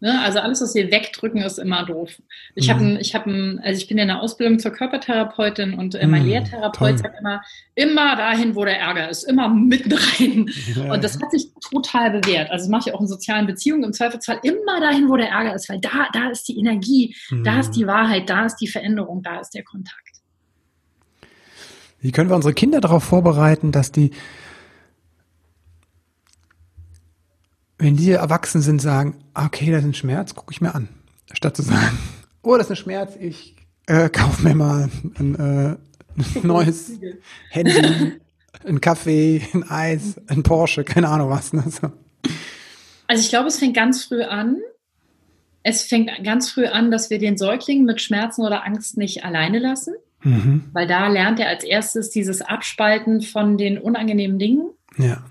Ne? 0.00 0.20
Also 0.22 0.40
alles, 0.40 0.60
was 0.60 0.74
wir 0.74 0.90
wegdrücken, 0.90 1.40
ist 1.40 1.58
immer 1.58 1.86
doof. 1.86 2.20
Ich 2.54 2.68
mhm. 2.68 2.72
habe, 2.72 2.98
ich 3.00 3.14
habe, 3.14 3.58
also 3.62 3.80
ich 3.80 3.88
bin 3.88 3.96
ja 3.96 4.02
in 4.02 4.08
der 4.08 4.20
Ausbildung 4.20 4.58
zur 4.58 4.70
Körpertherapeutin 4.70 5.72
und 5.74 5.94
äh, 5.94 6.06
mein 6.06 6.22
mhm, 6.22 6.28
Lehrtherapeut 6.28 6.90
toll. 6.90 6.98
sagt 6.98 7.18
immer, 7.18 7.40
immer 7.74 8.14
dahin, 8.14 8.54
wo 8.54 8.64
der 8.64 8.78
Ärger 8.78 9.08
ist, 9.08 9.24
immer 9.24 9.48
mitten 9.48 9.92
rein. 9.92 10.50
Ja. 10.76 10.92
Und 10.92 11.04
das 11.04 11.20
hat 11.20 11.30
sich 11.30 11.48
total 11.70 12.10
bewährt. 12.10 12.50
Also 12.50 12.64
das 12.64 12.70
mache 12.70 12.90
ich 12.90 12.94
auch 12.94 13.00
in 13.00 13.06
sozialen 13.06 13.46
Beziehungen 13.46 13.84
im 13.84 13.92
Zweifelsfall 13.92 14.40
immer 14.42 14.80
dahin, 14.80 15.08
wo 15.08 15.16
der 15.16 15.28
Ärger 15.28 15.54
ist, 15.54 15.68
weil 15.68 15.80
da, 15.80 16.08
da 16.12 16.30
ist 16.30 16.48
die 16.48 16.58
Energie, 16.58 17.14
mhm. 17.30 17.44
da 17.44 17.60
ist 17.60 17.70
die 17.70 17.86
Wahrheit, 17.86 18.28
da 18.28 18.44
ist 18.44 18.56
die 18.56 18.66
Veränderung, 18.66 19.22
da 19.22 19.40
ist 19.40 19.54
der 19.54 19.64
Kontakt. 19.64 20.16
Wie 22.00 22.12
können 22.12 22.28
wir 22.28 22.36
unsere 22.36 22.52
Kinder 22.52 22.80
darauf 22.80 23.04
vorbereiten, 23.04 23.72
dass 23.72 23.92
die 23.92 24.10
wenn 27.78 27.96
die 27.96 28.10
erwachsen 28.10 28.62
sind, 28.62 28.80
sagen, 28.80 29.16
okay, 29.34 29.70
das 29.70 29.80
ist 29.80 29.88
ein 29.88 29.94
Schmerz, 29.94 30.34
gucke 30.34 30.52
ich 30.52 30.60
mir 30.60 30.74
an. 30.74 30.88
Statt 31.32 31.56
zu 31.56 31.62
sagen, 31.62 31.98
oh, 32.42 32.56
das 32.56 32.66
ist 32.66 32.70
ein 32.70 32.76
Schmerz, 32.76 33.16
ich 33.20 33.56
äh, 33.86 34.08
kauf 34.08 34.42
mir 34.42 34.54
mal 34.54 34.88
ein 35.18 35.34
äh, 35.34 35.76
neues 36.42 36.92
Handy, 37.50 38.12
ein 38.64 38.80
Kaffee, 38.80 39.42
ein 39.52 39.68
Eis, 39.68 40.20
ein 40.28 40.42
Porsche, 40.42 40.84
keine 40.84 41.08
Ahnung 41.08 41.30
was. 41.30 41.52
Ne? 41.52 41.64
So. 41.68 41.92
Also 43.06 43.22
ich 43.22 43.28
glaube, 43.28 43.48
es 43.48 43.58
fängt 43.58 43.76
ganz 43.76 44.04
früh 44.04 44.22
an. 44.22 44.58
Es 45.62 45.82
fängt 45.82 46.10
ganz 46.22 46.50
früh 46.50 46.66
an, 46.66 46.90
dass 46.90 47.10
wir 47.10 47.18
den 47.18 47.36
Säugling 47.36 47.84
mit 47.84 48.00
Schmerzen 48.00 48.42
oder 48.42 48.64
Angst 48.64 48.96
nicht 48.96 49.24
alleine 49.24 49.58
lassen, 49.58 49.94
mhm. 50.22 50.64
weil 50.72 50.86
da 50.86 51.08
lernt 51.08 51.40
er 51.40 51.48
als 51.48 51.64
erstes 51.64 52.10
dieses 52.10 52.40
Abspalten 52.40 53.20
von 53.20 53.58
den 53.58 53.78
unangenehmen 53.78 54.38
Dingen. 54.38 54.70
Ja. 54.96 55.24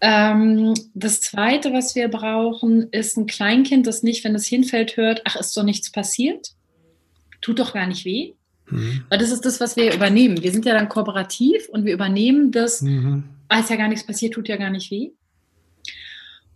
Ähm, 0.00 0.74
das 0.94 1.20
Zweite, 1.20 1.72
was 1.72 1.94
wir 1.94 2.08
brauchen, 2.08 2.88
ist 2.90 3.16
ein 3.16 3.26
Kleinkind, 3.26 3.86
das 3.86 4.02
nicht, 4.02 4.24
wenn 4.24 4.34
es 4.34 4.46
hinfällt, 4.46 4.96
hört, 4.96 5.22
ach, 5.24 5.36
ist 5.36 5.56
doch 5.56 5.64
nichts 5.64 5.90
passiert, 5.90 6.52
tut 7.40 7.58
doch 7.58 7.74
gar 7.74 7.86
nicht 7.86 8.04
weh. 8.04 8.34
Mhm. 8.70 9.04
Weil 9.08 9.18
das 9.18 9.30
ist 9.30 9.44
das, 9.44 9.60
was 9.60 9.76
wir 9.76 9.94
übernehmen. 9.94 10.42
Wir 10.42 10.52
sind 10.52 10.64
ja 10.64 10.74
dann 10.74 10.88
kooperativ 10.88 11.68
und 11.68 11.84
wir 11.84 11.94
übernehmen 11.94 12.52
das, 12.52 12.82
mhm. 12.82 13.24
als 13.48 13.68
ja 13.70 13.76
gar 13.76 13.88
nichts 13.88 14.06
passiert, 14.06 14.34
tut 14.34 14.48
ja 14.48 14.56
gar 14.56 14.70
nicht 14.70 14.90
weh. 14.90 15.10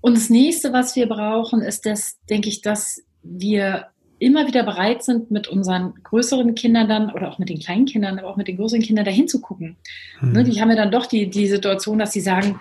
Und 0.00 0.16
das 0.16 0.30
nächste, 0.30 0.72
was 0.72 0.96
wir 0.96 1.06
brauchen, 1.06 1.62
ist 1.62 1.86
das, 1.86 2.18
denke 2.28 2.48
ich, 2.48 2.60
dass 2.60 3.02
wir 3.22 3.86
immer 4.18 4.46
wieder 4.46 4.62
bereit 4.62 5.02
sind, 5.02 5.30
mit 5.30 5.48
unseren 5.48 5.94
größeren 6.02 6.54
Kindern 6.54 6.88
dann 6.88 7.10
oder 7.10 7.28
auch 7.28 7.38
mit 7.38 7.48
den 7.48 7.58
kleinen 7.58 7.86
Kindern, 7.86 8.18
aber 8.18 8.28
auch 8.28 8.36
mit 8.36 8.46
den 8.46 8.56
größeren 8.56 8.82
Kindern 8.82 9.04
dahin 9.04 9.26
zu 9.26 9.40
gucken. 9.40 9.76
Mhm. 10.20 10.32
Ne, 10.32 10.44
die 10.44 10.60
haben 10.60 10.70
ja 10.70 10.76
dann 10.76 10.92
doch 10.92 11.06
die, 11.06 11.28
die 11.28 11.48
Situation, 11.48 11.98
dass 11.98 12.12
sie 12.12 12.20
sagen, 12.20 12.60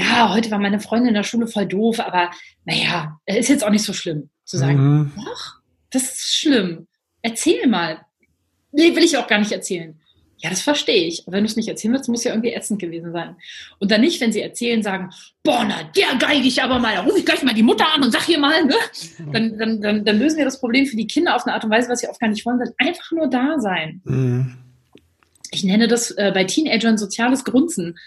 ja, 0.00 0.32
heute 0.32 0.50
war 0.50 0.58
meine 0.58 0.80
Freundin 0.80 1.08
in 1.08 1.14
der 1.14 1.24
Schule 1.24 1.46
voll 1.46 1.66
doof, 1.66 2.00
aber 2.00 2.30
naja, 2.64 3.20
ist 3.26 3.48
jetzt 3.48 3.64
auch 3.64 3.70
nicht 3.70 3.84
so 3.84 3.92
schlimm. 3.92 4.30
Zu 4.44 4.56
sagen, 4.56 4.78
mhm. 4.78 5.12
doch, 5.16 5.60
das 5.90 6.02
ist 6.14 6.36
schlimm. 6.36 6.86
Erzähl 7.22 7.66
mal. 7.68 8.00
Nee, 8.72 8.96
will 8.96 9.04
ich 9.04 9.16
auch 9.16 9.26
gar 9.26 9.38
nicht 9.38 9.52
erzählen. 9.52 10.00
Ja, 10.38 10.48
das 10.48 10.62
verstehe 10.62 11.06
ich. 11.06 11.26
Aber 11.26 11.36
wenn 11.36 11.44
du 11.44 11.50
es 11.50 11.56
nicht 11.56 11.68
erzählen 11.68 11.92
willst, 11.92 12.08
muss 12.08 12.24
ja 12.24 12.32
irgendwie 12.32 12.52
ätzend 12.52 12.80
gewesen 12.80 13.12
sein. 13.12 13.36
Und 13.78 13.90
dann 13.90 14.00
nicht, 14.00 14.20
wenn 14.22 14.32
sie 14.32 14.40
erzählen, 14.40 14.82
sagen, 14.82 15.10
boah, 15.42 15.66
na, 15.68 15.82
der 15.94 16.16
geige 16.18 16.48
ich 16.48 16.62
aber 16.62 16.78
mal, 16.78 16.94
da 16.94 17.02
rufe 17.02 17.18
ich 17.18 17.26
gleich 17.26 17.42
mal 17.42 17.52
die 17.52 17.62
Mutter 17.62 17.92
an 17.92 18.02
und 18.02 18.10
sag 18.10 18.22
hier 18.22 18.38
mal, 18.38 18.64
ne? 18.64 18.74
Dann, 19.32 19.58
dann, 19.58 19.82
dann, 19.82 20.04
dann 20.04 20.18
lösen 20.18 20.38
wir 20.38 20.46
das 20.46 20.58
Problem 20.58 20.86
für 20.86 20.96
die 20.96 21.06
Kinder 21.06 21.36
auf 21.36 21.46
eine 21.46 21.54
Art 21.54 21.64
und 21.64 21.70
Weise, 21.70 21.90
was 21.90 22.00
sie 22.00 22.08
oft 22.08 22.20
gar 22.20 22.28
nicht 22.28 22.46
wollen, 22.46 22.58
dann 22.58 22.72
einfach 22.78 23.12
nur 23.12 23.28
da 23.28 23.60
sein. 23.60 24.00
Mhm. 24.04 24.56
Ich 25.50 25.62
nenne 25.62 25.88
das 25.88 26.10
äh, 26.12 26.30
bei 26.32 26.44
Teenagern 26.44 26.96
soziales 26.96 27.44
Grunzen. 27.44 27.98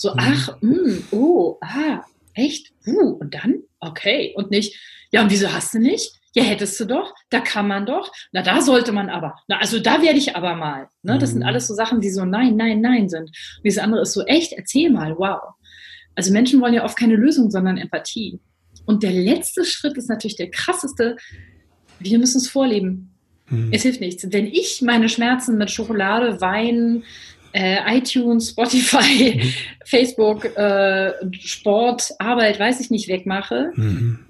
So, 0.00 0.12
mhm. 0.12 0.18
ach, 0.18 0.56
mh, 0.62 0.76
hm, 0.76 1.04
oh, 1.10 1.58
ah, 1.60 2.02
echt? 2.32 2.72
Uh, 2.86 3.18
und 3.20 3.34
dann? 3.34 3.62
Okay. 3.80 4.32
Und 4.34 4.50
nicht, 4.50 4.74
ja, 5.12 5.22
und 5.22 5.30
wieso 5.30 5.52
hast 5.52 5.74
du 5.74 5.78
nicht? 5.78 6.14
Ja, 6.34 6.42
hättest 6.42 6.80
du 6.80 6.86
doch, 6.86 7.12
da 7.28 7.40
kann 7.40 7.68
man 7.68 7.84
doch, 7.84 8.10
na, 8.32 8.40
da 8.42 8.62
sollte 8.62 8.92
man 8.92 9.10
aber, 9.10 9.34
na, 9.46 9.58
also 9.58 9.78
da 9.78 10.00
werde 10.00 10.18
ich 10.18 10.36
aber 10.36 10.54
mal. 10.54 10.88
Ne? 11.02 11.18
Das 11.18 11.30
sind 11.30 11.40
mhm. 11.40 11.46
alles 11.46 11.66
so 11.66 11.74
Sachen, 11.74 12.00
die 12.00 12.08
so 12.08 12.24
nein, 12.24 12.56
nein, 12.56 12.80
nein 12.80 13.10
sind. 13.10 13.28
Und 13.28 13.64
dieses 13.64 13.82
andere 13.82 14.02
ist 14.02 14.12
so 14.14 14.24
echt, 14.24 14.52
erzähl 14.54 14.88
mal, 14.90 15.18
wow. 15.18 15.54
Also 16.14 16.32
Menschen 16.32 16.62
wollen 16.62 16.74
ja 16.74 16.84
oft 16.84 16.98
keine 16.98 17.16
Lösung, 17.16 17.50
sondern 17.50 17.76
Empathie. 17.76 18.40
Und 18.86 19.02
der 19.02 19.12
letzte 19.12 19.66
Schritt 19.66 19.98
ist 19.98 20.08
natürlich 20.08 20.36
der 20.36 20.50
krasseste. 20.50 21.16
Wir 21.98 22.18
müssen 22.18 22.38
es 22.38 22.48
vorleben. 22.48 23.12
Mhm. 23.50 23.68
Es 23.70 23.82
hilft 23.82 24.00
nichts. 24.00 24.26
Wenn 24.30 24.46
ich 24.46 24.80
meine 24.80 25.10
Schmerzen 25.10 25.58
mit 25.58 25.70
Schokolade, 25.70 26.40
Wein, 26.40 27.02
äh, 27.52 27.96
iTunes, 27.96 28.50
Spotify, 28.50 29.36
mhm. 29.36 29.52
Facebook, 29.84 30.44
äh, 30.56 31.12
Sport, 31.40 32.10
Arbeit, 32.18 32.58
weiß 32.58 32.80
ich 32.80 32.90
nicht, 32.90 33.08
wegmache, 33.08 33.72
mhm. 33.74 34.20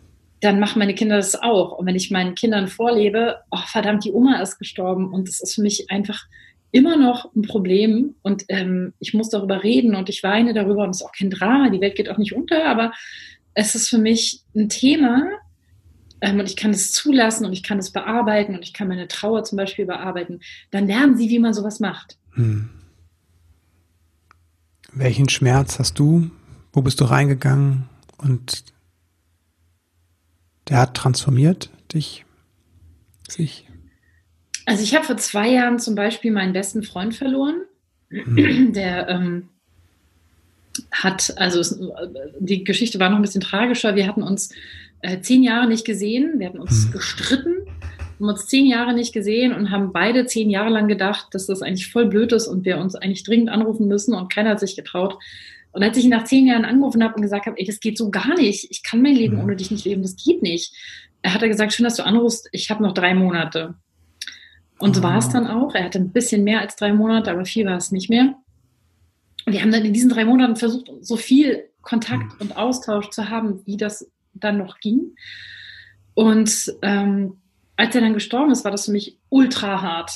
dann 0.41 0.61
machen 0.61 0.79
meine 0.79 0.95
Kinder 0.95 1.17
das 1.17 1.41
auch. 1.41 1.79
Und 1.79 1.87
wenn 1.87 1.97
ich 1.97 2.11
meinen 2.11 2.35
Kindern 2.35 2.69
vorlebe, 2.69 3.37
oh 3.51 3.59
verdammt, 3.67 4.05
die 4.05 4.13
Oma 4.13 4.41
ist 4.41 4.59
gestorben 4.59 5.13
und 5.13 5.29
das 5.29 5.41
ist 5.41 5.55
für 5.55 5.63
mich 5.63 5.91
einfach 5.91 6.25
immer 6.73 6.97
noch 6.97 7.35
ein 7.35 7.43
Problem 7.43 8.15
und 8.23 8.45
ähm, 8.49 8.93
ich 9.01 9.13
muss 9.13 9.29
darüber 9.29 9.65
reden 9.65 9.97
und 9.97 10.09
ich 10.09 10.23
weine 10.23 10.55
darüber 10.55 10.85
und 10.85 10.91
es 10.91 11.01
ist 11.01 11.07
auch 11.07 11.13
kein 11.13 11.31
Drama, 11.31 11.69
die 11.69 11.81
Welt 11.81 11.97
geht 11.97 12.09
auch 12.09 12.19
nicht 12.19 12.33
unter, 12.33 12.65
aber 12.67 12.93
es 13.55 13.75
ist 13.75 13.89
für 13.89 13.99
mich 13.99 14.43
ein 14.55 14.69
Thema 14.69 15.31
ähm, 16.21 16.39
und 16.39 16.49
ich 16.49 16.57
kann 16.57 16.71
es 16.71 16.93
zulassen 16.93 17.45
und 17.45 17.53
ich 17.53 17.63
kann 17.63 17.79
es 17.79 17.91
bearbeiten 17.91 18.55
und 18.55 18.63
ich 18.63 18.73
kann 18.73 18.89
meine 18.89 19.09
Trauer 19.09 19.43
zum 19.43 19.57
Beispiel 19.57 19.87
bearbeiten. 19.87 20.41
Dann 20.71 20.87
lernen 20.87 21.17
sie, 21.17 21.29
wie 21.29 21.39
man 21.39 21.55
sowas 21.55 21.81
macht. 21.81 22.19
Hm. 22.35 22.71
Welchen 24.93 25.29
Schmerz 25.29 25.79
hast 25.79 25.99
du? 25.99 26.31
Wo 26.73 26.83
bist 26.83 27.01
du 27.01 27.05
reingegangen? 27.05 27.89
Und 28.19 28.65
der 30.69 30.79
hat 30.79 30.97
transformiert 30.97 31.71
dich, 31.93 32.25
sich? 33.29 33.67
Also 34.67 34.83
ich 34.83 34.95
habe 34.95 35.05
vor 35.05 35.17
zwei 35.17 35.49
Jahren 35.49 35.79
zum 35.79 35.95
Beispiel 35.95 36.31
meinen 36.31 36.53
besten 36.53 36.83
Freund 36.83 37.15
verloren. 37.15 37.63
Mhm. 38.11 38.73
Der 38.73 39.09
ähm, 39.09 39.49
hat, 40.91 41.35
also 41.39 41.61
es, 41.61 41.81
die 42.39 42.65
Geschichte 42.65 42.99
war 42.99 43.11
noch 43.11 43.17
ein 43.17 43.23
bisschen 43.23 43.41
tragischer. 43.41 43.97
Wir 43.97 44.07
hatten 44.07 44.23
uns 44.23 44.53
äh, 45.01 45.21
zehn 45.21 45.43
Jahre 45.43 45.67
nicht 45.67 45.85
gesehen. 45.85 46.35
Wir 46.39 46.49
hatten 46.49 46.61
uns 46.61 46.87
mhm. 46.87 46.93
gestritten 46.93 47.60
haben 48.21 48.29
uns 48.29 48.47
zehn 48.47 48.67
Jahre 48.67 48.93
nicht 48.93 49.13
gesehen 49.13 49.55
und 49.55 49.71
haben 49.71 49.93
beide 49.93 50.27
zehn 50.27 50.51
Jahre 50.51 50.69
lang 50.69 50.89
gedacht, 50.89 51.29
dass 51.33 51.47
das 51.47 51.63
eigentlich 51.63 51.91
voll 51.91 52.07
blöd 52.07 52.33
ist 52.33 52.49
und 52.49 52.65
wir 52.65 52.79
uns 52.79 52.95
eigentlich 52.95 53.25
dringend 53.25 53.49
anrufen 53.49 53.89
müssen 53.89 54.15
und 54.15 54.33
keiner 54.33 54.51
hat 54.51 54.61
sich 54.61 54.77
getraut. 54.77 55.19
Und 55.73 55.83
als 55.83 55.97
ich 55.97 56.05
ihn 56.05 56.11
nach 56.11 56.25
zehn 56.25 56.47
Jahren 56.47 56.65
angerufen 56.65 57.03
habe 57.03 57.15
und 57.15 57.23
gesagt 57.23 57.47
habe, 57.47 57.59
ey, 57.59 57.65
das 57.65 57.81
geht 57.81 57.97
so 57.97 58.11
gar 58.11 58.35
nicht, 58.35 58.71
ich 58.71 58.83
kann 58.83 59.01
mein 59.01 59.15
Leben 59.15 59.41
ohne 59.41 59.57
dich 59.57 59.71
nicht 59.71 59.87
leben, 59.87 60.03
das 60.03 60.17
geht 60.17 60.43
nicht. 60.43 60.75
Er 61.23 61.33
hat 61.33 61.41
gesagt, 61.41 61.73
schön, 61.73 61.85
dass 61.85 61.97
du 61.97 62.05
anrufst, 62.05 62.49
ich 62.53 62.71
habe 62.71 62.83
noch 62.83 62.93
drei 62.93 63.15
Monate. 63.15 63.75
Und 64.79 64.97
so 64.97 65.03
war 65.03 65.19
es 65.19 65.29
dann 65.29 65.47
auch. 65.47 65.75
Er 65.75 65.85
hatte 65.85 65.99
ein 65.99 66.11
bisschen 66.11 66.45
mehr 66.45 66.61
als 66.61 66.77
drei 66.77 66.93
Monate, 66.93 67.31
aber 67.31 67.45
viel 67.45 67.67
war 67.67 67.77
es 67.77 67.93
nicht 67.93 68.11
mehr. 68.11 68.35
Und 69.47 69.53
wir 69.53 69.61
haben 69.61 69.73
dann 69.73 69.85
in 69.85 69.93
diesen 69.93 70.11
drei 70.11 70.25
Monaten 70.25 70.57
versucht, 70.57 70.91
so 71.01 71.17
viel 71.17 71.65
Kontakt 71.83 72.41
und 72.41 72.57
Austausch 72.57 73.11
zu 73.11 73.29
haben, 73.31 73.61
wie 73.67 73.77
das 73.77 74.11
dann 74.35 74.59
noch 74.59 74.81
ging. 74.81 75.15
Und 76.15 76.75
ähm, 76.83 77.40
als 77.81 77.95
er 77.95 78.03
dann 78.03 78.13
gestorben 78.13 78.51
ist, 78.51 78.65
war 78.65 78.71
das 78.71 78.85
für 78.85 78.93
mich 78.93 79.17
ultra 79.31 79.81
hart. 79.81 80.13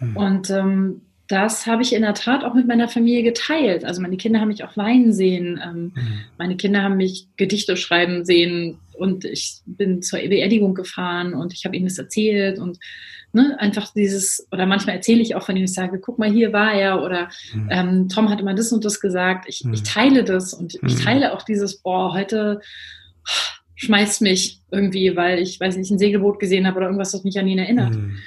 Mhm. 0.00 0.16
Und 0.16 0.50
ähm, 0.50 1.02
das 1.26 1.66
habe 1.66 1.82
ich 1.82 1.94
in 1.94 2.02
der 2.02 2.12
Tat 2.12 2.44
auch 2.44 2.52
mit 2.52 2.66
meiner 2.66 2.88
Familie 2.88 3.22
geteilt. 3.22 3.84
Also 3.84 4.02
meine 4.02 4.18
Kinder 4.18 4.40
haben 4.40 4.48
mich 4.48 4.64
auch 4.64 4.76
weinen 4.76 5.12
sehen. 5.12 5.58
Ähm, 5.64 5.92
mhm. 5.94 6.20
Meine 6.36 6.56
Kinder 6.56 6.82
haben 6.82 6.98
mich 6.98 7.26
Gedichte 7.36 7.76
schreiben 7.78 8.26
sehen 8.26 8.78
und 8.92 9.24
ich 9.24 9.60
bin 9.64 10.02
zur 10.02 10.18
Beerdigung 10.18 10.74
gefahren 10.74 11.32
und 11.32 11.54
ich 11.54 11.64
habe 11.64 11.74
ihnen 11.74 11.86
das 11.86 11.98
erzählt 11.98 12.58
und 12.58 12.78
ne, 13.32 13.56
einfach 13.58 13.92
dieses, 13.94 14.46
oder 14.52 14.66
manchmal 14.66 14.96
erzähle 14.96 15.22
ich 15.22 15.34
auch 15.34 15.44
von 15.44 15.56
ihnen, 15.56 15.64
ich 15.64 15.74
sage, 15.74 16.00
guck 16.00 16.18
mal, 16.18 16.30
hier 16.30 16.52
war 16.52 16.74
er 16.74 17.02
oder 17.02 17.30
mhm. 17.54 17.68
ähm, 17.70 18.08
Tom 18.10 18.28
hat 18.28 18.40
immer 18.40 18.54
das 18.54 18.72
und 18.72 18.84
das 18.84 19.00
gesagt. 19.00 19.46
Ich, 19.48 19.64
ich 19.64 19.80
mhm. 19.80 19.84
teile 19.84 20.24
das 20.24 20.52
und 20.52 20.74
ich 20.74 20.82
mhm. 20.82 20.98
teile 20.98 21.32
auch 21.32 21.42
dieses, 21.42 21.80
boah, 21.80 22.12
heute 22.12 22.60
schmeißt 23.78 24.22
mich 24.22 24.60
irgendwie, 24.70 25.16
weil 25.16 25.38
ich, 25.38 25.58
weiß 25.58 25.76
nicht, 25.76 25.90
ein 25.90 25.98
Segelboot 25.98 26.40
gesehen 26.40 26.66
habe 26.66 26.76
oder 26.76 26.86
irgendwas, 26.86 27.14
was 27.14 27.24
mich 27.24 27.38
an 27.38 27.46
ihn 27.46 27.58
erinnert. 27.58 27.94
Mhm. 27.94 28.18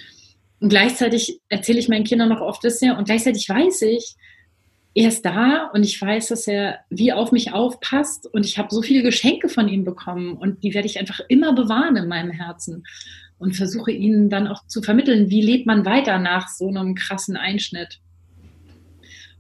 Und 0.61 0.69
gleichzeitig 0.69 1.39
erzähle 1.49 1.79
ich 1.79 1.89
meinen 1.89 2.05
Kindern 2.05 2.29
noch 2.29 2.41
oft 2.41 2.63
das 2.63 2.79
ja 2.81 2.97
und 2.97 3.05
gleichzeitig 3.05 3.47
weiß 3.49 3.81
ich, 3.83 4.15
er 4.93 5.07
ist 5.07 5.25
da 5.25 5.69
und 5.73 5.83
ich 5.83 6.01
weiß, 6.01 6.29
dass 6.29 6.47
er 6.47 6.79
wie 6.89 7.13
auf 7.13 7.31
mich 7.31 7.53
aufpasst 7.53 8.27
und 8.31 8.45
ich 8.45 8.57
habe 8.57 8.67
so 8.71 8.81
viele 8.81 9.03
Geschenke 9.03 9.49
von 9.49 9.67
ihm 9.67 9.83
bekommen 9.83 10.33
und 10.33 10.63
die 10.63 10.73
werde 10.73 10.87
ich 10.87 10.99
einfach 10.99 11.19
immer 11.29 11.53
bewahren 11.53 11.95
in 11.95 12.07
meinem 12.07 12.31
Herzen 12.31 12.83
und 13.37 13.55
versuche 13.55 13.91
ihnen 13.91 14.29
dann 14.29 14.47
auch 14.47 14.67
zu 14.67 14.81
vermitteln, 14.81 15.29
wie 15.29 15.41
lebt 15.41 15.65
man 15.65 15.85
weiter 15.85 16.19
nach 16.19 16.47
so 16.47 16.67
einem 16.67 16.95
krassen 16.95 17.37
Einschnitt. 17.37 17.99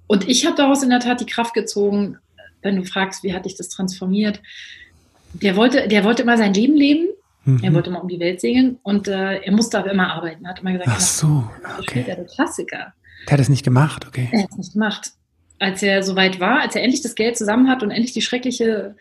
Und 0.07 0.27
ich 0.27 0.45
habe 0.45 0.55
daraus 0.55 0.83
in 0.83 0.89
der 0.89 0.99
Tat 0.99 1.21
die 1.21 1.25
Kraft 1.25 1.53
gezogen, 1.53 2.17
wenn 2.61 2.77
du 2.77 2.83
fragst, 2.83 3.23
wie 3.23 3.33
hat 3.33 3.45
dich 3.45 3.55
das 3.55 3.69
transformiert, 3.69 4.41
der 5.33 5.55
wollte, 5.55 5.87
der 5.87 6.03
wollte 6.03 6.23
immer 6.23 6.37
sein 6.37 6.53
Leben 6.53 6.75
leben. 6.75 7.09
Mhm. 7.43 7.63
Er 7.63 7.73
wollte 7.73 7.89
immer 7.89 8.01
um 8.01 8.07
die 8.07 8.19
Welt 8.19 8.39
segeln 8.39 8.77
und 8.83 9.07
äh, 9.07 9.39
er 9.41 9.51
musste 9.51 9.79
aber 9.79 9.91
immer 9.91 10.13
arbeiten. 10.13 10.45
Er 10.45 10.51
hat 10.51 10.59
immer 10.59 10.73
gesagt, 10.73 10.89
Ach 10.91 10.99
so, 10.99 11.49
okay. 11.79 12.03
Der 12.05 12.23
Klassiker. 12.25 12.93
Der 13.27 13.33
hat 13.33 13.39
es 13.39 13.49
nicht 13.49 13.63
gemacht, 13.63 14.05
okay. 14.07 14.29
Er 14.31 14.43
hat 14.43 14.51
es 14.51 14.57
nicht 14.57 14.73
gemacht. 14.73 15.11
Als 15.59 15.81
er 15.83 16.03
soweit 16.03 16.39
war, 16.39 16.61
als 16.61 16.75
er 16.75 16.83
endlich 16.83 17.01
das 17.01 17.15
Geld 17.15 17.37
zusammen 17.37 17.69
hat 17.69 17.83
und 17.83 17.91
endlich 17.91 18.13
die 18.13 18.21
schreckliche, 18.21 18.95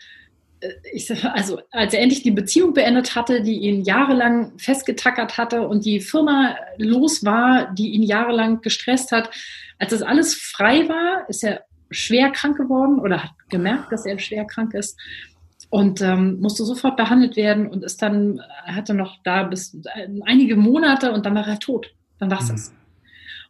äh, 0.61 0.69
ich 0.91 1.05
sag, 1.05 1.23
also 1.23 1.59
als 1.71 1.93
er 1.93 2.01
endlich 2.01 2.23
die 2.23 2.31
Beziehung 2.31 2.73
beendet 2.73 3.15
hatte, 3.15 3.41
die 3.41 3.59
ihn 3.59 3.83
jahrelang 3.83 4.53
festgetackert 4.57 5.37
hatte 5.37 5.67
und 5.67 5.85
die 5.85 5.99
Firma 5.99 6.55
los 6.77 7.23
war, 7.23 7.71
die 7.73 7.91
ihn 7.91 8.03
jahrelang 8.03 8.61
gestresst 8.61 9.11
hat, 9.11 9.29
als 9.77 9.91
das 9.91 10.01
alles 10.01 10.33
frei 10.33 10.89
war, 10.89 11.29
ist 11.29 11.43
er 11.43 11.65
schwer 11.91 12.31
krank 12.31 12.57
geworden 12.57 12.99
oder 12.99 13.23
hat 13.23 13.31
gemerkt, 13.49 13.91
dass 13.91 14.05
er 14.05 14.17
schwer 14.17 14.45
krank 14.45 14.73
ist 14.73 14.97
und 15.71 16.01
ähm, 16.01 16.41
musste 16.41 16.65
sofort 16.65 16.97
behandelt 16.97 17.37
werden 17.37 17.65
und 17.67 17.83
ist 17.83 18.01
dann, 18.01 18.41
er 18.65 18.75
hatte 18.75 18.93
noch 18.93 19.17
da 19.23 19.43
bis 19.43 19.73
äh, 19.95 20.07
einige 20.25 20.57
Monate 20.57 21.13
und 21.13 21.25
dann 21.25 21.33
war 21.33 21.47
er 21.47 21.59
tot. 21.59 21.87
Dann 22.19 22.29
war 22.29 22.39
es 22.39 22.49
mhm. 22.49 22.51
das. 22.51 22.73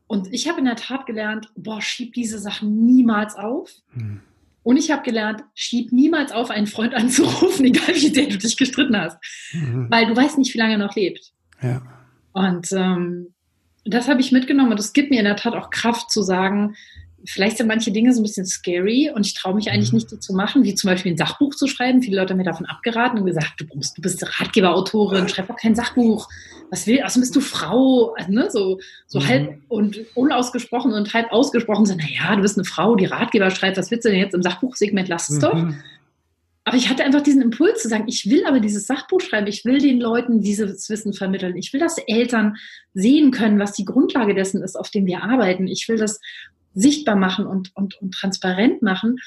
Und 0.06 0.32
ich 0.32 0.48
habe 0.48 0.60
in 0.60 0.66
der 0.66 0.76
Tat 0.76 1.08
gelernt, 1.08 1.52
boah, 1.56 1.82
schieb 1.82 2.14
diese 2.14 2.38
Sachen 2.38 2.86
niemals 2.86 3.36
auf. 3.36 3.72
Mhm. 3.94 4.22
Und 4.62 4.78
ich 4.78 4.92
habe 4.92 5.02
gelernt, 5.02 5.44
schieb 5.56 5.92
niemals 5.92 6.32
auf, 6.32 6.52
einen 6.52 6.68
Freund 6.68 6.94
anzurufen, 6.96 7.66
egal 7.66 7.96
wie 7.96 8.14
sehr 8.14 8.28
du 8.28 8.38
dich 8.38 8.56
gestritten 8.56 8.96
hast. 8.96 9.18
Mhm. 9.54 9.88
Weil 9.90 10.06
du 10.06 10.16
weißt 10.16 10.38
nicht, 10.38 10.54
wie 10.54 10.60
lange 10.60 10.74
er 10.74 10.78
noch 10.78 10.96
lebt. 10.96 11.34
Ja. 11.60 11.82
Und 12.34 12.72
ähm, 12.72 13.34
das 13.84 14.08
habe 14.08 14.22
ich 14.22 14.32
mitgenommen 14.32 14.72
und 14.72 14.80
es 14.80 14.94
gibt 14.94 15.10
mir 15.10 15.20
in 15.20 15.26
der 15.26 15.38
Tat 15.38 15.56
auch 15.56 15.72
Kraft 15.72 16.12
zu 16.12 16.22
sagen, 16.22 16.76
vielleicht 17.26 17.58
sind 17.58 17.68
manche 17.68 17.92
Dinge 17.92 18.14
so 18.14 18.20
ein 18.20 18.24
bisschen 18.24 18.46
scary 18.46 19.12
und 19.14 19.26
ich 19.26 19.34
traue 19.34 19.56
mich 19.56 19.70
eigentlich 19.70 19.92
mhm. 19.92 19.98
nicht, 19.98 20.12
die 20.12 20.20
zu 20.20 20.34
machen, 20.34 20.64
wie 20.64 20.76
zum 20.76 20.90
Beispiel 20.90 21.12
ein 21.12 21.18
Sachbuch 21.18 21.56
zu 21.56 21.68
schreiben. 21.68 22.02
Viele 22.02 22.18
Leute 22.18 22.32
haben 22.32 22.38
mir 22.38 22.44
davon 22.44 22.66
abgeraten 22.66 23.20
und 23.20 23.26
gesagt, 23.26 23.54
du 23.58 23.66
bist, 23.66 23.98
du 23.98 24.02
bist 24.02 24.24
Ratgeberautorin, 24.40 25.28
schreib 25.28 25.48
doch 25.48 25.58
kein 25.58 25.76
Sachbuch. 25.76 26.30
Was 26.70 26.88
will, 26.88 27.02
also 27.02 27.20
bist 27.20 27.36
du 27.36 27.42
Frau, 27.42 28.14
also, 28.14 28.32
ne, 28.32 28.50
so, 28.50 28.80
so 29.08 29.20
mhm. 29.20 29.28
halb 29.28 29.58
und 29.68 30.00
unausgesprochen 30.16 30.94
und 30.94 31.14
halb 31.14 31.32
ausgesprochen 31.32 31.86
so, 31.86 31.96
naja, 31.96 32.36
du 32.36 32.42
bist 32.42 32.58
eine 32.58 32.66
Frau, 32.66 32.96
die 32.96 33.06
Ratgeber 33.06 33.52
schreibt, 33.52 33.78
was 33.78 33.92
willst 33.92 34.06
du 34.06 34.10
denn 34.10 34.20
jetzt 34.20 34.34
im 34.34 34.42
Sachbuchsegment? 34.42 35.08
Lass 35.08 35.30
es 35.30 35.38
mhm. 35.38 35.42
doch. 35.42 35.66
Aber 36.64 36.78
ich 36.78 36.90
hatte 36.90 37.04
einfach 37.04 37.22
diesen 37.22 37.42
Impuls 37.42 37.82
zu 37.82 37.90
sagen, 37.90 38.04
ich 38.08 38.30
will 38.30 38.46
aber 38.46 38.60
dieses 38.60 38.86
Sachbuch 38.86 39.20
schreiben, 39.20 39.48
ich 39.48 39.66
will 39.66 39.80
den 39.80 40.00
Leuten 40.00 40.42
dieses 40.42 40.90
Wissen 40.90 41.14
vermitteln, 41.14 41.58
ich 41.58 41.74
will, 41.74 41.80
dass 41.80 41.98
Eltern 41.98 42.56
sehen 42.94 43.32
können, 43.32 43.60
was 43.60 43.74
die 43.74 43.86
Grundlage 43.86 44.36
dessen 44.36 44.62
ist, 44.62 44.76
auf 44.76 44.92
dem 44.92 45.08
wir 45.08 45.24
arbeiten. 45.24 45.68
Ich 45.68 45.90
will 45.90 45.98
das 45.98 46.20
sichtbar 46.74 47.16
machen 47.16 47.46
und, 47.46 47.76
und, 47.76 47.96
und 48.02 48.14
transparent 48.14 48.82
machen. 48.82 49.18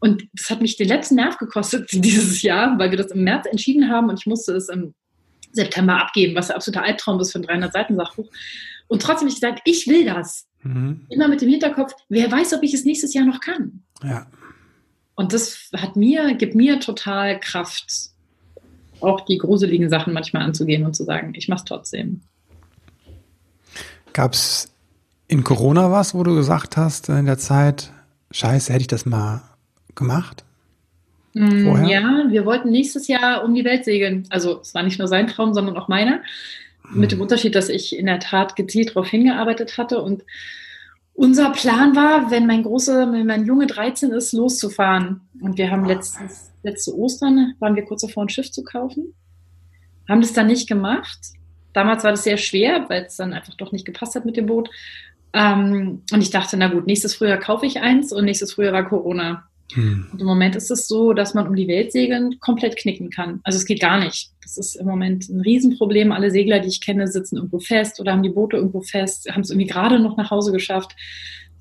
Und 0.00 0.28
das 0.32 0.50
hat 0.50 0.62
mich 0.62 0.76
den 0.76 0.88
letzten 0.88 1.16
Nerv 1.16 1.36
gekostet 1.36 1.88
dieses 1.92 2.42
Jahr, 2.42 2.78
weil 2.78 2.90
wir 2.90 2.98
das 2.98 3.12
im 3.12 3.24
März 3.24 3.46
entschieden 3.46 3.90
haben 3.90 4.08
und 4.08 4.18
ich 4.18 4.26
musste 4.26 4.52
es 4.52 4.68
im 4.68 4.94
September 5.52 6.00
abgeben, 6.00 6.34
was 6.34 6.50
ein 6.50 6.56
absoluter 6.56 6.84
Albtraum 6.84 7.20
ist 7.20 7.32
für 7.32 7.40
ein 7.40 7.42
300 7.42 7.72
Seiten 7.72 7.96
Sachbuch. 7.96 8.28
Und 8.88 9.02
trotzdem 9.02 9.26
habe 9.26 9.28
ich 9.28 9.40
gesagt, 9.40 9.60
ich 9.64 9.86
will 9.86 10.04
das. 10.04 10.46
Mhm. 10.62 11.06
Immer 11.08 11.28
mit 11.28 11.40
dem 11.40 11.48
Hinterkopf, 11.48 11.92
wer 12.08 12.30
weiß, 12.30 12.54
ob 12.54 12.62
ich 12.62 12.74
es 12.74 12.84
nächstes 12.84 13.14
Jahr 13.14 13.24
noch 13.24 13.40
kann. 13.40 13.82
Ja. 14.02 14.26
Und 15.14 15.32
das 15.32 15.70
hat 15.76 15.96
mir, 15.96 16.34
gibt 16.34 16.54
mir 16.54 16.80
total 16.80 17.38
Kraft, 17.40 18.10
auch 19.00 19.20
die 19.22 19.38
gruseligen 19.38 19.88
Sachen 19.88 20.12
manchmal 20.12 20.42
anzugehen 20.42 20.84
und 20.84 20.94
zu 20.94 21.04
sagen, 21.04 21.34
ich 21.34 21.48
mache 21.48 21.58
es 21.58 21.64
trotzdem. 21.64 22.22
Gab 24.12 24.32
es 24.32 24.72
in 25.30 25.44
Corona 25.44 25.92
was, 25.92 26.12
wo 26.12 26.24
du 26.24 26.34
gesagt 26.34 26.76
hast, 26.76 27.08
in 27.08 27.26
der 27.26 27.38
Zeit, 27.38 27.92
scheiße, 28.32 28.72
hätte 28.72 28.82
ich 28.82 28.88
das 28.88 29.06
mal 29.06 29.42
gemacht? 29.94 30.44
Mm, 31.34 31.64
Vorher? 31.64 31.88
Ja, 31.88 32.24
wir 32.28 32.44
wollten 32.44 32.70
nächstes 32.70 33.06
Jahr 33.06 33.44
um 33.44 33.54
die 33.54 33.64
Welt 33.64 33.84
segeln. 33.84 34.26
Also 34.30 34.60
es 34.60 34.74
war 34.74 34.82
nicht 34.82 34.98
nur 34.98 35.06
sein 35.06 35.28
Traum, 35.28 35.54
sondern 35.54 35.76
auch 35.76 35.86
meiner. 35.86 36.20
Mit 36.92 37.12
dem 37.12 37.18
hm. 37.18 37.22
Unterschied, 37.22 37.54
dass 37.54 37.68
ich 37.68 37.96
in 37.96 38.06
der 38.06 38.18
Tat 38.18 38.56
gezielt 38.56 38.90
darauf 38.90 39.08
hingearbeitet 39.08 39.78
hatte 39.78 40.02
und 40.02 40.24
unser 41.14 41.50
Plan 41.50 41.94
war, 41.94 42.32
wenn 42.32 42.46
mein 42.46 42.64
großer, 42.64 43.12
wenn 43.12 43.26
mein 43.26 43.44
Junge 43.44 43.66
13 43.66 44.10
ist, 44.10 44.32
loszufahren. 44.32 45.20
Und 45.40 45.58
wir 45.58 45.70
haben 45.70 45.84
letztes, 45.84 46.50
letzte 46.64 46.96
Ostern, 46.96 47.54
waren 47.60 47.76
wir 47.76 47.84
kurz 47.84 48.00
davor, 48.00 48.24
ein 48.24 48.30
Schiff 48.30 48.50
zu 48.50 48.64
kaufen. 48.64 49.14
Haben 50.08 50.22
das 50.22 50.32
dann 50.32 50.48
nicht 50.48 50.68
gemacht. 50.68 51.18
Damals 51.72 52.02
war 52.02 52.10
das 52.10 52.24
sehr 52.24 52.38
schwer, 52.38 52.86
weil 52.88 53.04
es 53.04 53.16
dann 53.16 53.32
einfach 53.32 53.54
doch 53.54 53.70
nicht 53.70 53.84
gepasst 53.84 54.16
hat 54.16 54.24
mit 54.24 54.36
dem 54.36 54.46
Boot. 54.46 54.70
Ähm, 55.32 56.02
und 56.12 56.20
ich 56.20 56.30
dachte, 56.30 56.56
na 56.56 56.68
gut, 56.68 56.86
nächstes 56.86 57.14
Frühjahr 57.14 57.38
kaufe 57.38 57.66
ich 57.66 57.80
eins 57.80 58.12
und 58.12 58.24
nächstes 58.24 58.52
Frühjahr 58.52 58.72
war 58.72 58.88
Corona. 58.88 59.44
Hm. 59.72 60.08
Und 60.12 60.20
im 60.20 60.26
Moment 60.26 60.56
ist 60.56 60.70
es 60.70 60.88
so, 60.88 61.12
dass 61.12 61.34
man 61.34 61.46
um 61.46 61.54
die 61.54 61.68
Welt 61.68 61.92
segeln 61.92 62.38
komplett 62.40 62.76
knicken 62.76 63.10
kann. 63.10 63.40
Also 63.44 63.58
es 63.58 63.64
geht 63.64 63.80
gar 63.80 64.00
nicht. 64.00 64.30
Das 64.42 64.58
ist 64.58 64.74
im 64.74 64.86
Moment 64.86 65.28
ein 65.28 65.40
Riesenproblem. 65.40 66.10
Alle 66.12 66.30
Segler, 66.30 66.58
die 66.58 66.68
ich 66.68 66.80
kenne, 66.80 67.06
sitzen 67.06 67.36
irgendwo 67.36 67.60
fest 67.60 68.00
oder 68.00 68.12
haben 68.12 68.22
die 68.22 68.30
Boote 68.30 68.56
irgendwo 68.56 68.80
fest, 68.80 69.28
haben 69.30 69.42
es 69.42 69.50
irgendwie 69.50 69.68
gerade 69.68 70.00
noch 70.00 70.16
nach 70.16 70.30
Hause 70.30 70.52
geschafft. 70.52 70.96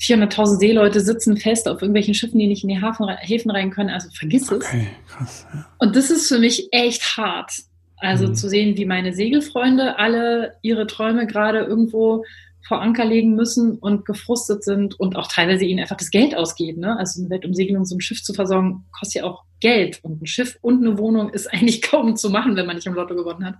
400.000 0.01 0.59
Seeleute 0.59 1.01
sitzen 1.01 1.37
fest 1.37 1.67
auf 1.67 1.81
irgendwelchen 1.81 2.13
Schiffen, 2.13 2.39
die 2.39 2.47
nicht 2.47 2.63
in 2.63 2.69
die 2.69 2.81
Hafen, 2.81 3.07
Häfen 3.09 3.51
rein 3.51 3.69
können. 3.69 3.89
Also 3.89 4.09
vergiss 4.11 4.51
okay, 4.51 4.87
es. 5.05 5.13
Krass, 5.13 5.47
ja. 5.53 5.67
Und 5.77 5.95
das 5.95 6.09
ist 6.09 6.29
für 6.29 6.39
mich 6.39 6.69
echt 6.71 7.17
hart. 7.17 7.51
Also 7.97 8.27
mhm. 8.27 8.35
zu 8.35 8.47
sehen, 8.47 8.77
wie 8.77 8.85
meine 8.85 9.13
Segelfreunde 9.13 9.99
alle 9.99 10.55
ihre 10.61 10.87
Träume 10.87 11.27
gerade 11.27 11.59
irgendwo 11.59 12.23
vor 12.67 12.81
Anker 12.81 13.05
legen 13.05 13.35
müssen 13.35 13.77
und 13.77 14.05
gefrustet 14.05 14.63
sind 14.63 14.99
und 14.99 15.15
auch 15.15 15.27
teilweise 15.27 15.65
ihnen 15.65 15.79
einfach 15.79 15.97
das 15.97 16.11
Geld 16.11 16.35
ausgeben. 16.35 16.81
Ne? 16.81 16.97
Also 16.97 17.21
eine 17.21 17.29
Weltumsegelung, 17.29 17.85
so 17.85 17.95
ein 17.95 18.01
Schiff 18.01 18.21
zu 18.21 18.33
versorgen, 18.33 18.85
kostet 18.91 19.21
ja 19.21 19.27
auch 19.27 19.43
Geld. 19.59 19.99
Und 20.03 20.21
ein 20.21 20.27
Schiff 20.27 20.57
und 20.61 20.85
eine 20.85 20.97
Wohnung 20.97 21.29
ist 21.31 21.47
eigentlich 21.53 21.81
kaum 21.81 22.15
zu 22.15 22.29
machen, 22.29 22.55
wenn 22.55 22.65
man 22.65 22.75
nicht 22.75 22.87
im 22.87 22.93
Lotto 22.93 23.15
gewonnen 23.15 23.45
hat. 23.45 23.55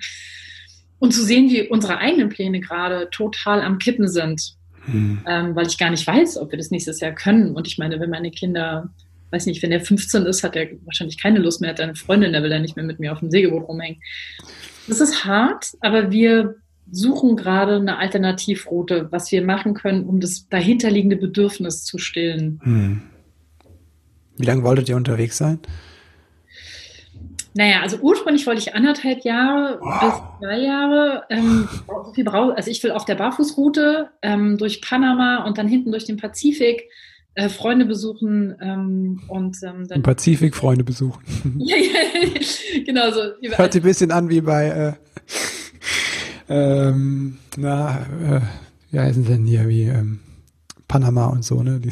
Und 1.00 1.14
zu 1.14 1.24
sehen, 1.24 1.50
wie 1.50 1.68
unsere 1.68 1.97
eigenen 1.97 2.30
Pläne 2.30 2.60
gerade 2.60 3.10
total 3.10 3.62
am 3.62 3.80
Kippen 3.80 4.10
sind, 4.10 4.56
hm. 4.86 5.22
ähm, 5.26 5.56
weil 5.56 5.68
ich 5.68 5.78
gar 5.78 5.89
nicht 5.89 6.06
weiß, 6.06 6.38
ob 6.38 6.52
wir 6.52 6.58
das 6.58 6.72
nächstes 6.72 7.00
Jahr 7.00 7.14
können. 7.14 7.56
Und 7.56 7.68
ich 7.68 7.78
meine, 7.78 8.00
wenn 8.02 8.10
meine 8.10 8.32
Kinder, 8.32 8.89
weiß 9.32 9.45
nicht, 9.45 9.64
wenn 9.64 9.70
der 9.70 9.82
15 9.82 10.26
ist, 10.26 10.43
hat 10.43 10.58
er 10.58 10.68
wahrscheinlich 10.84 11.18
keine 11.18 11.39
Lust 11.39 11.62
mehr, 11.62 11.70
hat 11.70 11.80
eine 11.80 11.95
Freundin, 11.95 12.34
der 12.34 12.43
will 12.43 12.50
dann 12.50 12.64
nicht 12.64 12.76
mehr 12.76 12.86
mit 12.86 13.00
mir 13.00 13.14
auf 13.14 13.20
dem 13.20 13.32
Segelboot 13.32 13.68
rumhängen. 13.68 14.02
Das 14.88 15.00
ist 15.00 15.24
hart, 15.24 15.72
aber 15.80 16.12
wir 16.12 16.56
suchen 16.92 17.36
gerade 17.36 17.76
eine 17.76 17.98
Alternativroute, 17.98 19.08
was 19.12 19.32
wir 19.32 19.44
machen 19.44 19.74
können, 19.74 20.06
um 20.06 20.20
das 20.20 20.48
dahinterliegende 20.50 21.16
Bedürfnis 21.16 21.84
zu 21.84 21.98
stillen. 21.98 22.60
Hm. 22.64 23.02
Wie 24.38 24.46
lange 24.46 24.64
wolltet 24.64 24.90
ihr 24.90 24.96
unterwegs 24.96 25.38
sein? 25.38 25.60
Naja, 27.54 27.82
also 27.82 27.98
ursprünglich 27.98 28.46
wollte 28.48 28.62
ich 28.62 28.76
anderthalb 28.76 29.26
Jahre 29.26 29.80
wow. 29.82 30.00
bis 30.02 30.40
zwei 30.40 30.60
Jahre. 30.60 31.24
Ähm, 31.30 31.68
also 32.56 32.72
ich 32.72 32.84
will 32.84 32.92
auf 32.92 33.06
der 33.06 33.16
Barfußroute 33.16 34.10
ähm, 34.22 34.58
durch 34.58 34.82
Panama 34.82 35.44
und 35.46 35.58
dann 35.58 35.68
hinten 35.68 35.92
durch 35.92 36.06
den 36.06 36.18
Pazifik 36.18 36.84
äh, 37.36 37.50
Freunde 37.50 37.86
besuchen 37.86 38.56
ähm, 38.62 39.22
und 39.28 39.58
ähm, 39.64 39.88
dann. 39.88 39.98
Im 39.98 40.04
Pazifik 40.04 40.56
Freunde 40.56 40.84
besuchen. 40.84 41.24
ja, 41.60 41.76
ja, 41.76 42.82
genau 42.86 43.12
so. 43.12 43.22
Hört 43.58 43.74
sich 43.74 43.82
ein 43.82 43.86
bisschen 43.86 44.12
an 44.12 44.30
wie 44.30 44.42
bei 44.42 44.68
äh, 44.68 44.94
ähm, 46.50 47.38
na, 47.58 48.02
äh, 48.02 48.41
wie 48.91 49.00
heißen 49.00 49.24
sie 49.24 49.30
denn 49.30 49.45
hier, 49.45 49.68
wie 49.68 49.84
ähm, 49.84 50.20
Panama 50.88 51.28
und 51.28 51.45
so, 51.45 51.62
ne? 51.62 51.80
Die, 51.80 51.89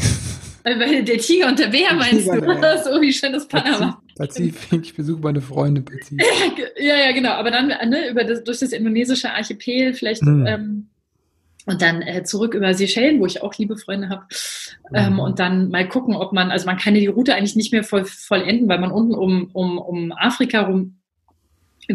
äh, 0.63 1.03
der 1.03 1.17
Tiger 1.19 1.47
und 1.47 1.59
der 1.59 1.67
Bär 1.67 1.93
meinst 1.93 2.25
Tiger, 2.25 2.41
du? 2.41 2.51
Ja. 2.51 2.83
so 2.83 3.01
wie 3.01 3.13
schön 3.13 3.33
das 3.33 3.47
Panama. 3.47 4.01
Pazifik, 4.17 4.81
ich 4.83 4.95
besuche 4.95 5.21
meine 5.21 5.41
Freunde 5.41 5.81
Pazifik. 5.81 6.21
ja, 6.77 6.97
ja, 6.97 7.11
genau. 7.11 7.31
Aber 7.31 7.51
dann 7.51 7.67
ne, 7.67 8.09
über 8.09 8.23
das, 8.23 8.43
durch 8.43 8.59
das 8.59 8.71
indonesische 8.71 9.31
Archipel 9.31 9.93
vielleicht 9.93 10.21
hm. 10.23 10.45
ähm, 10.47 10.87
und 11.67 11.81
dann 11.81 12.01
äh, 12.01 12.23
zurück 12.23 12.53
über 12.53 12.73
Seychellen, 12.73 13.19
wo 13.19 13.25
ich 13.25 13.43
auch 13.43 13.53
liebe 13.57 13.75
Freunde 13.75 14.07
habe. 14.07 14.23
Ähm, 14.93 15.13
mhm. 15.13 15.19
Und 15.19 15.39
dann 15.39 15.69
mal 15.69 15.87
gucken, 15.87 16.15
ob 16.15 16.31
man, 16.31 16.49
also 16.49 16.65
man 16.65 16.77
kann 16.77 16.95
ja 16.95 17.01
die 17.01 17.07
Route 17.07 17.35
eigentlich 17.35 17.57
nicht 17.57 17.73
mehr 17.73 17.83
voll, 17.83 18.05
vollenden, 18.05 18.69
weil 18.69 18.79
man 18.79 18.91
unten 18.91 19.13
um, 19.13 19.49
um, 19.51 19.77
um 19.77 20.13
Afrika 20.13 20.61
rum 20.61 20.96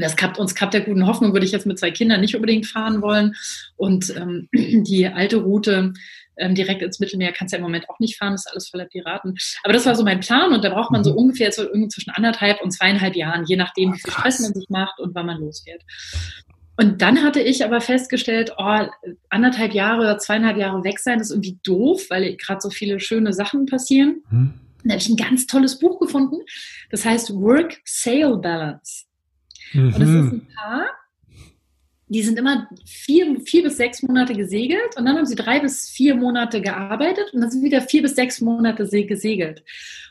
das 0.00 0.16
Kap, 0.16 0.38
uns 0.38 0.54
Kap 0.54 0.70
der 0.70 0.80
guten 0.82 1.06
Hoffnung 1.06 1.32
würde 1.32 1.46
ich 1.46 1.52
jetzt 1.52 1.66
mit 1.66 1.78
zwei 1.78 1.90
Kindern 1.90 2.20
nicht 2.20 2.34
unbedingt 2.34 2.66
fahren 2.66 3.02
wollen. 3.02 3.34
Und 3.76 4.14
ähm, 4.16 4.48
die 4.52 5.06
alte 5.06 5.36
Route 5.36 5.92
ähm, 6.36 6.54
direkt 6.54 6.82
ins 6.82 6.98
Mittelmeer 6.98 7.32
kannst 7.32 7.52
du 7.52 7.56
ja 7.56 7.58
im 7.58 7.64
Moment 7.64 7.88
auch 7.88 7.98
nicht 7.98 8.16
fahren, 8.16 8.32
das 8.32 8.46
ist 8.46 8.52
alles 8.52 8.68
voller 8.68 8.86
Piraten. 8.86 9.36
Aber 9.62 9.72
das 9.72 9.86
war 9.86 9.94
so 9.94 10.04
mein 10.04 10.20
Plan 10.20 10.52
und 10.52 10.64
da 10.64 10.70
braucht 10.70 10.90
man 10.90 11.04
so 11.04 11.12
mhm. 11.12 11.18
ungefähr 11.18 11.52
so 11.52 11.64
zwischen 11.88 12.10
anderthalb 12.10 12.62
und 12.62 12.70
zweieinhalb 12.70 13.16
Jahren, 13.16 13.44
je 13.46 13.56
nachdem, 13.56 13.92
wie 13.92 13.98
viel 13.98 14.12
Stress 14.12 14.40
man 14.40 14.54
sich 14.54 14.68
macht 14.68 14.98
und 14.98 15.14
wann 15.14 15.26
man 15.26 15.40
losfährt. 15.40 15.82
Und 16.76 17.02
dann 17.02 17.22
hatte 17.22 17.40
ich 17.40 17.64
aber 17.64 17.80
festgestellt, 17.80 18.54
oh, 18.56 18.86
anderthalb 19.28 19.74
Jahre 19.74 20.00
oder 20.00 20.18
zweieinhalb 20.18 20.56
Jahre 20.56 20.82
weg 20.84 20.98
sein, 20.98 21.20
ist 21.20 21.30
irgendwie 21.30 21.58
doof, 21.62 22.06
weil 22.08 22.34
gerade 22.36 22.60
so 22.60 22.70
viele 22.70 22.98
schöne 22.98 23.32
Sachen 23.32 23.66
passieren. 23.66 24.22
Hm. 24.30 24.54
Da 24.84 24.94
habe 24.94 25.00
ich 25.00 25.08
ein 25.08 25.16
ganz 25.16 25.46
tolles 25.46 25.78
Buch 25.78 26.00
gefunden. 26.00 26.38
Das 26.90 27.04
heißt 27.04 27.34
Work-Sale 27.34 28.38
Balance. 28.38 29.04
Mhm. 29.72 29.94
Und 29.94 30.02
es 30.02 30.08
ist 30.08 30.32
ein 30.32 30.48
Paar, 30.54 30.86
die 32.12 32.22
sind 32.22 32.38
immer 32.38 32.68
vier, 32.84 33.40
vier 33.40 33.62
bis 33.62 33.78
sechs 33.78 34.02
Monate 34.02 34.34
gesegelt 34.34 34.96
und 34.96 35.06
dann 35.06 35.16
haben 35.16 35.24
sie 35.24 35.34
drei 35.34 35.60
bis 35.60 35.88
vier 35.88 36.14
Monate 36.14 36.60
gearbeitet 36.60 37.32
und 37.32 37.40
dann 37.40 37.50
sind 37.50 37.64
wieder 37.64 37.80
vier 37.80 38.02
bis 38.02 38.14
sechs 38.14 38.40
Monate 38.42 39.06
gesegelt. 39.06 39.64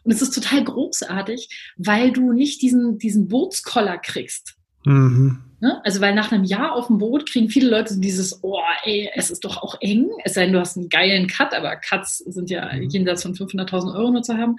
Und 0.04 0.12
es 0.12 0.22
ist 0.22 0.32
total 0.32 0.64
großartig, 0.64 1.74
weil 1.78 2.12
du 2.12 2.34
nicht 2.34 2.62
diesen, 2.64 2.98
diesen 2.98 3.28
Bootskoller 3.28 4.00
kriegst. 4.00 4.56
Mhm. 4.84 5.44
Ne? 5.60 5.80
Also, 5.84 6.02
weil 6.02 6.16
nach 6.16 6.32
einem 6.32 6.44
Jahr 6.44 6.74
auf 6.74 6.88
dem 6.88 6.98
Boot 6.98 7.30
kriegen 7.30 7.50
viele 7.50 7.70
Leute 7.70 8.00
dieses, 8.00 8.44
oh, 8.44 8.58
ey, 8.84 9.12
es 9.14 9.30
ist 9.30 9.46
doch 9.46 9.62
auch 9.62 9.76
eng. 9.80 10.10
Es 10.24 10.34
sei 10.34 10.46
denn, 10.46 10.54
du 10.54 10.60
hast 10.60 10.76
einen 10.76 10.90
geilen 10.90 11.28
Cut, 11.28 11.54
aber 11.54 11.76
Cuts 11.76 12.18
sind 12.18 12.50
ja 12.50 12.74
mhm. 12.74 12.90
jenseits 12.90 13.22
von 13.22 13.36
500.000 13.36 13.96
Euro 13.96 14.10
nur 14.10 14.24
zu 14.24 14.36
haben. 14.36 14.56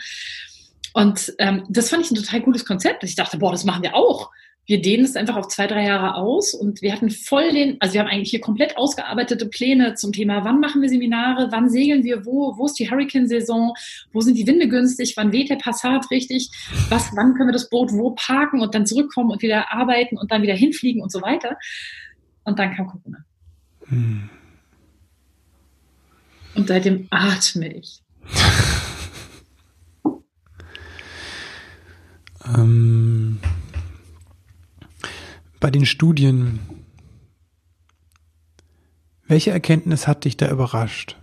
Und 0.94 1.32
ähm, 1.38 1.64
das 1.68 1.90
fand 1.90 2.04
ich 2.04 2.12
ein 2.12 2.14
total 2.14 2.42
cooles 2.42 2.64
Konzept. 2.64 3.02
Ich 3.02 3.16
dachte, 3.16 3.38
boah, 3.38 3.50
das 3.50 3.64
machen 3.64 3.82
wir 3.82 3.96
auch 3.96 4.30
wir 4.66 4.80
dehnen 4.80 5.04
es 5.04 5.16
einfach 5.16 5.34
auf 5.36 5.48
zwei, 5.48 5.66
drei 5.66 5.84
Jahre 5.84 6.14
aus 6.14 6.54
und 6.54 6.82
wir 6.82 6.92
hatten 6.92 7.10
voll 7.10 7.52
den, 7.52 7.78
also 7.80 7.94
wir 7.94 8.00
haben 8.00 8.08
eigentlich 8.08 8.30
hier 8.30 8.40
komplett 8.40 8.76
ausgearbeitete 8.76 9.46
Pläne 9.46 9.94
zum 9.94 10.12
Thema, 10.12 10.44
wann 10.44 10.60
machen 10.60 10.82
wir 10.82 10.88
Seminare, 10.88 11.48
wann 11.50 11.68
segeln 11.68 12.04
wir 12.04 12.24
wo, 12.24 12.56
wo 12.56 12.66
ist 12.66 12.78
die 12.78 12.88
Hurricane-Saison, 12.88 13.74
wo 14.12 14.20
sind 14.20 14.38
die 14.38 14.46
Winde 14.46 14.68
günstig, 14.68 15.14
wann 15.16 15.32
weht 15.32 15.50
der 15.50 15.56
Passat 15.56 16.08
richtig, 16.12 16.48
was, 16.88 17.10
wann 17.16 17.34
können 17.34 17.48
wir 17.48 17.52
das 17.52 17.70
Boot 17.70 17.90
wo 17.92 18.12
parken 18.12 18.60
und 18.60 18.72
dann 18.74 18.86
zurückkommen 18.86 19.32
und 19.32 19.42
wieder 19.42 19.72
arbeiten 19.72 20.16
und 20.16 20.30
dann 20.30 20.42
wieder 20.42 20.54
hinfliegen 20.54 21.02
und 21.02 21.10
so 21.10 21.22
weiter. 21.22 21.56
Und 22.44 22.58
dann 22.58 22.74
kam 22.74 22.86
Corona. 22.86 23.24
Hm. 23.86 24.30
Und 26.54 26.68
seitdem 26.68 27.08
atme 27.10 27.74
ich. 27.74 28.00
ähm 32.46 33.11
bei 35.62 35.70
den 35.70 35.86
Studien, 35.86 36.58
Welche 39.28 39.52
Erkenntnis 39.52 40.06
hat 40.06 40.26
dich 40.26 40.36
da 40.36 40.50
überrascht? 40.50 41.16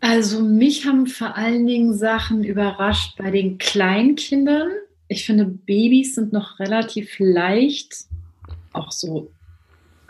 Also 0.00 0.40
mich 0.40 0.86
haben 0.86 1.06
vor 1.06 1.36
allen 1.36 1.66
Dingen 1.66 1.92
Sachen 1.92 2.44
überrascht 2.44 3.18
bei 3.18 3.30
den 3.30 3.58
Kleinkindern. 3.58 4.70
Ich 5.08 5.26
finde, 5.26 5.44
Babys 5.44 6.14
sind 6.14 6.32
noch 6.32 6.60
relativ 6.60 7.16
leicht, 7.18 8.06
auch 8.72 8.90
so 8.90 9.30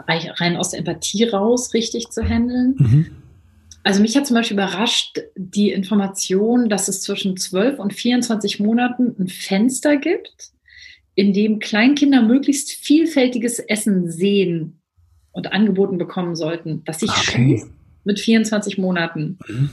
rein 0.06 0.56
aus 0.56 0.70
der 0.70 0.80
Empathie 0.80 1.24
raus, 1.24 1.74
richtig 1.74 2.10
zu 2.10 2.22
handeln. 2.22 2.76
Mhm. 2.78 3.19
Also 3.82 4.02
mich 4.02 4.16
hat 4.16 4.26
zum 4.26 4.34
Beispiel 4.34 4.56
überrascht 4.56 5.20
die 5.36 5.70
Information, 5.70 6.68
dass 6.68 6.88
es 6.88 7.00
zwischen 7.00 7.36
12 7.36 7.78
und 7.78 7.94
24 7.94 8.60
Monaten 8.60 9.14
ein 9.18 9.28
Fenster 9.28 9.96
gibt, 9.96 10.50
in 11.14 11.32
dem 11.32 11.58
Kleinkinder 11.58 12.22
möglichst 12.22 12.72
vielfältiges 12.72 13.58
Essen 13.58 14.10
sehen 14.10 14.80
und 15.32 15.52
angeboten 15.52 15.98
bekommen 15.98 16.36
sollten, 16.36 16.84
dass 16.84 17.00
sich 17.00 17.10
okay. 17.10 17.20
schließt 17.20 17.70
mit 18.04 18.20
24 18.20 18.78
Monaten. 18.78 19.38
Mhm. 19.48 19.70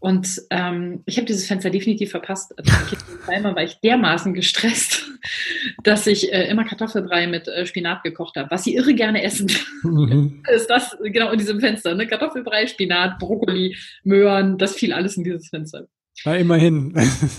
Und 0.00 0.42
ähm, 0.50 1.02
ich 1.06 1.16
habe 1.16 1.26
dieses 1.26 1.46
Fenster 1.46 1.70
definitiv 1.70 2.10
verpasst. 2.12 2.54
Also 2.56 2.96
einmal 3.26 3.56
war 3.56 3.64
ich 3.64 3.80
dermaßen 3.80 4.32
gestresst, 4.32 5.04
dass 5.82 6.06
ich 6.06 6.32
äh, 6.32 6.48
immer 6.48 6.64
Kartoffelbrei 6.64 7.26
mit 7.26 7.48
äh, 7.48 7.66
Spinat 7.66 8.04
gekocht 8.04 8.36
habe, 8.36 8.50
was 8.50 8.64
sie 8.64 8.76
irre 8.76 8.94
gerne 8.94 9.22
essen. 9.22 9.50
Mhm. 9.82 10.42
ist 10.54 10.70
das 10.70 10.96
genau 11.02 11.32
in 11.32 11.38
diesem 11.38 11.60
Fenster. 11.60 11.94
Ne? 11.94 12.06
Kartoffelbrei, 12.06 12.68
Spinat, 12.68 13.18
Brokkoli, 13.18 13.76
Möhren, 14.04 14.56
das 14.56 14.74
fiel 14.74 14.92
alles 14.92 15.16
in 15.16 15.24
dieses 15.24 15.48
Fenster. 15.48 15.88
Ja, 16.24 16.34
immerhin. 16.34 16.94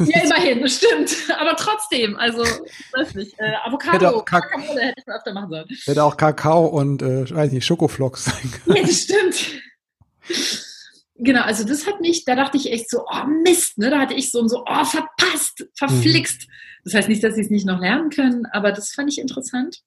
ja, 0.06 0.24
immerhin, 0.24 0.68
stimmt. 0.68 1.16
Aber 1.38 1.56
trotzdem, 1.56 2.16
also, 2.18 2.44
weiß 2.94 3.16
nicht, 3.16 3.38
äh, 3.38 3.52
Avocado, 3.66 4.22
Kakao 4.24 4.60
hätte 4.60 4.94
ich 4.98 5.06
mal 5.06 5.18
öfter 5.18 5.34
machen 5.34 5.50
sollen. 5.50 5.66
Hätte 5.86 6.04
auch 6.04 6.16
Kakao 6.16 6.66
und, 6.66 7.02
äh, 7.02 7.30
weiß 7.30 7.52
nicht, 7.52 7.66
Schokoflocks 7.66 8.26
sein 8.26 8.52
können. 8.52 8.78
Ja, 8.78 8.84
das 8.84 9.02
stimmt. 9.02 10.69
Genau, 11.22 11.42
also 11.42 11.66
das 11.66 11.86
hat 11.86 12.00
mich, 12.00 12.24
da 12.24 12.36
dachte 12.36 12.56
ich 12.56 12.72
echt 12.72 12.90
so, 12.90 13.04
oh 13.06 13.28
Mist, 13.44 13.78
ne? 13.78 13.90
Da 13.90 14.00
hatte 14.00 14.14
ich 14.14 14.32
so 14.32 14.40
und 14.40 14.50
so, 14.50 14.64
oh, 14.66 14.86
verpasst, 14.86 15.68
verflixt. 15.76 16.48
Mhm. 16.48 16.54
Das 16.86 16.94
heißt 16.94 17.10
nicht, 17.10 17.24
dass 17.24 17.36
sie 17.36 17.42
es 17.42 17.50
nicht 17.50 17.66
noch 17.66 17.80
lernen 17.80 18.10
können, 18.10 18.46
aber 18.48 18.72
das 18.72 18.94
fand 18.94 19.12
ich 19.12 19.20
interessant. 19.20 19.82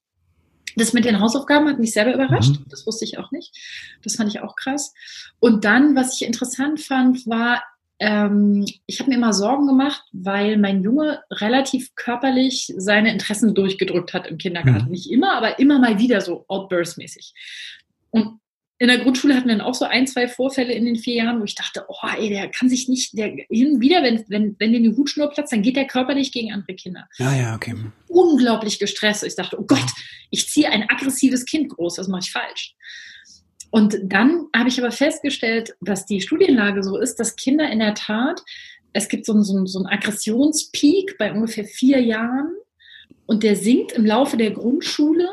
Das 0.77 0.93
mit 0.93 1.05
den 1.05 1.21
Hausaufgaben 1.21 1.69
hat 1.69 1.79
mich 1.79 1.93
selber 1.93 2.15
überrascht. 2.15 2.61
Mhm. 2.61 2.67
Das 2.69 2.87
wusste 2.87 3.07
ich 3.07 3.19
auch 3.19 3.31
nicht. 3.31 3.57
Das 4.03 4.17
fand 4.17 4.29
ich 4.29 4.41
auch 4.41 4.57
krass. 4.57 4.93
Und 5.41 5.65
dann, 5.65 5.97
was 5.97 6.15
ich 6.15 6.27
interessant 6.27 6.81
fand, 6.81 7.27
war, 7.27 7.63
ähm, 7.99 8.67
ich 8.87 9.01
habe 9.01 9.11
mir 9.11 9.17
immer 9.17 9.33
Sorgen 9.33 9.67
gemacht, 9.67 10.03
weil 10.13 10.59
mein 10.59 10.83
Junge 10.83 11.23
relativ 11.31 11.95
körperlich 11.95 12.75
seine 12.77 13.11
Interessen 13.11 13.55
durchgedrückt 13.55 14.13
hat 14.13 14.27
im 14.27 14.37
Kindergarten. 14.37 14.87
Mhm. 14.87 14.91
Nicht 14.91 15.11
immer, 15.11 15.35
aber 15.35 15.59
immer 15.59 15.79
mal 15.79 15.99
wieder 15.99 16.21
so 16.21 16.45
outburst-mäßig. 16.49 17.33
Und 18.11 18.42
in 18.83 18.89
der 18.89 18.99
Grundschule 18.99 19.37
hatten 19.37 19.47
wir 19.47 19.57
dann 19.57 19.65
auch 19.65 19.77
so 19.77 19.85
ein, 19.85 20.09
zwei 20.09 20.27
Vorfälle 20.27 20.73
in 20.73 20.85
den 20.85 20.97
vier 20.97 21.15
Jahren, 21.15 21.39
wo 21.39 21.45
ich 21.45 21.55
dachte, 21.55 21.85
oh, 21.87 22.09
ey, 22.19 22.31
der 22.31 22.49
kann 22.49 22.69
sich 22.69 22.89
nicht, 22.89 23.17
der 23.17 23.29
hin 23.49 23.81
wieder, 23.81 24.03
wenn, 24.03 24.25
wenn, 24.27 24.57
wenn 24.59 24.73
den 24.73 24.97
Hutschnur 24.97 25.31
platzt, 25.31 25.53
dann 25.53 25.63
geht 25.63 25.77
der 25.77 25.87
Körper 25.87 26.15
nicht 26.15 26.35
gegen 26.35 26.53
andere 26.53 26.75
Kinder. 26.75 27.07
Ja, 27.17 27.33
ja, 27.33 27.55
okay. 27.55 27.77
Unglaublich 28.09 28.81
gestresst. 28.81 29.23
Ich 29.23 29.37
dachte, 29.37 29.57
oh 29.61 29.65
Gott, 29.65 29.87
ich 30.31 30.49
ziehe 30.49 30.69
ein 30.69 30.91
aggressives 30.91 31.45
Kind 31.45 31.69
groß, 31.69 31.95
das 31.95 32.09
mache 32.09 32.23
ich 32.25 32.33
falsch. 32.33 32.75
Und 33.71 34.01
dann 34.03 34.49
habe 34.53 34.69
ich 34.69 34.81
aber 34.81 34.91
festgestellt, 34.91 35.77
dass 35.81 36.05
die 36.05 36.21
Studienlage 36.21 36.83
so 36.83 36.99
ist, 36.99 37.21
dass 37.21 37.37
Kinder 37.37 37.71
in 37.71 37.79
der 37.79 37.95
Tat, 37.95 38.43
es 38.95 39.09
gibt 39.09 39.27
so 39.27 39.33
einen, 39.33 39.45
so 39.45 39.57
einen, 39.57 39.69
so 39.69 39.79
einen 39.79 39.87
Aggressionspeak 39.87 41.19
bei 41.19 41.33
ungefähr 41.33 41.67
vier 41.67 42.01
Jahren 42.01 42.51
und 43.27 43.45
der 43.45 43.55
sinkt 43.55 43.93
im 43.93 44.05
Laufe 44.05 44.37
der 44.37 44.51
Grundschule 44.51 45.29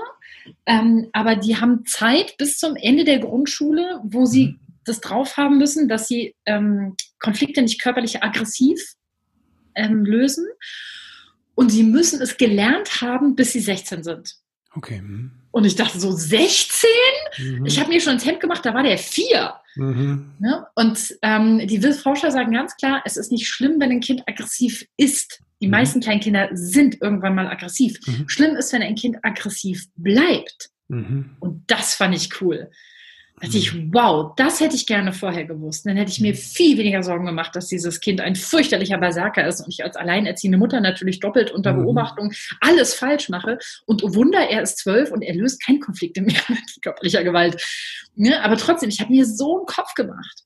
ähm, 0.65 1.09
aber 1.13 1.35
die 1.35 1.57
haben 1.57 1.85
Zeit 1.85 2.37
bis 2.37 2.57
zum 2.57 2.75
Ende 2.75 3.03
der 3.03 3.19
Grundschule, 3.19 4.01
wo 4.03 4.25
sie 4.25 4.47
mhm. 4.47 4.59
das 4.85 5.01
drauf 5.01 5.37
haben 5.37 5.57
müssen, 5.57 5.87
dass 5.87 6.07
sie 6.07 6.35
ähm, 6.45 6.95
Konflikte 7.19 7.61
nicht 7.61 7.81
körperlich 7.81 8.23
aggressiv 8.23 8.79
ähm, 9.75 10.05
lösen. 10.05 10.45
Und 11.55 11.69
sie 11.69 11.83
müssen 11.83 12.21
es 12.21 12.37
gelernt 12.37 13.01
haben, 13.01 13.35
bis 13.35 13.51
sie 13.51 13.59
16 13.59 14.03
sind. 14.03 14.35
Okay. 14.75 15.01
Mhm. 15.01 15.31
Und 15.51 15.65
ich 15.65 15.75
dachte 15.75 15.99
so, 15.99 16.11
16? 16.11 16.89
Mhm. 17.37 17.65
Ich 17.65 17.79
habe 17.79 17.89
mir 17.89 17.99
schon 17.99 18.13
ins 18.13 18.25
Hemd 18.25 18.39
gemacht, 18.39 18.65
da 18.65 18.73
war 18.73 18.83
der 18.83 18.97
4. 18.97 19.53
Mhm. 19.75 20.31
Ne? 20.39 20.65
Und 20.75 21.17
ähm, 21.21 21.67
die 21.67 21.81
Forscher 21.93 22.31
sagen 22.31 22.53
ganz 22.53 22.75
klar, 22.77 23.01
es 23.05 23.17
ist 23.17 23.31
nicht 23.31 23.47
schlimm, 23.47 23.79
wenn 23.79 23.91
ein 23.91 23.99
Kind 23.99 24.23
aggressiv 24.27 24.85
ist. 24.95 25.41
Die 25.62 25.68
mhm. 25.68 25.72
meisten 25.72 25.99
Kleinkinder 25.99 26.49
sind 26.53 27.01
irgendwann 27.01 27.36
mal 27.36 27.47
aggressiv. 27.47 27.99
Mhm. 28.05 28.28
Schlimm 28.28 28.55
ist, 28.55 28.74
wenn 28.74 28.82
ein 28.82 28.95
Kind 28.95 29.18
aggressiv 29.24 29.88
bleibt. 29.95 30.70
Mhm. 30.88 31.38
Und 31.39 31.64
das 31.68 31.95
fand 31.95 32.16
ich 32.16 32.41
cool. 32.41 32.70
Da 33.39 33.47
dachte 33.47 33.57
ich, 33.57 33.74
mhm. 33.74 33.93
wow, 33.93 34.34
das 34.36 34.60
hätte 34.60 34.76
ich 34.76 34.86
gerne 34.86 35.14
vorher 35.14 35.45
gewusst. 35.45 35.86
Dann 35.86 35.95
hätte 35.95 36.12
ich 36.12 36.20
mir 36.20 36.34
mhm. 36.34 36.38
viel 36.38 36.78
weniger 36.78 37.03
Sorgen 37.03 37.26
gemacht, 37.26 37.55
dass 37.55 37.68
dieses 37.68 38.01
Kind 38.01 38.20
ein 38.20 38.36
fürchterlicher 38.36 38.97
Berserker 38.97 39.47
ist 39.47 39.62
und 39.62 39.70
ich 39.70 39.84
als 39.84 39.95
alleinerziehende 39.95 40.57
Mutter 40.57 40.82
natürlich 40.82 41.20
doppelt 41.20 41.51
unter 41.51 41.74
mhm. 41.74 41.84
Beobachtung 41.84 42.34
alles 42.60 42.93
falsch 42.93 43.30
mache. 43.30 43.57
Und 43.86 44.03
oh 44.03 44.14
Wunder, 44.14 44.49
er 44.49 44.62
ist 44.62 44.80
zwölf 44.80 45.12
und 45.12 45.22
er 45.22 45.36
löst 45.36 45.64
keinen 45.64 45.80
Konflikt 45.80 46.18
mehr 46.18 46.26
mit 46.49 46.82
körperlicher 46.82 47.24
Gewalt. 47.24 47.64
Ja, 48.16 48.41
aber 48.41 48.57
trotzdem, 48.57 48.89
ich 48.89 48.99
habe 48.99 49.12
mir 49.12 49.26
so 49.26 49.57
einen 49.57 49.66
Kopf 49.66 49.93
gemacht. 49.93 50.43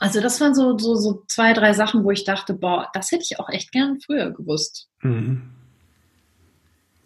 Also 0.00 0.20
das 0.20 0.40
waren 0.40 0.54
so, 0.54 0.78
so, 0.78 0.96
so 0.96 1.22
zwei, 1.28 1.52
drei 1.52 1.72
Sachen, 1.72 2.04
wo 2.04 2.10
ich 2.10 2.24
dachte, 2.24 2.54
boah, 2.54 2.88
das 2.92 3.10
hätte 3.12 3.24
ich 3.28 3.38
auch 3.38 3.48
echt 3.48 3.72
gern 3.72 4.00
früher 4.00 4.30
gewusst. 4.30 4.88
Mhm. 5.02 5.54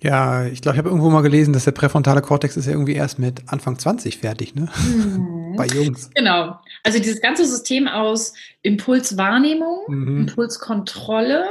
Ja, 0.00 0.46
ich 0.46 0.62
glaube, 0.62 0.76
ich 0.76 0.78
habe 0.78 0.90
irgendwo 0.90 1.10
mal 1.10 1.22
gelesen, 1.22 1.52
dass 1.52 1.64
der 1.64 1.72
präfrontale 1.72 2.22
Kortex 2.22 2.56
ist 2.56 2.66
ja 2.66 2.72
irgendwie 2.72 2.94
erst 2.94 3.18
mit 3.18 3.42
Anfang 3.48 3.78
20 3.78 4.18
fertig, 4.18 4.54
ne? 4.54 4.68
Mhm. 4.76 5.38
Bei 5.56 5.66
Jungs. 5.66 6.10
Genau. 6.14 6.56
Also 6.84 7.00
dieses 7.00 7.20
ganze 7.20 7.44
System 7.44 7.88
aus 7.88 8.32
Impulswahrnehmung, 8.62 9.80
mhm. 9.88 10.20
Impulskontrolle, 10.20 11.46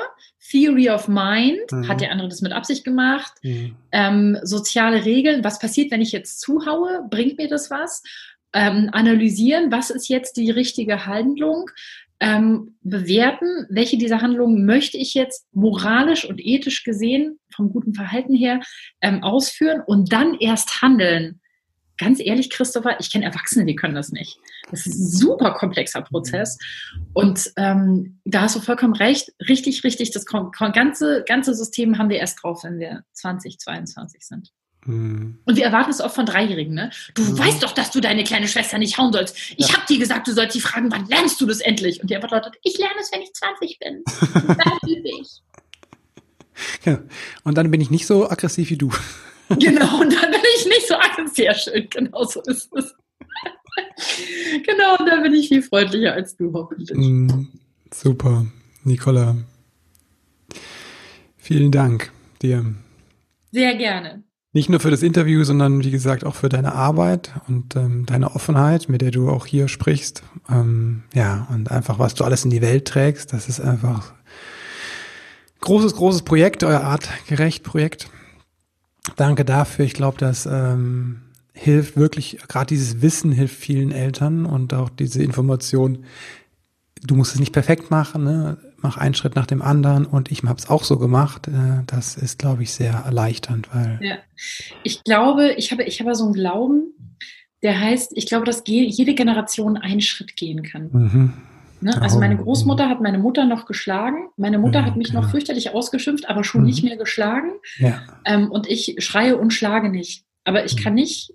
Theory 0.49 0.89
of 0.89 1.09
Mind, 1.09 1.71
mhm. 1.71 1.89
hat 1.89 1.99
der 1.99 2.11
andere 2.11 2.29
das 2.29 2.41
mit 2.41 2.53
Absicht 2.53 2.85
gemacht, 2.85 3.33
mhm. 3.43 3.75
ähm, 3.91 4.37
soziale 4.43 5.03
Regeln, 5.03 5.43
was 5.43 5.59
passiert, 5.59 5.91
wenn 5.91 6.01
ich 6.01 6.13
jetzt 6.13 6.39
zuhaue, 6.39 7.05
bringt 7.09 7.37
mir 7.37 7.49
das 7.49 7.69
was? 7.69 8.01
Ähm, 8.53 8.89
analysieren, 8.91 9.71
was 9.71 9.89
ist 9.89 10.07
jetzt 10.07 10.37
die 10.37 10.49
richtige 10.49 11.05
Handlung, 11.05 11.69
ähm, 12.19 12.75
bewerten, 12.81 13.67
welche 13.69 13.97
dieser 13.97 14.21
Handlungen 14.21 14.65
möchte 14.65 14.97
ich 14.97 15.13
jetzt 15.13 15.45
moralisch 15.53 16.25
und 16.25 16.39
ethisch 16.43 16.83
gesehen 16.83 17.39
vom 17.55 17.71
guten 17.71 17.93
Verhalten 17.93 18.35
her 18.35 18.59
ähm, 19.01 19.23
ausführen 19.23 19.81
und 19.85 20.11
dann 20.11 20.35
erst 20.35 20.81
handeln. 20.81 21.41
Ganz 21.99 22.19
ehrlich, 22.19 22.49
Christopher, 22.49 22.99
ich 22.99 23.11
kenne 23.11 23.25
Erwachsene, 23.25 23.65
die 23.65 23.75
können 23.75 23.95
das 23.95 24.11
nicht. 24.11 24.37
Das 24.69 24.85
ist 24.85 24.95
ein 24.95 25.07
super 25.07 25.53
komplexer 25.53 26.01
Prozess. 26.01 26.57
Und 27.13 27.51
ähm, 27.57 28.19
da 28.23 28.41
hast 28.41 28.55
du 28.55 28.59
vollkommen 28.59 28.93
recht. 28.93 29.33
Richtig, 29.47 29.83
richtig, 29.83 30.11
das 30.11 30.25
ganze, 30.25 31.23
ganze 31.27 31.55
System 31.55 31.97
haben 31.97 32.09
wir 32.09 32.17
erst 32.17 32.43
drauf, 32.43 32.63
wenn 32.63 32.77
wir 32.77 33.03
20, 33.13 33.57
22 33.59 34.25
sind. 34.25 34.51
Mhm. 34.85 35.37
Und 35.45 35.55
wir 35.55 35.65
erwarten 35.65 35.91
es 35.91 36.01
oft 36.01 36.15
von 36.15 36.25
Dreijährigen, 36.25 36.73
ne? 36.73 36.91
Du 37.13 37.23
mhm. 37.23 37.37
weißt 37.37 37.63
doch, 37.63 37.71
dass 37.71 37.91
du 37.91 37.99
deine 37.99 38.23
kleine 38.23 38.47
Schwester 38.47 38.77
nicht 38.77 38.97
hauen 38.97 39.11
sollst. 39.11 39.37
Ich 39.57 39.67
ja. 39.67 39.75
habe 39.75 39.85
dir 39.87 39.99
gesagt, 39.99 40.27
du 40.27 40.33
sollst 40.33 40.53
sie 40.53 40.61
fragen, 40.61 40.91
wann 40.91 41.07
lernst 41.07 41.41
du 41.41 41.45
das 41.45 41.59
endlich? 41.59 42.01
Und 42.01 42.09
die 42.09 42.15
Antwort 42.15 42.31
lautet, 42.31 42.55
ich 42.63 42.77
lerne 42.77 42.95
es, 43.01 43.11
wenn 43.11 43.21
ich 43.21 43.33
20 43.33 43.79
bin. 43.79 44.03
dann 44.33 44.89
übe 44.89 45.09
ich. 45.21 45.41
Ja. 46.85 46.99
Und 47.43 47.57
dann 47.57 47.69
bin 47.69 47.81
ich 47.81 47.89
nicht 47.89 48.07
so 48.07 48.29
aggressiv 48.29 48.69
wie 48.69 48.77
du. 48.77 48.89
genau, 49.49 49.99
und 50.01 50.13
dann 50.13 50.31
bin 50.31 50.41
ich 50.57 50.65
nicht 50.65 50.87
so 50.87 50.95
aggressiv. 50.95 51.35
Sehr 51.35 51.55
schön, 51.55 51.87
genau 51.89 52.23
so 52.23 52.41
ist 52.41 52.71
es. 52.73 52.95
genau, 54.65 54.97
und 54.97 55.05
dann 55.07 55.21
bin 55.23 55.33
ich 55.33 55.49
viel 55.49 55.61
freundlicher 55.61 56.13
als 56.13 56.35
du, 56.35 56.51
hoffentlich. 56.53 56.97
Mm, 56.97 57.47
super. 57.93 58.45
Nicola, 58.83 59.35
vielen 61.37 61.71
Dank 61.71 62.11
dir. 62.41 62.73
Sehr 63.51 63.75
gerne. 63.75 64.23
Nicht 64.57 64.69
nur 64.69 64.79
für 64.79 64.89
das 64.89 65.03
Interview, 65.03 65.43
sondern 65.43 65.83
wie 65.83 65.91
gesagt 65.91 66.25
auch 66.25 66.33
für 66.33 66.49
deine 66.49 66.73
Arbeit 66.73 67.29
und 67.47 67.75
ähm, 67.75 68.07
deine 68.07 68.33
Offenheit, 68.33 68.89
mit 68.89 69.03
der 69.03 69.11
du 69.11 69.29
auch 69.29 69.45
hier 69.45 69.67
sprichst. 69.67 70.23
Ähm, 70.49 71.03
ja, 71.13 71.47
und 71.51 71.69
einfach, 71.69 71.99
was 71.99 72.15
du 72.15 72.23
alles 72.23 72.43
in 72.43 72.49
die 72.49 72.63
Welt 72.63 72.85
trägst. 72.87 73.33
Das 73.33 73.49
ist 73.49 73.59
einfach 73.59 74.13
großes, 75.61 75.93
großes 75.93 76.23
Projekt, 76.23 76.63
euer 76.63 76.81
artgerecht 76.81 77.63
Projekt. 77.63 78.09
Danke 79.15 79.45
dafür. 79.45 79.85
Ich 79.85 79.93
glaube, 79.93 80.17
das 80.17 80.47
ähm, 80.47 81.21
hilft 81.53 81.95
wirklich, 81.95 82.39
gerade 82.47 82.65
dieses 82.65 83.03
Wissen 83.03 83.31
hilft 83.31 83.55
vielen 83.55 83.91
Eltern 83.91 84.47
und 84.47 84.73
auch 84.73 84.89
diese 84.89 85.21
Information. 85.21 86.03
Du 87.03 87.13
musst 87.13 87.35
es 87.35 87.39
nicht 87.39 87.53
perfekt 87.53 87.91
machen, 87.91 88.23
ne? 88.23 88.57
Mach 88.81 88.97
einen 88.97 89.13
Schritt 89.13 89.35
nach 89.35 89.47
dem 89.47 89.61
anderen 89.61 90.05
und 90.05 90.31
ich 90.31 90.43
habe 90.43 90.59
es 90.59 90.69
auch 90.69 90.83
so 90.83 90.97
gemacht. 90.97 91.47
Äh, 91.47 91.83
das 91.87 92.15
ist, 92.15 92.39
glaube 92.39 92.63
ich, 92.63 92.71
sehr 92.73 92.93
erleichternd, 92.93 93.69
weil. 93.73 93.99
Ja. 94.01 94.15
Ich 94.83 95.03
glaube, 95.03 95.53
ich 95.53 95.71
habe, 95.71 95.83
ich 95.83 95.99
habe 95.99 96.15
so 96.15 96.25
einen 96.25 96.33
Glauben, 96.33 96.93
der 97.63 97.79
heißt, 97.79 98.11
ich 98.15 98.27
glaube, 98.27 98.45
dass 98.45 98.63
jede 98.65 99.15
Generation 99.15 99.77
einen 99.77 100.01
Schritt 100.01 100.35
gehen 100.35 100.63
kann. 100.63 100.89
Mhm. 100.91 101.33
Ne? 101.81 102.01
Also 102.01 102.19
meine 102.19 102.37
Großmutter 102.37 102.89
hat 102.89 103.01
meine 103.01 103.19
Mutter 103.19 103.45
noch 103.45 103.65
geschlagen. 103.65 104.29
Meine 104.35 104.57
Mutter 104.57 104.83
hat 104.83 104.95
mich 104.95 105.13
noch 105.13 105.29
fürchterlich 105.29 105.73
ausgeschimpft, 105.73 106.27
aber 106.27 106.43
schon 106.43 106.61
mhm. 106.61 106.67
nicht 106.67 106.83
mehr 106.83 106.97
geschlagen. 106.97 107.51
Ja. 107.77 108.01
Ähm, 108.25 108.49
und 108.51 108.67
ich 108.67 108.95
schreie 108.99 109.37
und 109.37 109.51
schlage 109.51 109.89
nicht. 109.89 110.23
aber 110.43 110.65
ich 110.65 110.81
kann 110.81 110.93
nicht 110.93 111.33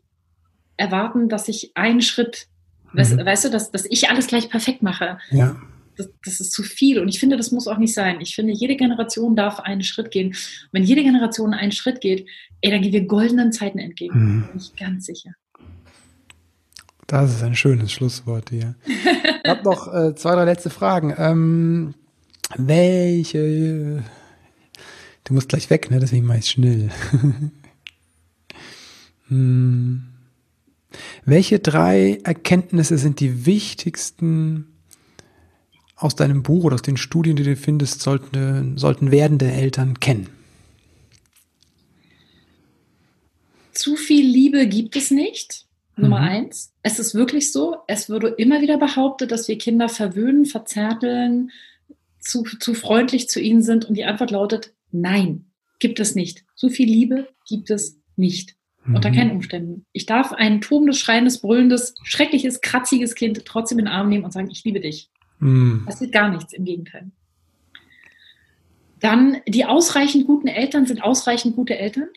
erwarten, 0.77 1.29
dass 1.29 1.49
ich 1.49 1.73
einen 1.75 2.01
Schritt, 2.01 2.49
mhm. 2.93 2.99
weißt, 2.99 3.19
weißt, 3.19 3.45
du, 3.45 3.51
dass, 3.51 3.71
dass 3.71 3.85
ich 3.85 4.09
alles 4.09 4.27
gleich 4.27 4.49
perfekt 4.49 4.83
mache. 4.83 5.19
Ja. 5.31 5.57
Das, 5.97 6.09
das, 6.25 6.41
ist 6.41 6.53
zu 6.53 6.63
viel 6.63 6.99
und 6.99 7.09
ich 7.09 7.21
finde, 7.21 7.37
das 7.37 7.53
muss 7.53 7.69
auch 7.69 7.77
nicht 7.77 7.93
sein. 7.93 8.21
Ich 8.21 8.35
finde, 8.35 8.53
jede 8.53 8.77
Generation 8.77 9.37
darf 9.37 9.61
einen 9.61 9.83
Schritt 9.83 10.11
gehen. 10.11 10.29
Und 10.29 10.69
wenn 10.73 10.85
jede 10.85 11.03
Generation 11.03 11.53
einen 11.53 11.73
Schritt 11.73 12.01
geht, 12.01 12.27
ey, 12.63 12.71
dann 12.71 12.81
gehen 12.81 12.93
wir 12.93 13.07
goldenen 13.07 13.53
Zeiten 13.53 13.79
entgegen. 13.79 14.19
Mhm. 14.19 14.43
Bin 14.49 14.57
ich 14.57 14.75
ganz 14.77 15.07
sicher. 15.07 15.33
Das 17.07 17.31
ist 17.31 17.43
ein 17.43 17.55
schönes 17.55 17.93
Schlusswort 17.93 18.49
hier. 18.49 18.75
ich 18.87 19.51
habe 19.51 19.63
noch 19.65 19.93
äh, 19.93 20.15
zwei, 20.15 20.35
drei 20.35 20.45
letzte 20.45 20.71
Fragen. 20.71 21.15
Ähm, 21.19 21.95
welche? 22.57 24.03
Du 25.25 25.35
musst 25.35 25.51
gleich 25.51 25.69
weg, 25.69 25.91
ne? 25.91 26.01
Deswegen 26.01 26.27
mache 26.27 26.39
ich 26.39 26.51
schnell. 26.51 26.91
hm. 29.29 30.05
Welche 31.25 31.59
drei 31.59 32.19
Erkenntnisse 32.25 32.99
sind 32.99 33.21
die 33.21 33.47
wichtigsten 33.47 34.72
aus 36.03 36.17
deinem 36.17 36.43
Buch 36.43 36.65
oder 36.65 36.75
aus 36.75 36.83
den 36.83 36.97
Studien, 36.97 37.37
die 37.37 37.43
du 37.43 37.57
findest, 37.57 38.01
sollten, 38.01 38.77
sollten 38.79 39.11
werdende 39.11 39.51
Eltern 39.51 40.01
kennen? 40.01 40.29
Zu 43.73 43.97
viel 43.97 44.27
Liebe 44.27 44.67
gibt 44.67 44.97
es 44.97 45.11
nicht. 45.11 45.67
Nummer 45.97 46.21
mhm. 46.21 46.29
eins. 46.29 46.73
Es 46.83 46.99
ist 46.99 47.15
wirklich 47.15 47.53
so. 47.53 47.77
Es 47.87 48.09
wurde 48.09 48.29
immer 48.29 48.61
wieder 48.61 48.79
behauptet, 48.79 49.31
dass 49.31 49.49
wir 49.49 49.59
Kinder 49.59 49.89
verwöhnen, 49.89 50.47
verzärteln, 50.47 51.51
zu, 52.19 52.45
zu 52.45 52.75
freundlich 52.75 53.29
zu 53.29 53.41
ihnen 53.41 53.63
sind. 53.63 53.85
Und 53.85 53.97
die 53.97 54.05
Antwort 54.05 54.31
lautet, 54.31 54.73
nein, 54.91 55.47
gibt 55.79 56.01
es 56.01 56.15
nicht. 56.15 56.45
Zu 56.55 56.69
viel 56.69 56.89
Liebe 56.89 57.29
gibt 57.47 57.71
es 57.71 57.99
nicht. 58.17 58.57
Mhm. 58.85 58.97
Unter 58.97 59.11
keinen 59.11 59.33
Umständen. 59.33 59.85
Ich 59.93 60.07
darf 60.07 60.33
ein 60.33 60.61
tobendes, 60.61 60.99
schreiendes, 60.99 61.41
brüllendes, 61.41 61.95
schreckliches, 62.05 62.61
kratziges 62.61 63.15
Kind 63.15 63.45
trotzdem 63.45 63.79
in 63.79 63.87
den 63.87 63.95
Arm 63.95 64.09
nehmen 64.09 64.25
und 64.25 64.33
sagen, 64.33 64.51
ich 64.51 64.65
liebe 64.65 64.81
dich. 64.81 65.11
Mhm. 65.43 65.83
Das 65.87 66.01
wird 66.01 66.13
gar 66.13 66.31
nichts, 66.31 66.53
im 66.53 66.65
Gegenteil. 66.65 67.11
Dann, 69.01 69.39
die 69.49 69.65
ausreichend 69.65 70.27
guten 70.27 70.47
Eltern 70.47 70.87
sind 70.87 71.03
ausreichend 71.03 71.57
gute 71.57 71.77
Eltern. 71.77 72.09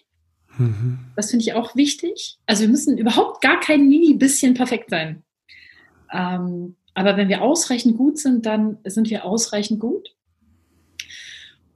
Mhm. 0.57 0.99
Das 1.15 1.31
finde 1.31 1.43
ich 1.43 1.53
auch 1.53 1.75
wichtig. 1.75 2.37
Also 2.45 2.61
wir 2.61 2.69
müssen 2.69 2.97
überhaupt 2.97 3.41
gar 3.41 3.59
kein 3.59 3.89
mini 3.89 4.13
bisschen 4.13 4.53
perfekt 4.53 4.91
sein. 4.91 5.23
Ähm, 6.13 6.75
aber 6.93 7.17
wenn 7.17 7.27
wir 7.27 7.41
ausreichend 7.41 7.97
gut 7.97 8.19
sind, 8.19 8.45
dann 8.45 8.77
sind 8.85 9.09
wir 9.09 9.25
ausreichend 9.25 9.79
gut. 9.79 10.15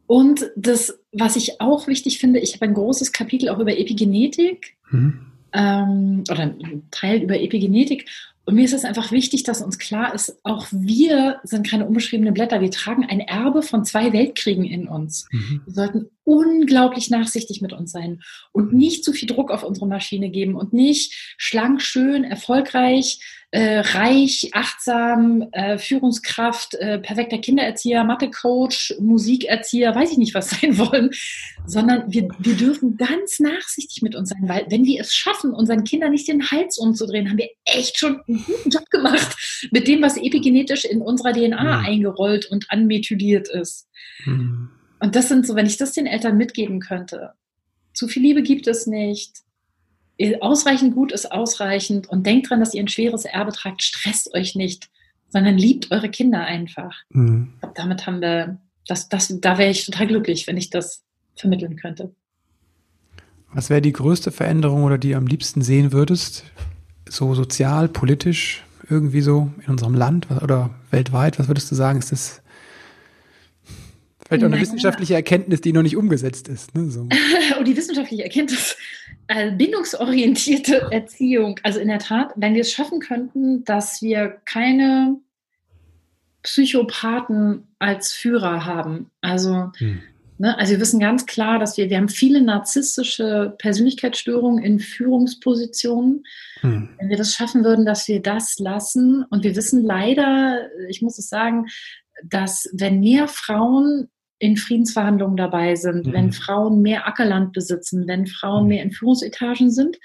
Und 0.05 0.51
das, 0.55 0.99
was 1.11 1.35
ich 1.35 1.59
auch 1.59 1.87
wichtig 1.87 2.19
finde, 2.19 2.39
ich 2.39 2.53
habe 2.53 2.65
ein 2.65 2.75
großes 2.75 3.11
Kapitel 3.11 3.49
auch 3.49 3.59
über 3.59 3.77
Epigenetik 3.77 4.77
mhm. 4.91 5.25
ähm, 5.53 6.23
oder 6.29 6.41
ein 6.41 6.83
Teil 6.91 7.23
über 7.23 7.39
Epigenetik. 7.39 8.07
Und 8.49 8.55
mir 8.55 8.65
ist 8.65 8.73
es 8.73 8.83
einfach 8.83 9.11
wichtig, 9.11 9.43
dass 9.43 9.61
uns 9.61 9.77
klar 9.77 10.15
ist, 10.15 10.39
auch 10.43 10.65
wir 10.71 11.39
sind 11.43 11.69
keine 11.69 11.85
unbeschriebenen 11.85 12.33
Blätter. 12.33 12.61
Wir 12.61 12.71
tragen 12.71 13.05
ein 13.05 13.19
Erbe 13.19 13.61
von 13.61 13.85
zwei 13.85 14.11
Weltkriegen 14.11 14.65
in 14.65 14.87
uns. 14.87 15.27
Mhm. 15.31 15.61
Wir 15.65 15.73
sollten 15.75 16.09
unglaublich 16.23 17.11
nachsichtig 17.11 17.61
mit 17.61 17.73
uns 17.73 17.91
sein 17.91 18.23
und 18.51 18.73
nicht 18.73 19.03
zu 19.03 19.13
viel 19.13 19.27
Druck 19.27 19.51
auf 19.51 19.61
unsere 19.61 19.85
Maschine 19.85 20.31
geben 20.31 20.55
und 20.55 20.73
nicht 20.73 21.35
schlank, 21.37 21.83
schön, 21.83 22.23
erfolgreich 22.23 23.19
äh, 23.51 23.79
reich, 23.79 24.51
achtsam, 24.53 25.47
äh, 25.53 25.79
Führungskraft, 25.79 26.75
äh, 26.75 26.99
perfekter 26.99 27.39
Kindererzieher, 27.39 28.03
Mathecoach, 28.03 28.95
Musikerzieher, 28.99 29.95
weiß 29.95 30.11
ich 30.11 30.17
nicht, 30.17 30.35
was 30.35 30.49
sein 30.61 30.77
wollen, 30.77 31.09
sondern 31.65 32.11
wir, 32.11 32.27
wir 32.37 32.55
dürfen 32.55 32.95
ganz 32.95 33.39
nachsichtig 33.39 34.03
mit 34.03 34.15
uns 34.15 34.29
sein, 34.29 34.47
weil 34.47 34.67
wenn 34.69 34.85
wir 34.85 35.01
es 35.01 35.13
schaffen, 35.13 35.51
unseren 35.51 35.83
Kindern 35.83 36.11
nicht 36.11 36.27
den 36.27 36.51
Hals 36.51 36.77
umzudrehen, 36.77 37.29
haben 37.29 37.39
wir 37.39 37.49
echt 37.65 37.97
schon 37.97 38.21
einen 38.27 38.43
guten 38.43 38.69
Job 38.69 38.87
gemacht 38.91 39.69
mit 39.71 39.87
dem, 39.87 40.03
was 40.03 40.17
epigenetisch 40.17 40.85
in 40.85 41.01
unserer 41.01 41.33
DNA 41.33 41.79
mhm. 41.79 41.85
eingerollt 41.85 42.45
und 42.45 42.65
anmethyliert 42.69 43.49
ist. 43.49 43.87
Mhm. 44.25 44.69
Und 44.99 45.15
das 45.15 45.27
sind 45.27 45.47
so, 45.47 45.55
wenn 45.55 45.65
ich 45.65 45.77
das 45.77 45.93
den 45.93 46.05
Eltern 46.05 46.37
mitgeben 46.37 46.79
könnte. 46.81 47.31
Zu 47.93 48.07
viel 48.07 48.21
Liebe 48.21 48.43
gibt 48.43 48.67
es 48.67 48.85
nicht 48.85 49.39
ausreichend 50.41 50.95
gut 50.95 51.11
ist 51.11 51.31
ausreichend 51.31 52.09
und 52.09 52.25
denkt 52.25 52.49
dran, 52.49 52.59
dass 52.59 52.73
ihr 52.73 52.83
ein 52.83 52.87
schweres 52.87 53.25
Erbe 53.25 53.51
tragt. 53.51 53.83
Stresst 53.83 54.33
euch 54.33 54.55
nicht, 54.55 54.89
sondern 55.29 55.57
liebt 55.57 55.91
eure 55.91 56.09
Kinder 56.09 56.41
einfach. 56.41 56.95
Mhm. 57.09 57.53
Glaub, 57.59 57.75
damit 57.75 58.05
haben 58.05 58.21
wir, 58.21 58.59
das, 58.87 59.09
das, 59.09 59.33
da 59.39 59.57
wäre 59.57 59.71
ich 59.71 59.85
total 59.85 60.07
glücklich, 60.07 60.47
wenn 60.47 60.57
ich 60.57 60.69
das 60.69 61.03
vermitteln 61.35 61.75
könnte. 61.77 62.13
Was 63.53 63.69
wäre 63.69 63.81
die 63.81 63.93
größte 63.93 64.31
Veränderung 64.31 64.83
oder 64.83 64.97
die 64.97 65.11
du 65.11 65.17
am 65.17 65.25
liebsten 65.25 65.61
sehen 65.61 65.91
würdest? 65.91 66.43
So 67.07 67.33
sozial, 67.33 67.87
politisch, 67.87 68.63
irgendwie 68.89 69.21
so 69.21 69.51
in 69.65 69.71
unserem 69.71 69.95
Land 69.95 70.27
oder 70.29 70.69
weltweit? 70.91 71.39
Was 71.39 71.47
würdest 71.47 71.71
du 71.71 71.75
sagen, 71.75 71.99
ist 71.99 72.11
das 72.11 72.41
Vielleicht 74.29 74.43
auch 74.43 74.51
eine 74.51 74.61
wissenschaftliche 74.61 75.15
Erkenntnis, 75.15 75.61
die 75.61 75.73
noch 75.73 75.81
nicht 75.81 75.97
umgesetzt 75.97 76.49
ist. 76.49 76.75
Ne? 76.75 76.91
So. 76.91 77.07
oh, 77.59 77.63
die 77.63 77.77
wissenschaftliche 77.77 78.23
Erkenntnis. 78.23 78.77
Also 79.27 79.55
bindungsorientierte 79.55 80.87
Erziehung. 80.91 81.59
Also 81.63 81.79
in 81.79 81.87
der 81.87 81.99
Tat, 81.99 82.31
wenn 82.35 82.55
wir 82.55 82.61
es 82.61 82.71
schaffen 82.71 82.99
könnten, 82.99 83.63
dass 83.63 84.01
wir 84.01 84.41
keine 84.45 85.17
Psychopathen 86.41 87.67
als 87.77 88.11
Führer 88.11 88.65
haben. 88.65 89.11
Also, 89.21 89.71
hm. 89.77 90.01
ne, 90.37 90.57
also 90.57 90.71
wir 90.71 90.79
wissen 90.79 90.99
ganz 90.99 91.25
klar, 91.25 91.59
dass 91.59 91.77
wir, 91.77 91.89
wir 91.89 91.97
haben 91.97 92.09
viele 92.09 92.41
narzisstische 92.41 93.55
Persönlichkeitsstörungen 93.59 94.63
in 94.63 94.79
Führungspositionen. 94.79 96.23
Hm. 96.61 96.89
Wenn 96.97 97.09
wir 97.09 97.17
das 97.17 97.33
schaffen 97.33 97.63
würden, 97.63 97.85
dass 97.85 98.07
wir 98.07 98.21
das 98.21 98.57
lassen. 98.57 99.23
Und 99.29 99.43
wir 99.43 99.55
wissen 99.55 99.83
leider, 99.83 100.69
ich 100.89 101.01
muss 101.01 101.19
es 101.19 101.29
sagen, 101.29 101.67
dass 102.23 102.69
wenn 102.73 102.99
mehr 102.99 103.27
Frauen 103.27 104.09
in 104.39 104.57
Friedensverhandlungen 104.57 105.37
dabei 105.37 105.75
sind, 105.75 106.07
mhm. 106.07 106.13
wenn 106.13 106.31
Frauen 106.31 106.81
mehr 106.81 107.07
Ackerland 107.07 107.53
besitzen, 107.53 108.07
wenn 108.07 108.25
Frauen 108.25 108.63
mhm. 108.63 108.69
mehr 108.69 108.83
in 108.83 108.91
Führungsetagen 108.91 109.69
sind, 109.69 109.97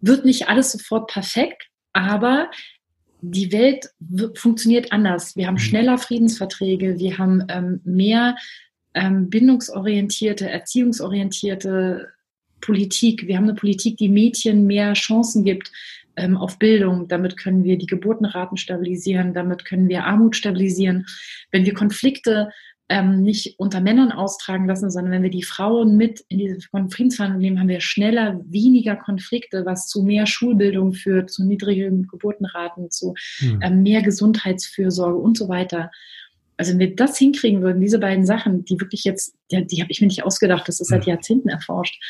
wird 0.00 0.24
nicht 0.24 0.48
alles 0.48 0.72
sofort 0.72 1.10
perfekt, 1.10 1.68
aber 1.92 2.50
die 3.20 3.52
Welt 3.52 3.90
funktioniert 4.34 4.92
anders. 4.92 5.36
Wir 5.36 5.46
haben 5.46 5.54
mhm. 5.54 5.60
schneller 5.60 5.98
Friedensverträge, 5.98 6.98
wir 6.98 7.18
haben 7.18 7.44
ähm, 7.48 7.80
mehr 7.84 8.36
ähm, 8.94 9.28
bindungsorientierte, 9.30 10.48
erziehungsorientierte 10.48 12.08
Politik. 12.60 13.26
Wir 13.26 13.36
haben 13.36 13.44
eine 13.44 13.54
Politik, 13.54 13.98
die 13.98 14.08
Mädchen 14.08 14.66
mehr 14.66 14.94
Chancen 14.94 15.44
gibt 15.44 15.70
ähm, 16.16 16.36
auf 16.36 16.58
Bildung. 16.58 17.08
Damit 17.08 17.36
können 17.36 17.64
wir 17.64 17.76
die 17.76 17.86
Geburtenraten 17.86 18.56
stabilisieren, 18.56 19.34
damit 19.34 19.64
können 19.64 19.88
wir 19.88 20.04
Armut 20.04 20.34
stabilisieren. 20.34 21.06
Wenn 21.50 21.66
wir 21.66 21.74
Konflikte 21.74 22.50
ähm, 22.88 23.22
nicht 23.22 23.58
unter 23.58 23.80
Männern 23.80 24.12
austragen 24.12 24.66
lassen, 24.66 24.90
sondern 24.90 25.12
wenn 25.12 25.22
wir 25.22 25.30
die 25.30 25.42
Frauen 25.42 25.96
mit 25.96 26.24
in 26.28 26.38
diese 26.38 26.60
Friedensverhandlungen 26.60 27.42
nehmen, 27.42 27.60
haben 27.60 27.68
wir 27.68 27.80
schneller 27.80 28.40
weniger 28.44 28.94
Konflikte, 28.94 29.66
was 29.66 29.88
zu 29.88 30.02
mehr 30.02 30.26
Schulbildung 30.26 30.92
führt, 30.92 31.30
zu 31.30 31.44
niedrigen 31.44 32.06
Geburtenraten, 32.06 32.90
zu 32.90 33.14
hm. 33.38 33.60
ähm, 33.62 33.82
mehr 33.82 34.02
Gesundheitsfürsorge 34.02 35.18
und 35.18 35.36
so 35.36 35.48
weiter. 35.48 35.90
Also 36.56 36.72
wenn 36.72 36.78
wir 36.78 36.96
das 36.96 37.18
hinkriegen 37.18 37.60
würden, 37.62 37.80
diese 37.80 37.98
beiden 37.98 38.24
Sachen, 38.24 38.64
die 38.64 38.80
wirklich 38.80 39.04
jetzt, 39.04 39.34
die, 39.50 39.66
die 39.66 39.82
habe 39.82 39.90
ich 39.90 40.00
mir 40.00 40.06
nicht 40.06 40.24
ausgedacht, 40.24 40.68
das 40.68 40.80
ist 40.80 40.88
seit 40.88 41.04
hm. 41.04 41.10
Jahrzehnten 41.10 41.48
erforscht, 41.48 42.00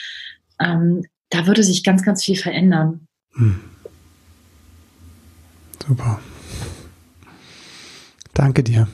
ähm, 0.61 1.05
da 1.31 1.47
würde 1.47 1.62
sich 1.62 1.85
ganz, 1.85 2.03
ganz 2.03 2.22
viel 2.22 2.37
verändern. 2.37 3.09
Hm. 3.33 3.61
Super. 5.87 6.20
Danke 8.35 8.62
dir. 8.62 8.89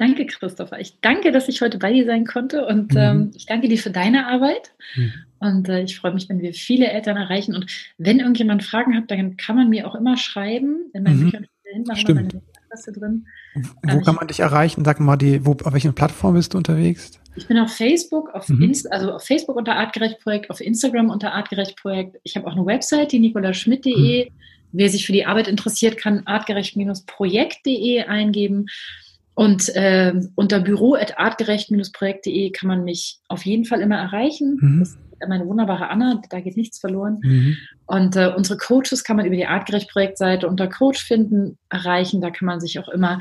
Danke, 0.00 0.24
Christopher. 0.24 0.80
Ich 0.80 0.98
danke, 1.02 1.30
dass 1.30 1.46
ich 1.48 1.60
heute 1.60 1.76
bei 1.76 1.92
dir 1.92 2.06
sein 2.06 2.24
konnte 2.24 2.64
und 2.64 2.94
mhm. 2.94 2.98
ähm, 2.98 3.30
ich 3.34 3.44
danke 3.44 3.68
dir 3.68 3.76
für 3.76 3.90
deine 3.90 4.28
Arbeit. 4.28 4.72
Mhm. 4.96 5.12
Und 5.40 5.68
äh, 5.68 5.82
ich 5.82 5.98
freue 5.98 6.14
mich, 6.14 6.26
wenn 6.30 6.40
wir 6.40 6.54
viele 6.54 6.90
Eltern 6.90 7.18
erreichen. 7.18 7.54
Und 7.54 7.66
wenn 7.98 8.18
irgendjemand 8.18 8.64
Fragen 8.64 8.96
hat, 8.96 9.10
dann 9.10 9.36
kann 9.36 9.56
man 9.56 9.68
mir 9.68 9.86
auch 9.86 9.94
immer 9.94 10.16
schreiben. 10.16 10.90
In 10.94 11.02
meinen 11.02 11.18
mhm. 11.18 11.24
Büchern 11.24 11.46
Stimmt. 11.96 12.34
Adresse 12.64 12.92
drin. 12.92 13.26
Wo 13.82 13.90
ähm, 13.90 14.02
kann 14.02 14.14
man 14.14 14.26
dich 14.26 14.40
erreichen? 14.40 14.86
Sag 14.86 15.00
mal, 15.00 15.18
die, 15.18 15.44
wo, 15.44 15.52
auf 15.52 15.72
welchen 15.74 15.94
Plattformen 15.94 16.38
bist 16.38 16.54
du 16.54 16.58
unterwegs? 16.58 17.20
Ich 17.36 17.46
bin 17.46 17.58
auf 17.58 17.70
Facebook, 17.70 18.34
auf 18.34 18.48
mhm. 18.48 18.62
Inst 18.62 18.90
also 18.90 19.12
auf 19.12 19.24
Facebook 19.24 19.56
unter 19.56 19.76
Artgerecht 19.76 20.18
Projekt, 20.20 20.48
auf 20.48 20.62
Instagram 20.62 21.10
unter 21.10 21.34
Artgerecht 21.34 21.76
Projekt. 21.76 22.16
Ich 22.22 22.36
habe 22.36 22.46
auch 22.46 22.56
eine 22.56 22.64
Website, 22.64 23.12
die 23.12 23.18
nicolaschmidt.de. 23.18 24.30
Mhm. 24.30 24.34
Wer 24.72 24.88
sich 24.88 25.04
für 25.04 25.12
die 25.12 25.26
Arbeit 25.26 25.46
interessiert, 25.46 25.98
kann 25.98 26.26
artgerecht-projekt.de 26.26 28.04
eingeben. 28.04 28.66
Und 29.40 29.74
äh, 29.74 30.12
unter 30.34 30.60
büro.artgerecht-projekt.de 30.60 32.50
kann 32.50 32.68
man 32.68 32.84
mich 32.84 33.20
auf 33.26 33.46
jeden 33.46 33.64
Fall 33.64 33.80
immer 33.80 33.96
erreichen. 33.96 34.58
Mhm. 34.60 34.80
Das 34.80 34.90
ist 34.90 34.98
meine 35.26 35.46
wunderbare 35.46 35.88
Anna, 35.88 36.20
da 36.28 36.40
geht 36.40 36.58
nichts 36.58 36.78
verloren. 36.78 37.20
Mhm. 37.22 37.56
Und 37.86 38.16
äh, 38.16 38.34
unsere 38.36 38.58
Coaches 38.58 39.02
kann 39.02 39.16
man 39.16 39.24
über 39.24 39.36
die 39.36 39.46
Artgerecht-Projektseite 39.46 40.46
unter 40.46 40.68
Coach 40.68 41.02
finden, 41.02 41.56
erreichen. 41.70 42.20
Da 42.20 42.28
kann 42.28 42.44
man 42.44 42.60
sich 42.60 42.78
auch 42.80 42.90
immer 42.90 43.18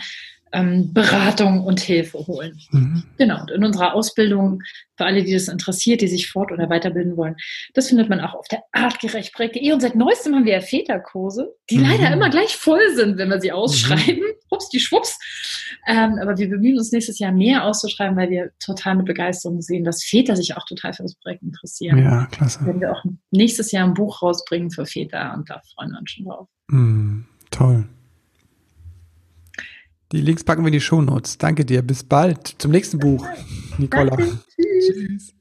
ähm, 0.52 0.94
Beratung 0.94 1.64
und 1.64 1.80
Hilfe 1.80 2.18
holen. 2.20 2.58
Mhm. 2.72 3.04
Genau. 3.18 3.42
Und 3.42 3.52
in 3.52 3.64
unserer 3.64 3.94
Ausbildung, 3.94 4.62
für 4.98 5.06
alle, 5.06 5.24
die 5.24 5.34
das 5.34 5.48
interessiert, 5.48 6.02
die 6.02 6.08
sich 6.08 6.30
fort- 6.30 6.52
oder 6.52 6.70
weiterbilden 6.70 7.16
wollen, 7.18 7.36
das 7.74 7.90
findet 7.90 8.10
man 8.10 8.20
auch 8.20 8.34
auf 8.34 8.48
der 8.48 8.64
artgerecht.de. 8.72 9.72
Und 9.72 9.82
seit 9.82 9.96
neuestem 9.96 10.36
haben 10.36 10.46
wir 10.46 10.54
ja 10.54 10.62
Väterkurse, 10.62 11.56
die 11.70 11.78
mhm. 11.78 11.84
leider 11.84 12.12
immer 12.12 12.30
gleich 12.30 12.56
voll 12.56 12.96
sind, 12.96 13.18
wenn 13.18 13.30
wir 13.30 13.40
sie 13.40 13.52
ausschreiben. 13.52 14.20
Mhm. 14.20 14.34
Ups, 14.50 14.70
die 14.70 14.80
schwupps. 14.80 15.18
Ähm, 15.88 16.18
aber 16.22 16.38
wir 16.38 16.50
bemühen 16.50 16.78
uns 16.78 16.92
nächstes 16.92 17.20
Jahr 17.20 17.32
mehr 17.32 17.66
auszuschreiben, 17.66 18.18
weil 18.18 18.30
wir 18.30 18.52
total 18.60 18.96
mit 18.96 19.06
Begeisterung 19.06 19.62
sehen, 19.62 19.84
dass 19.84 20.04
Väter 20.04 20.36
sich 20.36 20.58
auch 20.58 20.66
total 20.66 20.94
für 20.94 21.04
das 21.04 21.16
Projekt 21.16 21.44
interessieren. 21.44 22.00
Ja, 22.00 22.26
klasse. 22.32 22.66
Wenn 22.66 22.82
wir 22.82 22.92
auch 22.92 23.04
nächstes 23.32 23.72
Jahr 23.72 23.86
ein 23.86 23.94
Buch 23.94 24.22
rausbringen 24.22 24.72
für 24.72 24.86
Väter 24.86 25.34
und 25.36 25.50
da 25.50 25.62
freuen 25.76 25.92
wir 25.92 26.00
uns 26.00 26.12
schon 26.12 26.26
drauf. 26.26 26.48
Mm, 26.68 27.22
toll. 27.52 27.88
Die 30.12 30.22
Links 30.22 30.44
packen 30.44 30.64
wir 30.64 30.70
in 30.70 30.74
die 30.74 30.82
Shownotes. 30.82 31.38
Danke 31.38 31.66
dir. 31.66 31.84
Bis 31.84 32.04
bald 32.04 32.56
zum 32.58 32.72
nächsten 32.72 32.98
Buch, 32.98 33.28
Nicola. 33.78 34.16
Danke. 34.16 34.40
Tschüss. 34.56 35.34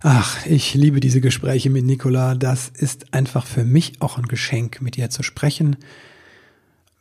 Ach, 0.00 0.46
ich 0.46 0.74
liebe 0.74 1.00
diese 1.00 1.20
Gespräche 1.20 1.70
mit 1.70 1.84
Nicola. 1.84 2.34
Das 2.34 2.68
ist 2.68 3.12
einfach 3.12 3.46
für 3.46 3.64
mich 3.64 4.00
auch 4.00 4.16
ein 4.16 4.26
Geschenk, 4.26 4.80
mit 4.80 4.96
ihr 4.96 5.10
zu 5.10 5.22
sprechen. 5.22 5.76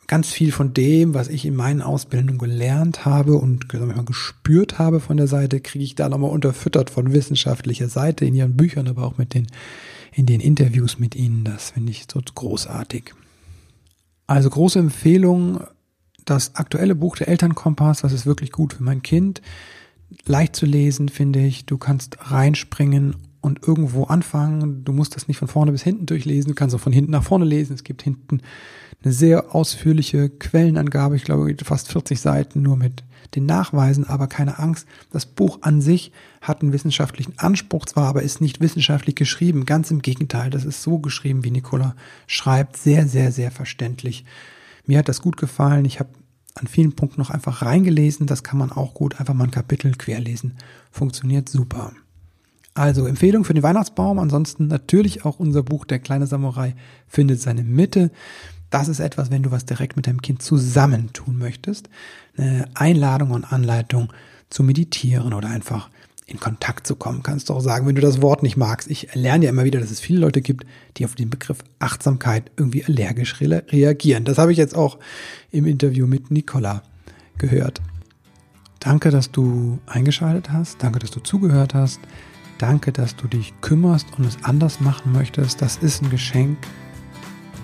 Ganz 0.07 0.31
viel 0.31 0.51
von 0.51 0.73
dem, 0.73 1.13
was 1.13 1.27
ich 1.27 1.45
in 1.45 1.55
meinen 1.55 1.81
Ausbildungen 1.81 2.39
gelernt 2.39 3.05
habe 3.05 3.35
und 3.35 3.69
gespürt 3.69 4.79
habe 4.79 4.99
von 4.99 5.17
der 5.17 5.27
Seite, 5.27 5.59
kriege 5.61 5.83
ich 5.83 5.95
da 5.95 6.09
nochmal 6.09 6.31
unterfüttert 6.31 6.89
von 6.89 7.13
wissenschaftlicher 7.13 7.87
Seite 7.87 8.25
in 8.25 8.33
ihren 8.33 8.57
Büchern, 8.57 8.87
aber 8.87 9.03
auch 9.03 9.17
mit 9.17 9.33
den, 9.33 9.47
in 10.13 10.25
den 10.25 10.39
Interviews 10.41 10.97
mit 10.97 11.15
ihnen. 11.15 11.43
Das 11.43 11.71
finde 11.71 11.91
ich 11.91 12.07
so 12.11 12.19
großartig. 12.19 13.13
Also 14.27 14.49
große 14.49 14.79
Empfehlung, 14.79 15.61
das 16.25 16.55
aktuelle 16.55 16.95
Buch 16.95 17.15
der 17.15 17.29
Elternkompass, 17.29 18.01
das 18.01 18.11
ist 18.11 18.25
wirklich 18.25 18.51
gut 18.51 18.73
für 18.73 18.83
mein 18.83 19.01
Kind. 19.01 19.41
Leicht 20.25 20.55
zu 20.55 20.65
lesen, 20.65 21.09
finde 21.09 21.39
ich. 21.39 21.65
Du 21.65 21.77
kannst 21.77 22.17
reinspringen 22.19 23.15
und 23.41 23.65
irgendwo 23.65 24.03
anfangen. 24.03 24.83
Du 24.83 24.91
musst 24.91 25.15
das 25.15 25.27
nicht 25.27 25.37
von 25.37 25.47
vorne 25.47 25.71
bis 25.71 25.83
hinten 25.83 26.05
durchlesen. 26.05 26.49
Du 26.49 26.55
kannst 26.55 26.75
auch 26.75 26.79
von 26.79 26.93
hinten 26.93 27.11
nach 27.11 27.23
vorne 27.23 27.45
lesen. 27.45 27.73
Es 27.73 27.83
gibt 27.83 28.01
hinten 28.01 28.41
eine 29.03 29.13
sehr 29.13 29.55
ausführliche 29.55 30.29
Quellenangabe. 30.29 31.15
Ich 31.15 31.23
glaube, 31.23 31.55
fast 31.63 31.91
40 31.91 32.19
Seiten 32.19 32.61
nur 32.61 32.77
mit 32.77 33.03
den 33.35 33.45
Nachweisen, 33.45 34.05
aber 34.05 34.27
keine 34.27 34.59
Angst. 34.59 34.87
Das 35.11 35.25
Buch 35.25 35.59
an 35.61 35.81
sich 35.81 36.11
hat 36.41 36.61
einen 36.61 36.73
wissenschaftlichen 36.73 37.37
Anspruch 37.37 37.85
zwar, 37.85 38.07
aber 38.07 38.23
ist 38.23 38.41
nicht 38.41 38.61
wissenschaftlich 38.61 39.15
geschrieben. 39.15 39.65
Ganz 39.65 39.91
im 39.91 40.01
Gegenteil, 40.01 40.49
das 40.49 40.65
ist 40.65 40.81
so 40.81 40.99
geschrieben, 40.99 41.43
wie 41.43 41.51
Nicola 41.51 41.95
schreibt. 42.25 42.77
Sehr, 42.77 43.07
sehr, 43.07 43.31
sehr 43.31 43.51
verständlich. 43.51 44.25
Mir 44.85 44.99
hat 44.99 45.09
das 45.09 45.21
gut 45.21 45.37
gefallen. 45.37 45.85
Ich 45.85 45.99
habe 45.99 46.09
an 46.55 46.67
vielen 46.67 46.95
Punkten 46.95 47.21
noch 47.21 47.29
einfach 47.29 47.61
reingelesen. 47.61 48.25
Das 48.25 48.43
kann 48.43 48.57
man 48.57 48.71
auch 48.71 48.93
gut 48.93 49.19
einfach 49.19 49.33
mal 49.33 49.45
ein 49.45 49.51
Kapitel 49.51 49.91
querlesen. 49.93 50.57
Funktioniert 50.91 51.49
super. 51.49 51.91
Also 52.73 53.07
Empfehlung 53.07 53.43
für 53.43 53.53
den 53.53 53.63
Weihnachtsbaum. 53.63 54.19
Ansonsten 54.19 54.67
natürlich 54.67 55.25
auch 55.25 55.39
unser 55.39 55.63
Buch 55.63 55.85
Der 55.85 55.99
kleine 55.99 56.27
Samurai 56.27 56.75
findet 57.07 57.41
seine 57.41 57.63
Mitte. 57.63 58.11
Das 58.69 58.87
ist 58.87 58.99
etwas, 58.99 59.31
wenn 59.31 59.43
du 59.43 59.51
was 59.51 59.65
direkt 59.65 59.95
mit 59.95 60.07
deinem 60.07 60.21
Kind 60.21 60.41
zusammen 60.41 61.13
tun 61.13 61.37
möchtest. 61.37 61.89
Eine 62.35 62.67
Einladung 62.73 63.31
und 63.31 63.51
Anleitung 63.51 64.11
zu 64.49 64.63
meditieren 64.63 65.33
oder 65.33 65.49
einfach 65.49 65.89
in 66.25 66.39
Kontakt 66.41 66.85
zu 66.85 66.97
kommen. 66.97 67.23
Kannst 67.23 67.47
du 67.47 67.53
auch 67.53 67.61
sagen, 67.61 67.87
wenn 67.87 67.95
du 67.95 68.01
das 68.01 68.21
Wort 68.21 68.43
nicht 68.43 68.57
magst. 68.57 68.91
Ich 68.91 69.15
lerne 69.15 69.45
ja 69.45 69.51
immer 69.51 69.63
wieder, 69.63 69.79
dass 69.79 69.91
es 69.91 70.01
viele 70.01 70.19
Leute 70.19 70.41
gibt, 70.41 70.65
die 70.97 71.05
auf 71.05 71.15
den 71.15 71.29
Begriff 71.29 71.59
Achtsamkeit 71.79 72.51
irgendwie 72.57 72.83
allergisch 72.83 73.39
re 73.39 73.63
reagieren. 73.69 74.25
Das 74.25 74.37
habe 74.37 74.51
ich 74.51 74.57
jetzt 74.57 74.75
auch 74.75 74.99
im 75.51 75.65
Interview 75.65 76.05
mit 76.05 76.29
Nicola 76.29 76.83
gehört. 77.37 77.81
Danke, 78.79 79.09
dass 79.09 79.31
du 79.31 79.79
eingeschaltet 79.85 80.51
hast. 80.51 80.83
Danke, 80.83 80.99
dass 80.99 81.11
du 81.11 81.21
zugehört 81.21 81.73
hast. 81.73 82.01
Danke, 82.57 82.91
dass 82.91 83.15
du 83.15 83.27
dich 83.27 83.53
kümmerst 83.61 84.07
und 84.17 84.25
es 84.25 84.37
anders 84.43 84.81
machen 84.81 85.13
möchtest. 85.13 85.61
Das 85.61 85.77
ist 85.77 86.03
ein 86.03 86.09
Geschenk 86.09 86.57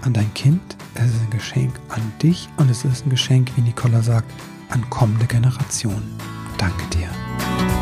an 0.04 0.14
dein 0.14 0.34
Kind, 0.34 0.62
es 0.96 1.06
ist 1.06 1.22
ein 1.22 1.30
Geschenk 1.30 1.74
an 1.90 2.02
dich 2.22 2.50
und 2.58 2.70
es 2.70 2.86
ist 2.86 3.06
ein 3.06 3.10
Geschenk, 3.10 3.50
wie 3.56 3.62
Nicola 3.62 4.02
sagt, 4.02 4.32
an 4.70 4.88
kommende 4.90 5.26
Generationen. 5.26 6.18
Danke 6.58 6.86
dir. 6.88 7.73